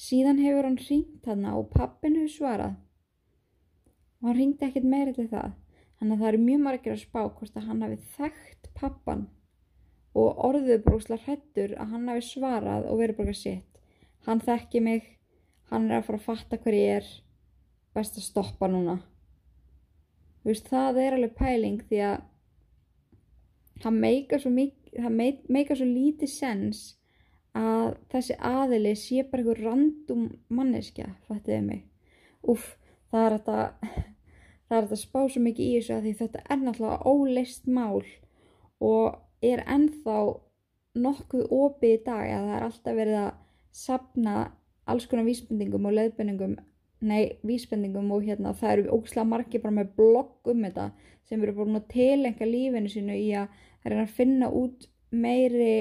síðan 0.00 0.40
hefur 0.40 0.68
hann 0.68 0.78
ringt 0.80 1.26
hann 1.28 1.44
og 1.52 1.68
pappin 1.74 2.16
hefur 2.18 2.32
svarað. 2.36 2.78
Og 4.20 4.30
hann 4.30 4.38
ringdi 4.38 4.66
ekkert 4.68 4.88
meiri 4.88 5.14
til 5.16 5.28
það 5.28 5.52
þannig 6.00 6.14
að 6.14 6.22
það 6.22 6.30
eru 6.30 6.42
mjög 6.46 6.62
margir 6.64 6.94
að 6.94 7.02
spá 7.04 7.20
hvort 7.26 7.56
að 7.60 7.66
hann 7.68 7.82
hafi 7.84 7.98
þekkt 8.16 8.70
pappan 8.76 9.26
og 10.20 10.40
orðið 10.48 10.84
brókslega 10.86 11.24
hrettur 11.26 11.74
að 11.76 11.92
hann 11.94 12.08
hafi 12.10 12.24
svarað 12.26 12.88
og 12.90 13.00
verið 13.00 13.20
bara 13.20 13.34
sitt. 13.36 13.80
Hann 14.26 14.40
þekki 14.44 14.82
mig 14.84 15.04
hann 15.70 15.90
er 15.90 16.00
að 16.00 16.06
fara 16.08 16.18
að 16.20 16.26
fatta 16.26 16.58
hver 16.60 16.76
ég 16.76 16.96
er. 17.00 17.10
Best 17.94 18.18
að 18.18 18.26
stoppa 18.26 18.68
núna. 18.70 19.00
Þú 20.40 20.50
veist 20.50 20.68
það 20.70 21.00
er 21.04 21.16
alveg 21.16 21.36
pæling 21.36 21.80
því 21.88 22.00
að 22.06 22.16
það 23.82 24.00
meikar 24.04 24.42
svo, 24.42 24.50
meik- 24.54 25.76
svo 25.76 25.86
lítið 25.88 26.32
sens 26.32 26.82
að 27.58 27.96
þessi 28.12 28.36
aðili 28.38 28.94
sé 28.98 29.24
bara 29.26 29.42
einhver 29.42 29.64
random 29.64 30.28
manneskja, 30.48 31.08
fattiði 31.28 31.60
mig. 31.66 31.82
Uff, 32.46 32.76
það 33.10 33.26
er 33.26 33.36
þetta 33.38 33.58
það 34.70 34.76
er 34.78 34.86
að 34.86 35.00
spá 35.00 35.20
svo 35.26 35.42
mikið 35.42 35.66
í 35.66 35.74
þessu 35.78 35.96
að 35.96 36.04
því 36.06 36.14
þetta 36.20 36.44
er 36.46 36.62
náttúrulega 36.62 37.10
óleist 37.10 37.66
mál 37.66 38.04
og 38.80 39.18
er 39.42 39.62
ennþá 39.66 40.18
nokkuð 41.00 41.46
opið 41.54 41.94
í 41.96 42.02
dag 42.06 42.32
að 42.34 42.46
það 42.46 42.56
er 42.56 42.66
alltaf 42.66 42.98
verið 42.98 43.20
að 43.20 43.30
sapna 43.80 44.34
alls 44.90 45.06
konar 45.10 45.26
vísbendingum 45.26 45.86
og 45.86 45.96
leiðbendingum 45.96 46.56
nei, 47.06 47.40
vísbendingum 47.46 48.10
og 48.14 48.26
hérna 48.26 48.54
það 48.56 48.72
eru 48.76 48.96
ógislega 48.98 49.30
margir 49.32 49.62
bara 49.64 49.78
með 49.80 49.92
blogg 49.98 50.52
um 50.52 50.64
þetta 50.66 50.86
sem 51.28 51.42
eru 51.42 51.56
búin 51.58 51.78
að 51.78 51.90
tilenga 51.94 52.48
lífinu 52.48 52.90
sínu 52.92 53.18
í 53.18 53.28
að 53.38 53.60
reyna 53.86 54.06
að 54.06 54.16
finna 54.18 54.50
út 54.54 54.88
meiri 55.10 55.74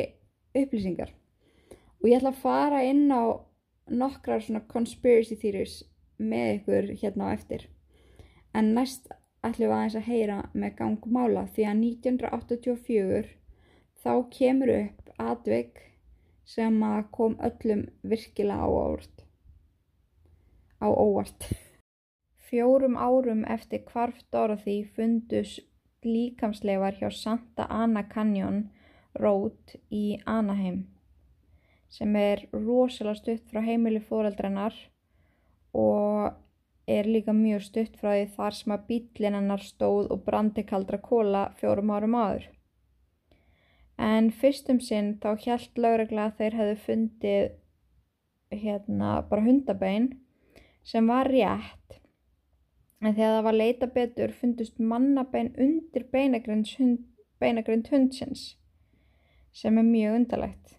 upplýsingar 0.58 1.14
og 2.00 2.10
ég 2.10 2.20
ætla 2.20 2.32
að 2.34 2.42
fara 2.44 2.82
inn 2.88 3.08
á 3.12 3.24
nokkrar 3.90 4.44
svona 4.44 4.62
conspiracy 4.72 5.36
theories 5.40 5.82
með 6.20 6.52
ykkur 6.60 6.90
hérna 7.02 7.30
á 7.32 7.36
eftir. 7.36 7.68
En 8.56 8.74
næst 8.76 9.10
ætlum 9.46 9.70
við 9.70 9.76
aðeins 9.76 9.98
að 10.00 10.10
heyra 10.10 10.40
með 10.54 10.76
gangmála 10.80 11.46
því 11.56 11.68
að 11.70 11.84
1984 11.84 13.24
þá 14.04 14.12
kemur 14.36 14.74
upp 14.76 15.14
atvik 15.20 15.82
sem 16.50 16.84
að 16.84 17.02
kom 17.16 17.36
öllum 17.46 17.88
virkilega 18.12 18.66
á 18.66 18.68
óvart. 18.68 19.26
Á 20.80 20.88
óvart. 20.88 21.50
Fjórum 22.50 22.96
árum 22.98 23.44
eftir 23.46 23.84
hvarf 23.92 24.24
Dorothy 24.34 24.82
fundus 24.96 25.60
líkamsleifar 26.04 26.96
hjá 26.98 27.12
Santa 27.12 27.68
Ana 27.70 28.06
Canyon 28.10 28.64
Road 29.20 29.76
í 29.92 30.18
Anaheim 30.26 30.88
sem 31.90 32.16
er 32.16 32.46
rosalega 32.54 33.18
stutt 33.18 33.50
frá 33.50 33.64
heimili 33.66 34.02
fóreldrennar 34.06 34.76
og 35.74 36.38
er 36.90 37.10
líka 37.10 37.34
mjög 37.34 37.66
stutt 37.66 37.98
frá 38.02 38.14
því 38.16 38.30
þar 38.38 38.58
sem 38.58 38.74
að 38.74 38.86
bíllinn 38.90 39.38
hennar 39.38 39.66
stóð 39.66 40.10
og 40.14 40.24
brandi 40.26 40.64
kaldra 40.70 41.00
kóla 41.02 41.44
fjórum 41.60 41.92
árum 41.94 42.18
áður. 42.18 42.48
En 44.00 44.30
fyrstum 44.32 44.80
sinn 44.82 45.18
þá 45.22 45.34
hjælt 45.44 45.78
lögregla 45.78 46.30
að 46.30 46.38
þeir 46.40 46.58
hefðu 46.62 46.78
fundið 46.86 48.64
hérna 48.64 49.10
bara 49.30 49.46
hundabein 49.46 50.08
sem 50.88 51.10
var 51.10 51.30
rétt 51.30 52.00
en 53.00 53.14
þegar 53.14 53.36
það 53.36 53.46
var 53.48 53.58
leita 53.60 53.90
betur 54.00 54.34
fundust 54.40 54.80
mannabein 54.80 55.52
undir 55.58 56.08
beinagrind 56.12 57.92
hundsins 57.92 58.56
sem 59.54 59.78
er 59.78 59.88
mjög 59.88 60.16
undarlegt. 60.22 60.79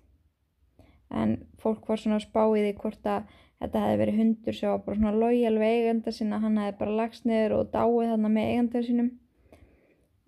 En 1.11 1.39
fólk 1.59 1.89
var 1.91 1.99
svona 1.99 2.21
að 2.21 2.29
spá 2.29 2.43
í 2.57 2.75
hvort 2.79 3.07
að 3.07 3.31
þetta 3.61 3.83
hefði 3.85 4.03
verið 4.03 4.21
hundur 4.21 4.57
sem 4.57 4.71
var 4.71 4.85
bara 4.85 5.01
svona 5.01 5.17
lojal 5.25 5.57
við 5.59 5.73
eigenda 5.75 6.13
sinna, 6.15 6.39
hann 6.41 6.61
hefði 6.61 6.79
bara 6.79 6.99
lagst 7.01 7.27
niður 7.29 7.57
og 7.59 7.73
dáið 7.75 8.13
þarna 8.13 8.31
með 8.37 8.53
eigenda 8.53 8.85
sinum 8.87 9.11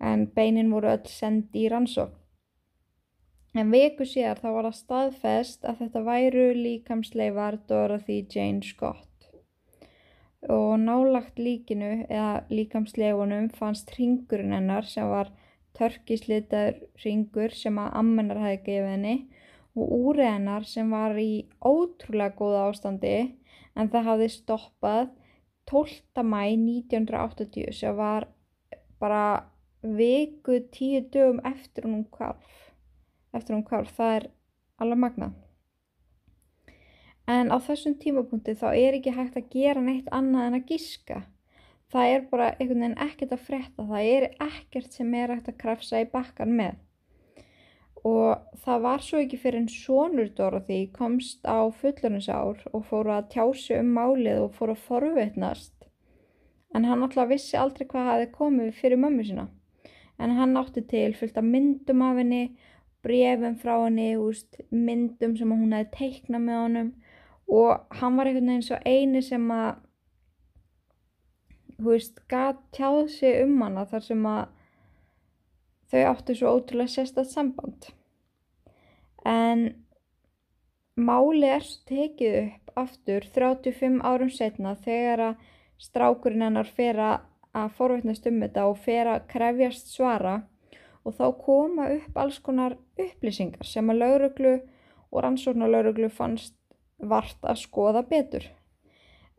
en 0.03 0.27
beinin 0.35 0.71
voru 0.73 0.91
öll 0.91 1.07
sendi 1.07 1.63
í 1.63 1.71
rannsókn. 1.71 2.19
En 3.53 3.69
viku 3.69 4.05
síðar 4.09 4.39
þá 4.41 4.47
var 4.55 4.67
það 4.67 4.77
staðfest 4.79 5.65
að 5.69 5.81
þetta 5.83 6.01
væru 6.07 6.45
líkamsleifar 6.57 7.59
Dorothy 7.69 8.23
Jane 8.33 8.65
Scott. 8.65 9.27
Og 10.49 10.73
nálagt 10.81 11.37
líkinu 11.39 11.91
eða 12.09 12.43
líkamsleifunum 12.49 13.51
fannst 13.53 13.93
ringurinn 13.95 14.55
hennar 14.57 14.89
sem 14.89 15.05
var 15.07 15.29
törkislitaður 15.77 16.81
ringur 17.05 17.53
sem 17.55 17.77
að 17.79 17.93
ammennar 18.01 18.41
hefði 18.41 18.59
gefið 18.65 18.89
henni 18.89 19.15
og 19.75 19.93
úrið 19.97 20.29
hennar 20.29 20.67
sem 20.69 20.91
var 20.93 21.17
í 21.17 21.45
ótrúlega 21.59 22.37
góða 22.37 22.67
ástandi 22.69 23.15
en 23.75 23.89
það 23.89 24.09
hafði 24.09 24.29
stoppað 24.35 25.07
12. 25.71 26.25
mæ 26.27 26.43
1980 26.53 27.73
sem 27.79 27.95
var 27.97 28.27
bara 29.01 29.49
viku 29.81 30.59
tíu 30.71 31.01
dögum 31.11 31.41
eftir 31.47 31.87
hún 31.89 32.05
hvarf 32.13 32.63
eftir 33.33 33.57
hún 33.57 33.65
hvarf, 33.67 33.91
það 33.97 34.15
er 34.17 34.29
alveg 34.83 35.01
magnað. 35.03 35.35
En 37.29 37.53
á 37.55 37.57
þessum 37.63 37.95
tímapunkti 37.99 38.55
þá 38.59 38.67
er 38.73 38.97
ekki 38.97 39.13
hægt 39.15 39.37
að 39.39 39.51
gera 39.53 39.83
neitt 39.83 40.09
annað 40.11 40.49
en 40.49 40.57
að 40.59 40.73
giska. 40.73 41.21
Það 41.93 42.09
er 42.11 42.25
bara 42.31 42.49
einhvern 42.57 42.83
veginn 42.83 43.01
ekkert 43.05 43.35
að 43.35 43.45
frétta 43.47 43.85
það 43.89 44.09
er 44.11 44.25
ekkert 44.43 44.97
sem 44.97 45.13
er 45.15 45.33
hægt 45.35 45.51
að 45.51 45.59
krafsa 45.61 46.01
í 46.03 46.09
bakkan 46.09 46.55
með 46.57 46.79
og 48.03 48.59
það 48.65 48.81
var 48.83 49.03
svo 49.03 49.21
ekki 49.23 49.39
fyrir 49.39 49.61
en 49.61 49.69
sonur 49.71 50.29
Dorothy 50.37 50.79
komst 50.91 51.45
á 51.47 51.71
fullurinsár 51.79 52.59
og 52.73 52.85
fór 52.89 53.09
að 53.15 53.29
tjási 53.35 53.77
um 53.79 53.93
málið 53.95 54.41
og 54.43 54.57
fór 54.57 54.73
að 54.73 54.83
forvitnast. 54.87 55.73
En 56.75 56.87
hann 56.89 57.05
alltaf 57.05 57.29
vissi 57.29 57.55
aldrei 57.59 57.87
hvað 57.87 58.09
hafi 58.09 58.29
komið 58.33 58.73
fyrir 58.79 58.99
mömmu 58.99 59.23
sína. 59.27 59.47
En 60.19 60.35
hann 60.35 60.57
átti 60.59 60.83
til 60.89 61.13
fullt 61.15 61.37
af 61.39 61.47
myndum 61.47 62.03
af 62.03 62.19
henni 62.19 62.43
brefum 63.03 63.55
frá 63.59 63.75
henni 63.85 64.13
úst, 64.19 64.59
myndum 64.71 65.37
sem 65.37 65.51
hún 65.51 65.75
hefði 65.75 65.91
teiknað 65.97 66.45
með 66.47 66.61
honum. 66.63 66.91
Og 67.47 67.99
hann 67.99 68.17
var 68.17 68.27
einhvern 68.27 68.51
veginn 68.51 68.67
svo 68.67 68.79
eini 68.83 69.21
sem 69.23 69.47
að 69.51 69.79
þú 71.77 71.89
veist, 71.91 72.19
gat 72.31 72.59
tjáð 72.75 73.07
sig 73.11 73.41
um 73.43 73.61
hana 73.61 73.85
þar 73.89 74.05
sem 74.07 74.27
að 74.27 74.43
þau 75.93 76.03
áttu 76.09 76.35
svo 76.37 76.55
ótrúlega 76.57 76.89
sérstætt 76.89 77.29
samband. 77.29 77.91
En 79.29 79.67
máli 80.97 81.49
er 81.53 81.65
svo 81.65 81.85
tekið 81.89 82.39
upp 82.41 82.79
aftur 82.83 83.27
35 83.35 84.01
árum 84.01 84.31
setna 84.33 84.73
þegar 84.81 85.27
að 85.27 85.45
strákurinn 85.83 86.47
hennar 86.47 86.69
fer 86.69 86.99
að 87.03 87.69
forveitnast 87.77 88.25
um 88.29 88.41
þetta 88.41 88.65
og 88.71 88.81
fer 88.81 89.11
að 89.11 89.27
krefjast 89.29 89.93
svara 89.93 90.39
og 91.03 91.17
þá 91.19 91.25
koma 91.43 91.89
upp 91.97 92.17
alls 92.17 92.39
konar 92.41 92.77
upplýsingar 92.97 93.67
sem 93.67 93.89
að 93.91 94.01
lauruglu 94.01 94.53
og 95.13 95.23
rannsóknarlauruglu 95.25 96.09
fannst 96.09 96.55
vart 96.97 97.43
að 97.45 97.61
skoða 97.61 98.03
betur. 98.09 98.45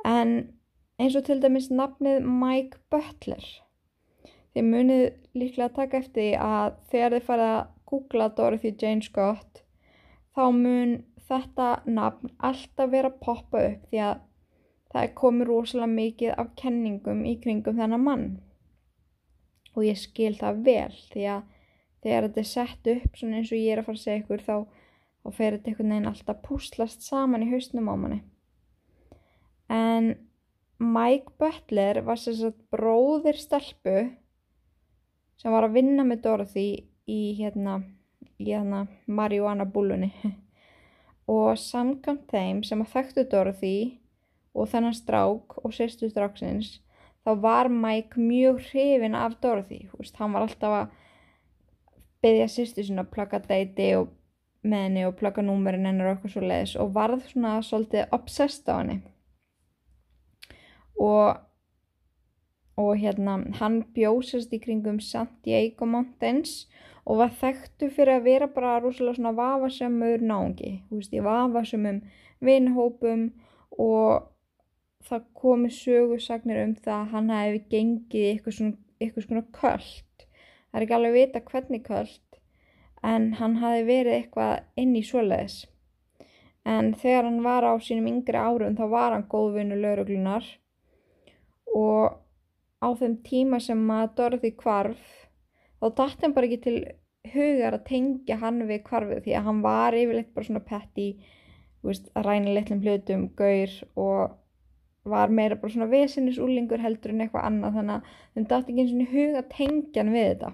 En 0.05 0.55
eins 1.01 1.17
og 1.19 1.25
til 1.27 1.41
dæmis 1.43 1.71
nafnið 1.73 2.23
Mike 2.29 2.79
Butler 2.93 3.47
þið 4.55 4.69
munið 4.71 5.05
líklega 5.35 5.69
að 5.69 5.79
taka 5.81 6.01
eftir 6.01 6.23
því 6.23 6.29
að 6.47 6.77
þegar 6.93 7.17
þið 7.17 7.27
farið 7.29 7.51
að 7.55 7.65
googla 7.91 8.29
Dorothy 8.39 8.75
Jane 8.81 9.07
Scott 9.07 9.65
þá 10.35 10.45
mun 10.55 10.95
þetta 11.29 11.69
nafn 11.87 12.33
alltaf 12.39 12.93
vera 12.93 13.11
að 13.11 13.21
poppa 13.25 13.65
upp 13.71 13.89
því 13.91 14.03
að 14.07 14.23
það 14.95 15.03
er 15.03 15.15
komið 15.19 15.49
rosalega 15.51 15.91
mikið 15.91 16.37
af 16.39 16.51
kenningum 16.61 17.25
í 17.27 17.35
kringum 17.43 17.79
þennan 17.81 18.05
mann. 18.05 18.27
Og 19.75 19.87
ég 19.89 19.99
skil 19.99 20.35
það 20.39 20.61
vel 20.69 20.99
því 21.11 21.25
að 21.35 21.49
þegar 22.05 22.29
þetta 22.29 22.43
er 22.43 22.51
sett 22.51 22.91
upp 22.93 23.19
svona 23.19 23.41
eins 23.41 23.51
og 23.51 23.59
ég 23.59 23.73
er 23.73 23.83
að 23.83 23.89
fara 23.89 23.99
að 23.99 24.05
segja 24.05 24.23
ykkur 24.23 24.45
þá, 24.45 24.57
þá 25.25 25.29
fer 25.39 25.57
þetta 25.57 25.73
einhvern 25.73 25.95
veginn 25.95 26.11
alltaf 26.13 26.43
púslast 26.45 27.07
saman 27.07 27.47
í 27.47 27.51
hausnum 27.51 27.91
á 27.91 27.95
manni. 27.99 28.21
En 29.73 30.13
Mike 30.79 31.35
Butler 31.41 32.03
var 32.07 32.21
sagt 32.21 32.61
bróðir 32.71 33.39
stelpu 33.41 33.97
sem 35.41 35.53
var 35.53 35.67
að 35.67 35.77
vinna 35.79 36.07
með 36.07 36.25
Dorothy 36.27 36.69
í 37.11 37.21
hérna, 37.39 37.81
í 38.39 38.51
hérna 38.51 38.87
marihuana 39.07 39.67
búlunni 39.69 40.13
og 41.37 41.59
samkvæmt 41.61 42.31
þeim 42.33 42.65
sem 42.67 42.83
að 42.85 42.93
þekktu 42.97 43.27
Dorothy 43.33 43.77
og 44.55 44.71
þennan 44.71 44.97
strák 44.97 45.59
og 45.63 45.73
sérstu 45.75 46.11
stráksins 46.11 46.79
þá 47.25 47.33
var 47.41 47.71
Mike 47.73 48.21
mjög 48.21 48.61
hrifin 48.71 49.17
af 49.17 49.39
Dorothy, 49.43 49.87
veist, 49.97 50.17
hann 50.21 50.35
var 50.37 50.45
alltaf 50.45 50.77
að 50.83 51.01
byggja 52.25 52.51
sýstu 52.53 52.85
sinna 52.85 53.05
að 53.05 53.13
plugga 53.17 53.41
deiti 53.45 53.91
og 53.99 54.13
með 54.65 54.87
henni 54.87 55.03
og 55.09 55.17
plugga 55.19 55.45
númerin 55.45 55.89
hennar 55.89 56.09
og 56.09 56.15
eitthvað 56.15 56.35
svo 56.35 56.45
leiðis 56.45 56.77
og 56.81 56.93
varð 56.95 57.27
svona 57.29 57.57
svolítið 57.65 58.15
obsessed 58.17 58.71
á 58.71 58.75
henni. 58.79 59.01
Og 61.01 61.37
og 62.81 62.97
hérna 62.99 63.39
hann 63.61 63.83
bjósast 63.95 64.53
í 64.55 64.61
kringum 64.63 65.01
Santiago 65.01 65.87
Mountains 65.87 66.65
og 67.05 67.21
var 67.21 67.35
þekktu 67.41 67.91
fyrir 67.93 68.19
að 68.19 68.29
vera 68.29 68.49
bara 68.51 68.79
rosalega 68.83 69.19
svona 69.19 69.35
vafasemur 69.37 70.25
náungi, 70.25 70.79
þú 70.89 71.01
veist, 71.01 71.13
í 71.13 71.23
vafasemum 71.25 72.01
vinhópum 72.45 73.29
og 73.81 74.31
það 75.05 75.29
komi 75.37 75.71
sögursagnir 75.73 76.63
um 76.65 76.75
það 76.81 76.97
að 76.97 77.13
hann 77.13 77.31
hefði 77.35 77.61
gengið 77.75 78.29
eitthvað 78.31 78.57
svona, 78.59 78.77
eitthvað 79.01 79.27
svona 79.27 79.45
köld. 79.59 80.25
Það 80.25 80.79
er 80.81 80.87
ekki 80.87 80.97
alveg 80.97 81.13
að 81.13 81.19
vita 81.21 81.45
hvernig 81.51 81.85
köld 81.85 82.39
en 83.05 83.31
hann 83.39 83.59
hafi 83.61 83.85
verið 83.85 84.19
eitthvað 84.19 84.81
inn 84.81 84.97
í 84.97 85.05
svoleiðis. 85.05 85.59
En 86.65 86.95
þegar 86.97 87.29
hann 87.29 87.43
var 87.45 87.67
á 87.69 87.73
sínum 87.85 88.09
yngri 88.09 88.41
árum 88.41 88.79
þá 88.79 88.87
var 88.89 89.13
hann 89.13 89.27
góðvinnu 89.29 89.77
lauruglunar 89.83 90.47
og 91.77 92.24
á 92.85 92.89
þeim 93.01 93.17
tíma 93.25 93.61
sem 93.63 93.81
að 93.91 94.13
Dorothy 94.19 94.53
kvarf 94.61 95.09
þá 95.81 95.87
dætti 96.01 96.27
hann 96.27 96.37
bara 96.37 96.49
ekki 96.51 96.61
til 96.67 96.77
hugar 97.35 97.79
að 97.79 97.87
tengja 97.89 98.39
hann 98.41 98.61
við 98.69 98.83
kvarfið 98.89 99.25
því 99.25 99.37
að 99.39 99.47
hann 99.49 99.63
var 99.65 99.97
yfirleitt 99.97 100.35
bara 100.35 100.49
svona 100.49 100.65
petti 100.69 101.09
að 101.85 102.25
ræna 102.25 102.53
litlum 102.57 102.81
hlutum, 102.81 103.29
gaur 103.37 103.73
og 104.01 104.37
var 105.05 105.29
meira 105.29 105.57
bara 105.61 105.73
svona 105.73 105.91
vesinnisúlingur 105.91 106.81
heldur 106.81 107.13
en 107.13 107.25
eitthvað 107.25 107.49
annað 107.49 107.79
þannig 107.79 107.97
að 107.97 108.13
þeim 108.35 108.47
dætti 108.53 108.73
ekki 108.73 108.85
eins 108.85 108.95
og 108.95 109.13
huga 109.13 109.43
að 109.43 109.51
tengja 109.53 110.01
hann 110.01 110.15
við 110.15 110.29
þetta. 110.31 110.53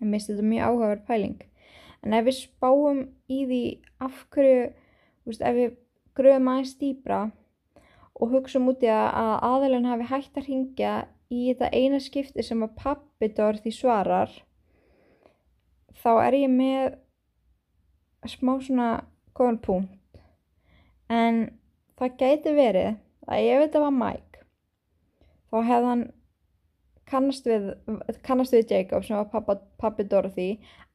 Ég 0.00 0.12
misti 0.14 0.32
þetta 0.32 0.48
mjög 0.48 0.68
áhugaverð 0.68 1.04
pæling. 1.10 1.42
En 2.02 2.16
ef 2.16 2.24
við 2.26 2.38
spáum 2.38 3.02
í 3.28 3.42
því 3.50 3.62
af 4.02 4.24
hverju 4.32 4.62
veist, 5.28 5.44
ef 5.44 5.58
við 5.58 5.76
gröðum 6.16 6.50
aðeins 6.52 6.74
dýbra 6.80 7.20
og 8.22 8.30
hugsaum 8.30 8.70
út 8.70 8.84
í 8.86 8.90
að, 8.92 9.08
að 9.18 9.34
aðalinn 9.48 9.88
hafi 9.90 10.08
hægt 10.10 10.38
að 10.38 10.48
ringja 10.48 10.92
í 11.32 11.46
þetta 11.48 11.70
eina 11.74 12.00
skipti 12.02 12.44
sem 12.46 12.62
að 12.62 12.76
pappi 12.78 13.30
Dorothy 13.34 13.72
svarar 13.74 14.30
þá 16.02 16.10
er 16.26 16.38
ég 16.42 16.52
með 16.52 16.98
smá 18.30 18.54
svona 18.62 18.90
góðan 19.34 19.58
punkt. 19.64 20.20
En 21.10 21.48
það 21.98 22.18
gæti 22.20 22.52
verið 22.56 22.92
að 23.26 23.48
ef 23.48 23.64
þetta 23.64 23.82
var 23.82 23.96
Mike 23.96 24.44
þá 25.52 25.56
hefði 25.68 25.88
hann 25.90 26.04
kannast 27.12 27.48
við, 27.48 27.66
kannast 28.24 28.54
við 28.54 28.70
Jacob 28.72 29.04
sem 29.04 29.18
var 29.18 29.28
pappa, 29.32 29.58
pappi 29.80 30.06
Dorothy 30.08 30.48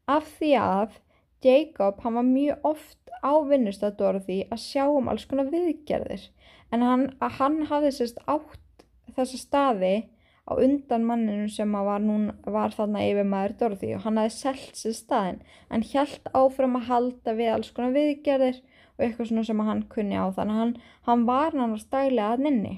af 0.09 0.29
því 0.39 0.53
að 0.61 0.97
Jacob 1.45 2.01
hann 2.01 2.17
var 2.17 2.25
mjög 2.25 2.65
oft 2.71 3.11
á 3.21 3.33
vinnustad 3.45 3.97
Dorothy 3.99 4.41
að 4.49 4.63
sjá 4.63 4.87
um 4.89 5.09
alls 5.11 5.27
konar 5.29 5.51
viðgerðir 5.51 6.25
en 6.71 6.85
hann, 6.85 7.09
hann 7.19 7.59
hafði 7.69 7.93
sérst 7.95 8.21
átt 8.27 8.85
þessa 9.17 9.39
staði 9.41 9.95
á 10.47 10.51
undan 10.63 11.03
manninu 11.07 11.49
sem 11.51 11.73
var, 11.73 11.99
núna, 12.03 12.35
var 12.45 12.71
þarna 12.75 13.03
yfir 13.09 13.27
maður 13.27 13.55
Dorothy 13.61 13.93
og 13.97 14.03
hann 14.05 14.19
hafði 14.21 14.35
selgt 14.37 14.79
sér 14.79 14.95
staðin 14.95 15.39
en 15.73 15.83
hjælt 15.83 16.31
áfram 16.31 16.79
að 16.79 16.89
halda 16.91 17.35
við 17.37 17.53
alls 17.53 17.71
konar 17.75 17.95
viðgerðir 17.97 18.61
og 18.97 19.05
eitthvað 19.05 19.29
svona 19.29 19.45
sem 19.47 19.63
hann 19.67 19.83
kunni 19.91 20.17
á. 20.17 20.25
Þannig 20.33 20.59
hann, 20.61 20.75
hann 21.09 21.25
var 21.27 21.51
náttúrulega 21.53 21.83
stælega 21.83 22.29
að 22.33 22.45
nynni 22.45 22.75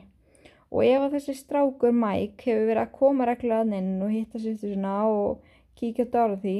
og 0.69 0.83
ef 0.85 1.03
að 1.05 1.15
þessi 1.17 1.35
strákur 1.37 1.95
Mike 1.95 2.45
hefur 2.45 2.67
verið 2.69 2.83
að 2.83 2.97
koma 2.97 3.29
reglulega 3.29 3.65
að 3.65 3.71
nynni 3.73 4.05
og 4.05 4.13
hitta 4.13 4.41
sýttu 4.41 4.73
svona 4.73 4.97
og 5.09 5.55
kíkja 5.79 6.09
Dorothy 6.13 6.57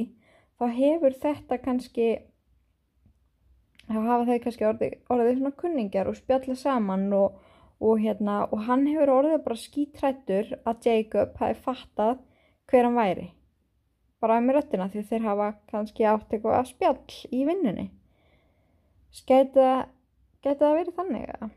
þá 0.58 0.64
hefur 0.78 1.18
þetta 1.24 1.60
kannski 1.62 2.08
þá 3.90 4.00
hafa 4.06 4.26
þau 4.28 4.40
kannski 4.44 4.66
orðið, 4.68 4.96
orðið 5.10 5.36
svona 5.38 5.56
kunningjar 5.62 6.10
og 6.10 6.18
spjalla 6.18 6.56
saman 6.58 7.06
og, 7.16 7.38
og, 7.80 8.00
hérna, 8.02 8.40
og 8.50 8.64
hann 8.68 8.86
hefur 8.88 9.14
orðið 9.18 9.44
bara 9.46 9.60
skítrættur 9.64 10.56
að 10.64 10.88
Jacob 10.88 11.38
hafi 11.42 11.60
fattað 11.66 12.18
hver 12.70 12.88
hann 12.88 12.98
væri. 12.98 13.30
Bara 14.20 14.40
með 14.44 14.60
röttina 14.60 14.90
því 14.92 15.06
þeir 15.08 15.24
hafa 15.26 15.52
kannski 15.72 16.06
átt 16.06 16.34
eitthvað 16.34 16.58
að 16.58 16.68
spjall 16.74 17.22
í 17.32 17.46
vinnunni. 17.48 17.88
Geta, 19.26 19.70
geta 20.44 20.60
það 20.68 20.76
verið 20.78 21.00
þannig 21.00 21.32
að 21.34 21.48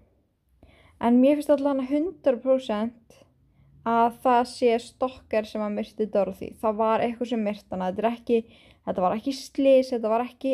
en 1.04 1.20
mér 1.20 1.40
finnst 1.40 1.52
hann 1.68 1.84
100% 1.84 3.18
að 3.84 4.20
það 4.24 4.44
sé 4.48 4.76
stokkar 4.80 5.48
sem 5.48 5.64
að 5.64 5.76
myrti 5.78 6.08
Dorothy. 6.12 6.54
Það 6.62 6.78
var 6.80 7.04
eitthvað 7.04 7.34
sem 7.34 7.44
myrtana 7.44 7.90
þetta, 7.92 8.12
ekki, 8.14 8.62
þetta 8.88 9.04
var 9.04 9.18
ekki 9.18 9.34
slís 9.36 9.92
þetta 9.92 10.14
var 10.14 10.24
ekki 10.24 10.54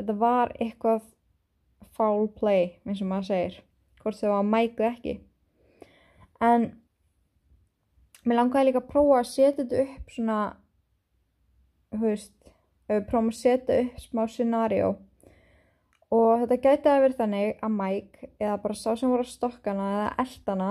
þetta 0.00 0.16
var 0.20 0.54
eitthvað 0.56 1.04
foul 1.96 2.28
play 2.36 2.80
eins 2.86 3.02
og 3.02 3.10
maður 3.10 3.28
segir 3.30 3.58
hvort 4.00 4.16
það 4.16 4.34
var 4.34 4.48
mækuð 4.48 4.88
ekki. 4.88 5.14
En 6.40 6.66
mér 8.24 8.40
langaði 8.40 8.70
líka 8.70 8.82
að 8.82 8.90
prófa 8.92 9.20
að 9.20 9.30
setja 9.30 9.56
þetta 9.60 9.84
upp 9.84 10.14
svona 10.14 10.40
þú 11.90 12.02
veist 12.06 12.34
prófa 12.88 13.26
að 13.26 13.38
setja 13.38 13.80
upp 13.84 14.04
smá 14.06 14.22
scenario. 14.28 14.90
Og 16.10 16.40
þetta 16.42 16.62
gæti 16.64 16.90
að 16.90 17.02
vera 17.04 17.18
þannig 17.20 17.60
að 17.62 17.76
Mike 17.76 18.30
eða 18.40 18.56
bara 18.64 18.78
sá 18.78 18.88
sem 18.98 19.12
voru 19.12 19.22
á 19.22 19.30
stokkana 19.30 19.90
eða 19.90 20.08
eldana 20.24 20.70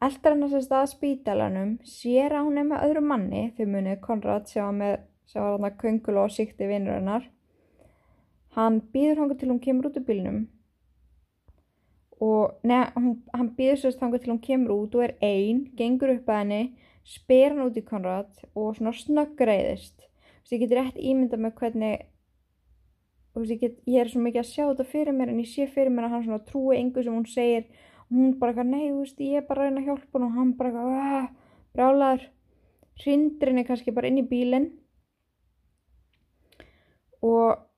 eldar 0.00 0.32
hann 0.32 0.46
að 0.46 0.54
sérst 0.54 0.72
að 0.72 0.86
spítalanum 0.94 1.72
sér 1.84 2.32
að 2.36 2.46
hún 2.46 2.60
er 2.60 2.68
með 2.70 2.84
öðru 2.86 3.02
manni 3.04 3.42
þau 3.56 3.66
munið 3.68 3.98
Konrad 4.04 4.48
sem 4.48 4.80
var 4.80 5.02
hann 5.34 5.66
að 5.68 5.76
köngul 5.82 6.16
og 6.22 6.32
síkti 6.32 6.68
vinnur 6.70 6.96
hennar 6.96 7.26
Hann 8.56 8.80
býður 8.90 9.22
hanga 9.22 9.36
til 9.38 9.50
hún 9.52 9.62
kemur 9.62 9.90
út 9.90 9.98
úr 10.00 10.06
bílnum. 10.06 10.40
Og 12.20 12.66
neða, 12.66 12.90
hann 13.32 13.50
býður 13.56 13.78
sérst 13.80 14.00
hanga 14.02 14.18
til 14.20 14.32
hún 14.34 14.42
kemur 14.44 14.74
út 14.74 14.96
og 14.98 15.04
er 15.06 15.14
einn, 15.24 15.68
gengur 15.78 16.12
upp 16.16 16.28
að 16.28 16.40
henni, 16.42 16.62
spyr 17.06 17.54
hann 17.54 17.64
út 17.64 17.78
í 17.78 17.84
Konrad 17.86 18.42
og 18.52 18.74
svona 18.76 18.92
snöggreiðist. 18.96 20.02
Þú 20.02 20.42
veist, 20.42 20.56
ég 20.56 20.64
get 20.64 20.74
rétt 20.76 20.98
ímyndað 20.98 21.44
með 21.44 21.54
hvernig, 21.60 22.02
þú 23.30 23.44
veist, 23.44 23.54
ég, 23.54 23.62
get, 23.62 23.78
ég 23.86 24.02
er 24.02 24.10
svo 24.10 24.24
mikið 24.24 24.42
að 24.42 24.50
sjá 24.50 24.64
þetta 24.64 24.88
fyrir 24.90 25.16
mér 25.16 25.32
en 25.32 25.40
ég 25.44 25.48
sé 25.52 25.68
fyrir 25.70 25.94
mér 25.94 26.08
að 26.08 26.16
hann 26.16 26.26
svona 26.26 26.42
trúi 26.50 26.76
einhver 26.80 27.06
sem 27.06 27.16
hún 27.16 27.30
segir. 27.30 27.70
Og 28.10 28.18
hún 28.18 28.36
bara 28.42 28.52
eitthvað, 28.52 28.70
nei, 28.74 28.90
þú 28.90 29.00
veist, 29.04 29.24
ég 29.30 29.38
er 29.38 29.48
bara 29.48 29.62
að 29.62 29.70
reyna 29.70 29.84
að 29.84 29.88
hjálpa 29.92 30.18
hann 30.18 30.26
og 30.26 30.36
hann 30.36 30.52
bara 30.58 30.74
eitthvað, 30.74 31.32
brálaður, 31.78 32.28
hrindir 33.00 33.52
henni 33.52 33.66
kannski 33.70 33.94
bara 33.94 34.10
inn 34.10 34.20
í 34.20 34.26
bílinn. 34.26 34.70
Og 37.22 37.69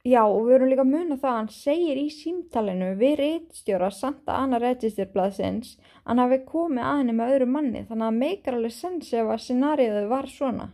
Já 0.00 0.22
og 0.24 0.46
við 0.46 0.54
erum 0.56 0.70
líka 0.70 0.84
að 0.86 0.92
muna 0.94 1.16
það 1.20 1.30
að 1.30 1.34
hann 1.36 1.48
segir 1.52 1.98
í 2.00 2.06
símtalinu 2.14 2.86
við 2.96 3.18
reytstjóra 3.20 3.90
Santa 3.92 4.38
Ana 4.40 4.60
Registerblaðsins 4.62 5.74
að 5.76 6.06
hann 6.06 6.22
hafi 6.22 6.38
komið 6.48 6.86
að 6.88 7.00
henni 7.02 7.14
með 7.18 7.32
öðru 7.34 7.48
manni 7.56 7.82
þannig 7.90 8.06
að 8.06 8.20
meikar 8.22 8.56
alveg 8.56 8.72
sens 8.72 9.10
ef 9.12 9.28
að 9.28 9.42
scenariðið 9.44 10.08
var 10.08 10.30
svona. 10.32 10.70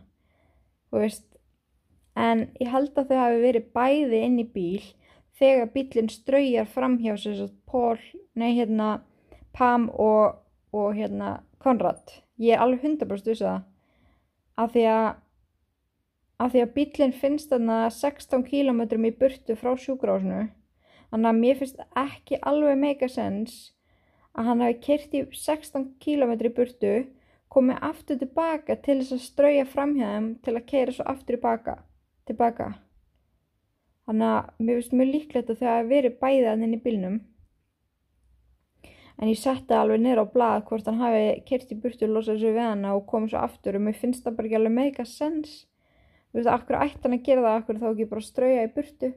En 2.17 2.45
ég 2.55 2.71
held 2.71 2.95
að 2.95 3.11
þau 3.11 3.19
hafi 3.19 3.43
verið 3.43 3.67
bæði 3.75 4.23
inn 4.29 4.39
í 4.39 4.47
bíl 4.53 4.87
þegar 5.37 5.73
bílinn 5.75 6.09
ströyjar 6.09 6.71
fram 6.71 6.95
hjá 7.03 7.17
sér 7.19 7.49
Pól, 7.67 7.99
nei 8.33 8.55
hérna 8.55 9.01
Pam 9.51 9.89
og, 9.91 10.39
og 10.71 10.95
hérna 10.95 11.41
Konrad. 11.59 12.15
Ég 12.39 12.55
er 12.55 12.63
alveg 12.63 12.85
100% 12.95 13.27
viss 13.27 13.43
að 13.43 13.57
það 13.57 13.73
af 14.57 14.71
því 14.73 14.83
að 14.89 15.07
af 16.37 16.53
því 16.53 16.63
að 16.63 16.73
bílinn 16.77 17.15
finnst 17.21 17.51
þarna 17.53 17.79
16 17.93 18.45
km 18.47 18.81
í 19.09 19.13
burtu 19.21 19.57
frá 19.57 19.73
sjúkrásinu 19.75 20.43
þannig 21.11 21.29
að 21.31 21.41
mér 21.41 21.59
finnst 21.61 21.83
ekki 21.97 22.39
alveg 22.51 22.79
mega 22.81 23.09
sens 23.11 23.57
að 24.37 24.49
hann 24.51 24.65
hafi 24.65 24.79
kert 24.85 25.15
í 25.17 25.23
16 25.33 25.87
km 26.03 26.33
í 26.37 26.53
burtu 26.59 26.95
komið 27.53 27.79
aftur 27.89 28.19
tilbaka 28.21 28.75
til 28.85 28.99
þess 28.99 29.15
að 29.15 29.23
strauja 29.25 29.69
framhjæðum 29.71 30.27
til 30.45 30.55
að 30.55 30.67
keira 30.71 30.93
svo 30.93 31.07
aftur 31.07 31.37
tilbaka 31.37 31.77
tilbaka. 32.27 32.73
Þannig 34.07 34.33
að 34.33 34.65
mér 34.67 34.79
finnst 34.79 34.95
mjög 34.95 35.09
líklegt 35.13 35.49
að 35.51 35.61
það 35.61 35.73
hafi 35.73 35.89
verið 35.91 36.19
bæðað 36.21 36.65
inn 36.67 36.75
í 36.75 36.81
bílnum. 36.83 37.17
En 39.17 39.31
ég 39.31 39.39
setti 39.41 39.73
alveg 39.73 40.03
niður 40.03 40.21
á 40.23 40.25
blad 40.35 40.67
hvort 40.67 40.87
hann 40.87 41.01
hafi 41.01 41.23
kert 41.47 41.71
í 41.73 41.79
burtu 41.81 42.07
losað 42.07 42.43
sér 42.43 42.53
við 42.53 42.67
hana 42.67 42.93
og 42.95 43.07
komið 43.09 43.33
svo 43.33 43.41
aftur 43.41 43.79
og 43.79 43.85
mér 43.87 43.97
finnst 43.97 44.27
það 44.27 44.37
bara 44.37 44.49
ekki 44.49 44.59
alveg 44.59 44.75
mega 44.75 45.07
sens 45.09 45.55
þú 46.37 46.43
veist, 46.43 46.51
akkur 46.53 46.79
ætti 46.79 47.03
hann 47.03 47.17
að 47.17 47.23
gera 47.25 47.45
það, 47.45 47.57
akkur 47.61 47.79
þá 47.81 47.87
ekki 47.89 48.09
bara 48.11 48.25
strauja 48.27 48.65
í 48.67 48.73
burtu 48.75 49.09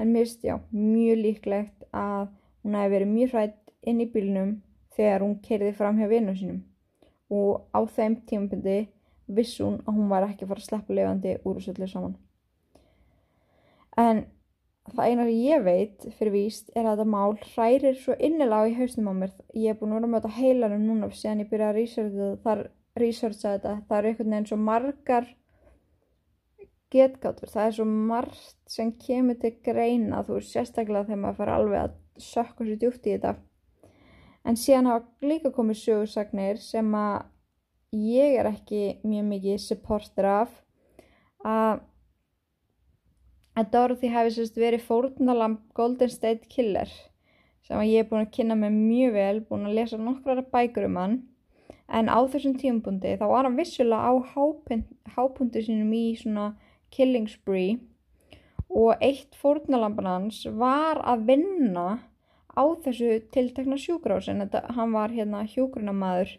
en 0.00 0.10
mér 0.10 0.26
finnst, 0.26 0.44
já, 0.44 0.56
mjög 0.74 1.20
líklegt 1.24 1.86
að 1.92 2.32
hún 2.64 2.78
hefði 2.80 2.94
verið 2.96 3.12
mjög 3.14 3.36
hrætt 3.36 3.74
inn 3.90 4.02
í 4.02 4.08
bílnum 4.10 4.56
þegar 4.96 5.24
hún 5.26 5.38
kerði 5.44 5.70
fram 5.76 6.00
hjá 6.00 6.08
vinnu 6.10 6.34
sínum 6.36 6.64
og 7.30 7.70
á 7.70 7.80
þeim 7.86 8.18
tímapunkti 8.26 8.80
viss 9.30 9.60
hún 9.62 9.78
að 9.86 9.96
hún 10.00 10.10
var 10.10 10.26
ekki 10.26 10.44
að 10.44 10.52
fara 10.52 10.64
að 10.64 10.68
sleppa 10.68 10.98
lefandi 10.98 11.36
úr 11.44 11.60
þessu 11.60 11.76
öllu 11.76 11.88
saman 11.88 12.18
en 14.00 14.24
það 14.94 15.10
eina 15.10 15.26
sem 15.26 15.40
ég 15.44 15.64
veit 15.64 16.06
fyrir 16.18 16.34
víst 16.34 16.70
er 16.74 16.86
að 16.86 17.00
þetta 17.00 17.10
mál 17.12 17.34
hrærir 17.52 17.98
svo 17.98 18.16
innilega 18.18 18.70
í 18.70 18.76
hausnum 18.78 19.10
á 19.12 19.14
mér. 19.22 19.34
Ég 19.54 19.74
er 19.74 19.78
búin 19.78 19.92
að 19.92 20.00
vera 20.00 20.10
með 20.10 20.24
þetta 20.24 20.38
heilanum 20.38 20.86
núna 20.86 21.10
síðan 21.14 21.42
ég 21.44 21.50
byrjaði 21.50 21.84
að 22.50 22.64
researcha 22.98 23.54
þetta. 23.54 23.74
Það 23.88 23.98
er 23.98 24.08
einhvern 24.10 24.34
veginn 24.34 24.48
svo 24.50 24.58
margar 24.60 25.28
getgátur. 26.92 27.50
Það 27.50 27.66
er 27.66 27.76
svo 27.76 27.86
margt 27.88 28.56
sem 28.70 28.92
kemur 29.04 29.38
til 29.40 29.52
greina 29.64 30.24
þú 30.26 30.38
veist 30.38 30.54
sérstaklega 30.54 31.08
þegar 31.08 31.22
maður 31.24 31.40
fara 31.42 31.58
alveg 31.60 31.84
að 31.84 31.98
sökka 32.30 32.66
sér 32.66 32.80
djúpt 32.80 33.06
í 33.06 33.14
þetta. 33.14 33.34
En 34.44 34.56
síðan 34.56 34.88
hafa 34.88 35.28
líka 35.30 35.52
komið 35.52 35.82
sögursagnir 35.82 36.60
sem 36.64 36.94
að 36.96 37.28
ég 37.96 38.38
er 38.40 38.48
ekki 38.50 38.82
mjög 39.02 39.30
mikið 39.34 39.62
supporter 39.64 40.28
af 40.30 40.58
að 41.44 41.86
að 43.58 43.70
Dorothy 43.74 44.10
hefði 44.12 44.34
sérst 44.36 44.58
verið 44.60 44.84
fórnalamb 44.86 45.62
Golden 45.76 46.10
State 46.12 46.48
Killer 46.52 46.90
sem 47.66 47.76
að 47.76 47.90
ég 47.90 48.04
er 48.04 48.08
búin 48.08 48.24
að 48.24 48.32
kynna 48.36 48.56
mig 48.56 48.72
mjög 48.72 49.16
vel, 49.16 49.40
búin 49.46 49.66
að 49.68 49.76
lesa 49.80 49.98
nokkrar 50.00 50.44
bækur 50.52 50.86
um 50.86 50.98
hann 51.00 51.16
en 51.90 52.08
á 52.08 52.18
þessum 52.30 52.54
tímpundi 52.60 53.16
þá 53.18 53.26
var 53.26 53.48
hann 53.48 53.58
vissulega 53.58 54.06
á 54.06 54.12
hápundi 55.16 55.64
sínum 55.66 55.92
í 55.96 56.04
svona 56.20 56.52
killing 56.94 57.28
spree 57.30 57.78
og 58.70 59.02
eitt 59.02 59.34
fórnalamban 59.38 60.06
hans 60.06 60.44
var 60.46 61.00
að 61.02 61.26
vinna 61.32 61.86
á 62.54 62.62
þessu 62.84 63.18
tiltekna 63.34 63.78
sjúkrásin, 63.78 64.42
þetta 64.44 64.74
hann 64.76 64.94
var 64.94 65.14
hérna 65.14 65.42
hjúgrunamaður 65.48 66.36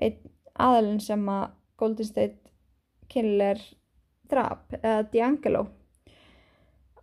einn 0.00 0.30
aðalinn 0.60 1.02
sem 1.02 1.26
að 1.28 1.52
Golden 1.80 2.08
State 2.08 2.52
Killer 3.10 3.60
drap, 4.30 4.68
eða 4.80 5.04
D'Angelo. 5.12 5.66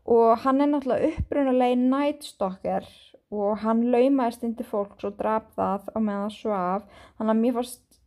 Og 0.07 0.37
hann 0.45 0.61
er 0.63 0.69
náttúrulega 0.71 1.09
upprunalegi 1.17 1.79
Nightstalker 1.81 2.85
og 3.35 3.57
hann 3.59 3.83
laumaðist 3.91 4.45
indi 4.47 4.63
fólks 4.63 5.03
og 5.07 5.17
draf 5.19 5.49
það 5.57 5.89
á 5.91 5.97
meðan 5.99 6.29
það 6.29 6.37
svaf 6.37 6.85
þannig 7.17 7.33
að 7.33 7.41
mér 7.41 7.57
fannst 7.57 7.99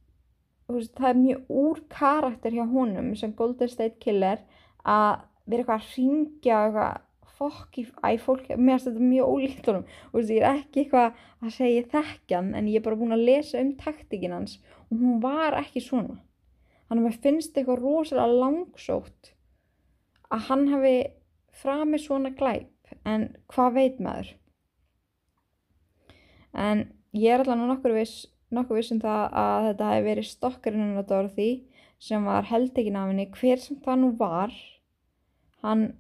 það 0.97 1.09
er 1.11 1.19
mjög 1.19 1.51
úr 1.61 1.83
karakter 1.93 2.57
hjá 2.57 2.65
honum 2.71 3.11
sem 3.19 3.35
Golden 3.37 3.69
State 3.69 3.99
Killer 4.01 4.41
að 4.85 5.23
vera 5.51 5.63
eitthvað 5.65 5.81
að 5.81 5.95
ringja 5.97 6.59
eitthvað 6.65 7.07
fokk 7.41 7.79
í 7.81 7.85
fólk, 8.21 8.49
mér 8.53 8.77
finnst 8.77 8.89
þetta 8.91 9.07
mjög 9.11 9.31
ólíkt 9.33 9.69
honum. 9.71 9.85
Og 10.11 10.19
veist, 10.19 10.33
ég 10.35 10.43
er 10.45 10.59
ekki 10.59 10.83
eitthvað 10.85 11.21
að 11.41 11.55
segja 11.57 11.87
þekkjan 11.95 12.51
en 12.59 12.69
ég 12.69 12.81
er 12.81 12.85
bara 12.85 12.99
búin 13.01 13.17
að 13.17 13.25
lesa 13.29 13.63
um 13.63 13.71
taktikinn 13.81 14.37
hans 14.37 14.59
og 14.91 15.01
hún 15.01 15.23
var 15.23 15.57
ekki 15.61 15.83
svona. 15.85 16.19
Þannig 16.89 17.01
að 17.01 17.07
mér 17.07 17.23
finnst 17.25 17.57
eitthvað 17.57 17.85
rosalega 17.85 18.41
langsótt 18.45 19.33
að 20.31 20.45
hann 20.51 20.67
hafi 20.75 20.97
frami 21.63 22.01
svona 22.03 22.35
glæp 22.37 22.93
en 23.09 23.31
hvað 23.53 23.73
veit 23.79 24.03
maður? 24.03 24.35
En 26.53 26.85
ég 27.15 27.33
er 27.33 27.43
allavega 27.45 27.71
nokkur 27.71 27.97
viss 27.97 28.27
nokkur 28.51 28.81
viss 28.81 28.93
um 28.95 29.01
það 29.03 29.37
að 29.41 29.67
þetta 29.69 29.91
hefði 29.93 30.09
verið 30.09 30.29
stokkarinn 30.29 30.83
hennar 30.85 31.07
Dorothy 31.07 31.51
sem 32.01 32.25
var 32.25 32.49
heldekinn 32.49 32.97
af 32.97 33.11
henni 33.11 33.27
hver 33.37 33.61
sem 33.61 33.81
það 33.85 34.01
nú 34.03 34.13
var 34.21 34.55
hann 35.65 35.91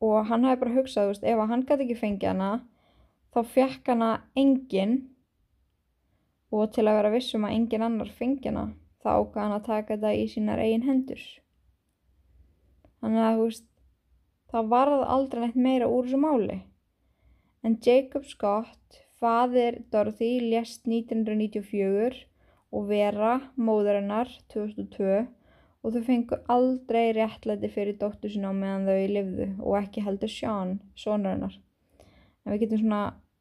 og 0.00 0.26
hann 0.28 0.44
hefði 0.48 0.60
bara 0.62 0.76
hugsað, 0.76 1.10
veist, 1.10 1.24
ef 1.24 1.40
hann 1.52 1.64
gæti 1.68 1.86
ekki 1.86 1.98
fengið 2.00 2.30
hana 2.32 2.50
þá 3.32 3.40
fekk 3.54 3.90
hana 3.92 4.10
engin 4.38 4.94
og 6.50 6.72
til 6.74 6.86
að 6.86 6.98
vera 6.98 7.12
vissum 7.14 7.46
að 7.46 7.56
engin 7.56 7.84
annar 7.86 8.12
fengi 8.20 8.48
hana 8.50 8.70
þá 9.00 9.10
ákvað 9.16 9.42
hann 9.44 9.56
að 9.56 9.68
taka 9.68 9.96
þetta 9.96 10.14
í 10.16 10.24
sínar 10.28 10.60
eigin 10.60 10.88
hendur. 10.88 11.20
Þannig 13.00 13.26
að 13.26 13.36
þú 13.36 13.44
veist 13.46 13.68
það 14.52 14.72
varð 14.74 15.04
aldrei 15.14 15.44
neitt 15.44 15.60
meira 15.68 15.88
úr 15.88 16.08
þessu 16.08 16.20
máli. 16.20 16.58
En 17.64 17.76
Jacob 17.84 18.26
Scott, 18.28 19.00
fadir 19.20 19.78
Dorothy, 19.92 20.32
lést 20.40 20.88
1994 20.88 22.26
og 22.70 22.86
Vera, 22.90 23.38
móðurinnar, 23.58 24.30
2002 24.52 25.26
og 25.80 25.94
þau 25.94 26.02
fengu 26.06 26.38
aldrei 26.52 27.10
réttlæti 27.16 27.70
fyrir 27.72 27.96
dóttu 28.00 28.30
sinna 28.30 28.52
á 28.52 28.54
meðan 28.54 28.86
þau 28.88 29.12
lifðu 29.16 29.48
og 29.58 29.78
ekki 29.80 30.04
heldur 30.04 30.30
Sean, 30.30 30.76
sonurinnar. 30.94 31.56
En 32.44 32.52
við 32.52 32.66
getum 32.66 32.82
svona, 32.82 33.00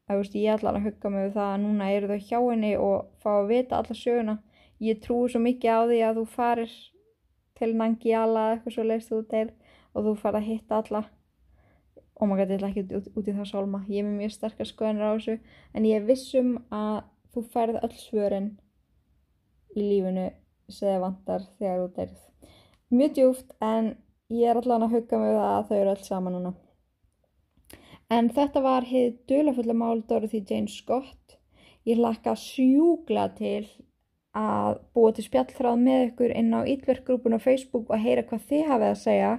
að 0.10 0.22
veist, 0.22 0.38
ég 0.40 0.56
ætla 0.56 0.74
að 0.74 0.86
hugga 0.88 1.12
mig 1.14 1.28
við 1.28 1.36
það 1.36 1.52
að 1.54 1.62
núna 1.66 1.92
eru 1.96 2.12
þau 2.14 2.28
hjá 2.30 2.40
henni 2.40 2.72
og 2.80 3.12
fá 3.22 3.32
að 3.36 3.52
vita 3.52 3.82
alla 3.82 4.00
söguna. 4.00 4.38
Ég 4.80 5.02
trúi 5.04 5.28
svo 5.30 5.44
mikið 5.44 5.76
á 5.76 5.82
því 5.92 6.02
að 6.08 6.20
þú 6.22 6.26
farir 6.34 6.76
til 7.60 7.72
Nangiala 7.76 8.46
eða 8.46 8.58
eitthvað 8.58 8.76
svo 8.78 8.86
leiðst 8.88 9.12
þú 9.12 9.22
þeir 9.34 9.56
og 9.94 10.06
þú 10.06 10.14
farið 10.22 10.40
að 10.40 10.50
hitta 10.50 10.80
alla 10.80 11.04
og 12.20 12.28
maður 12.28 12.52
gæti 12.52 12.68
ekki 12.68 12.98
út, 13.00 13.08
út 13.16 13.28
í 13.28 13.36
það 13.36 13.48
sálma 13.48 13.82
ég 13.88 14.02
er 14.02 14.08
með 14.08 14.18
mjög 14.24 14.34
sterkar 14.36 14.68
skoðanir 14.68 15.08
á 15.08 15.12
þessu 15.16 15.36
en 15.76 15.88
ég 15.88 16.08
vissum 16.08 16.52
að 16.76 16.98
þú 17.34 17.44
færð 17.54 17.80
öll 17.80 17.96
svörin 17.96 18.50
í 19.76 19.84
lífinu 19.84 20.30
sem 20.70 21.02
vantar 21.02 21.46
þegar 21.58 21.86
þú 21.86 21.94
deyrið 21.98 22.30
mjög 22.90 23.14
djúft 23.14 23.52
en 23.62 23.92
ég 24.34 24.50
er 24.50 24.58
allavega 24.58 24.88
að 24.88 24.96
hugga 24.96 25.20
mig 25.22 25.36
það 25.36 25.52
að 25.52 25.68
þau 25.68 25.76
eru 25.80 25.92
öll 25.94 26.06
saman 26.06 26.36
núna. 26.38 26.54
En 28.10 28.30
þetta 28.34 28.64
var 28.66 28.88
hér 28.90 29.12
dölafulla 29.30 29.76
mál 29.78 30.02
Dorothy 30.10 30.42
Jane 30.42 30.72
Scott. 30.74 31.38
Ég 31.86 32.00
hlakka 32.02 32.34
sjúgla 32.38 33.28
til 33.38 33.68
að 34.38 34.80
búa 34.94 35.14
til 35.14 35.26
spjallþráð 35.26 35.78
með 35.84 36.06
ykkur 36.08 36.34
inn 36.34 36.54
á 36.54 36.66
Ítverkgrúpun 36.66 37.38
og 37.38 37.46
Facebook 37.46 37.90
og 37.90 38.02
heyra 38.02 38.26
hvað 38.26 38.46
þið 38.50 38.66
hafið 38.72 38.90
að 38.90 39.02
segja. 39.04 39.32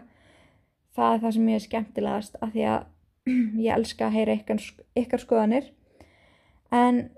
Það 0.94 1.14
er 1.14 1.22
það 1.24 1.36
sem 1.36 1.50
ég 1.50 1.58
er 1.58 1.66
skemmtilegast 1.66 2.40
af 2.40 2.54
því 2.54 2.66
að 2.70 2.88
ég 3.66 3.74
elska 3.74 4.06
að 4.06 4.16
heyra 4.18 4.38
ykkar, 4.38 4.66
ykkar 5.02 5.24
skoðanir. 5.24 5.70
En 6.70 7.08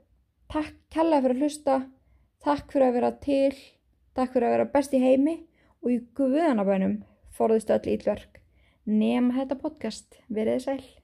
takk 0.53 0.73
kella 0.93 1.21
fyrir 1.21 1.37
að 1.37 1.45
hlusta 1.45 1.79
takk 2.43 2.73
fyrir 2.75 2.89
að 2.89 2.97
vera 2.99 3.13
til 3.23 3.53
takk 4.17 4.35
fyrir 4.35 4.49
að 4.49 4.57
vera 4.57 4.71
best 4.75 4.95
í 4.97 5.03
heimi 5.03 5.37
og 5.83 5.93
í 5.95 6.01
guðanabænum 6.19 6.99
forðist 7.33 7.71
öll 7.75 7.95
ítverk. 7.95 8.41
Nema 8.87 9.37
þetta 9.39 9.61
podcast, 9.63 10.19
verið 10.29 10.65
sæl 10.67 11.02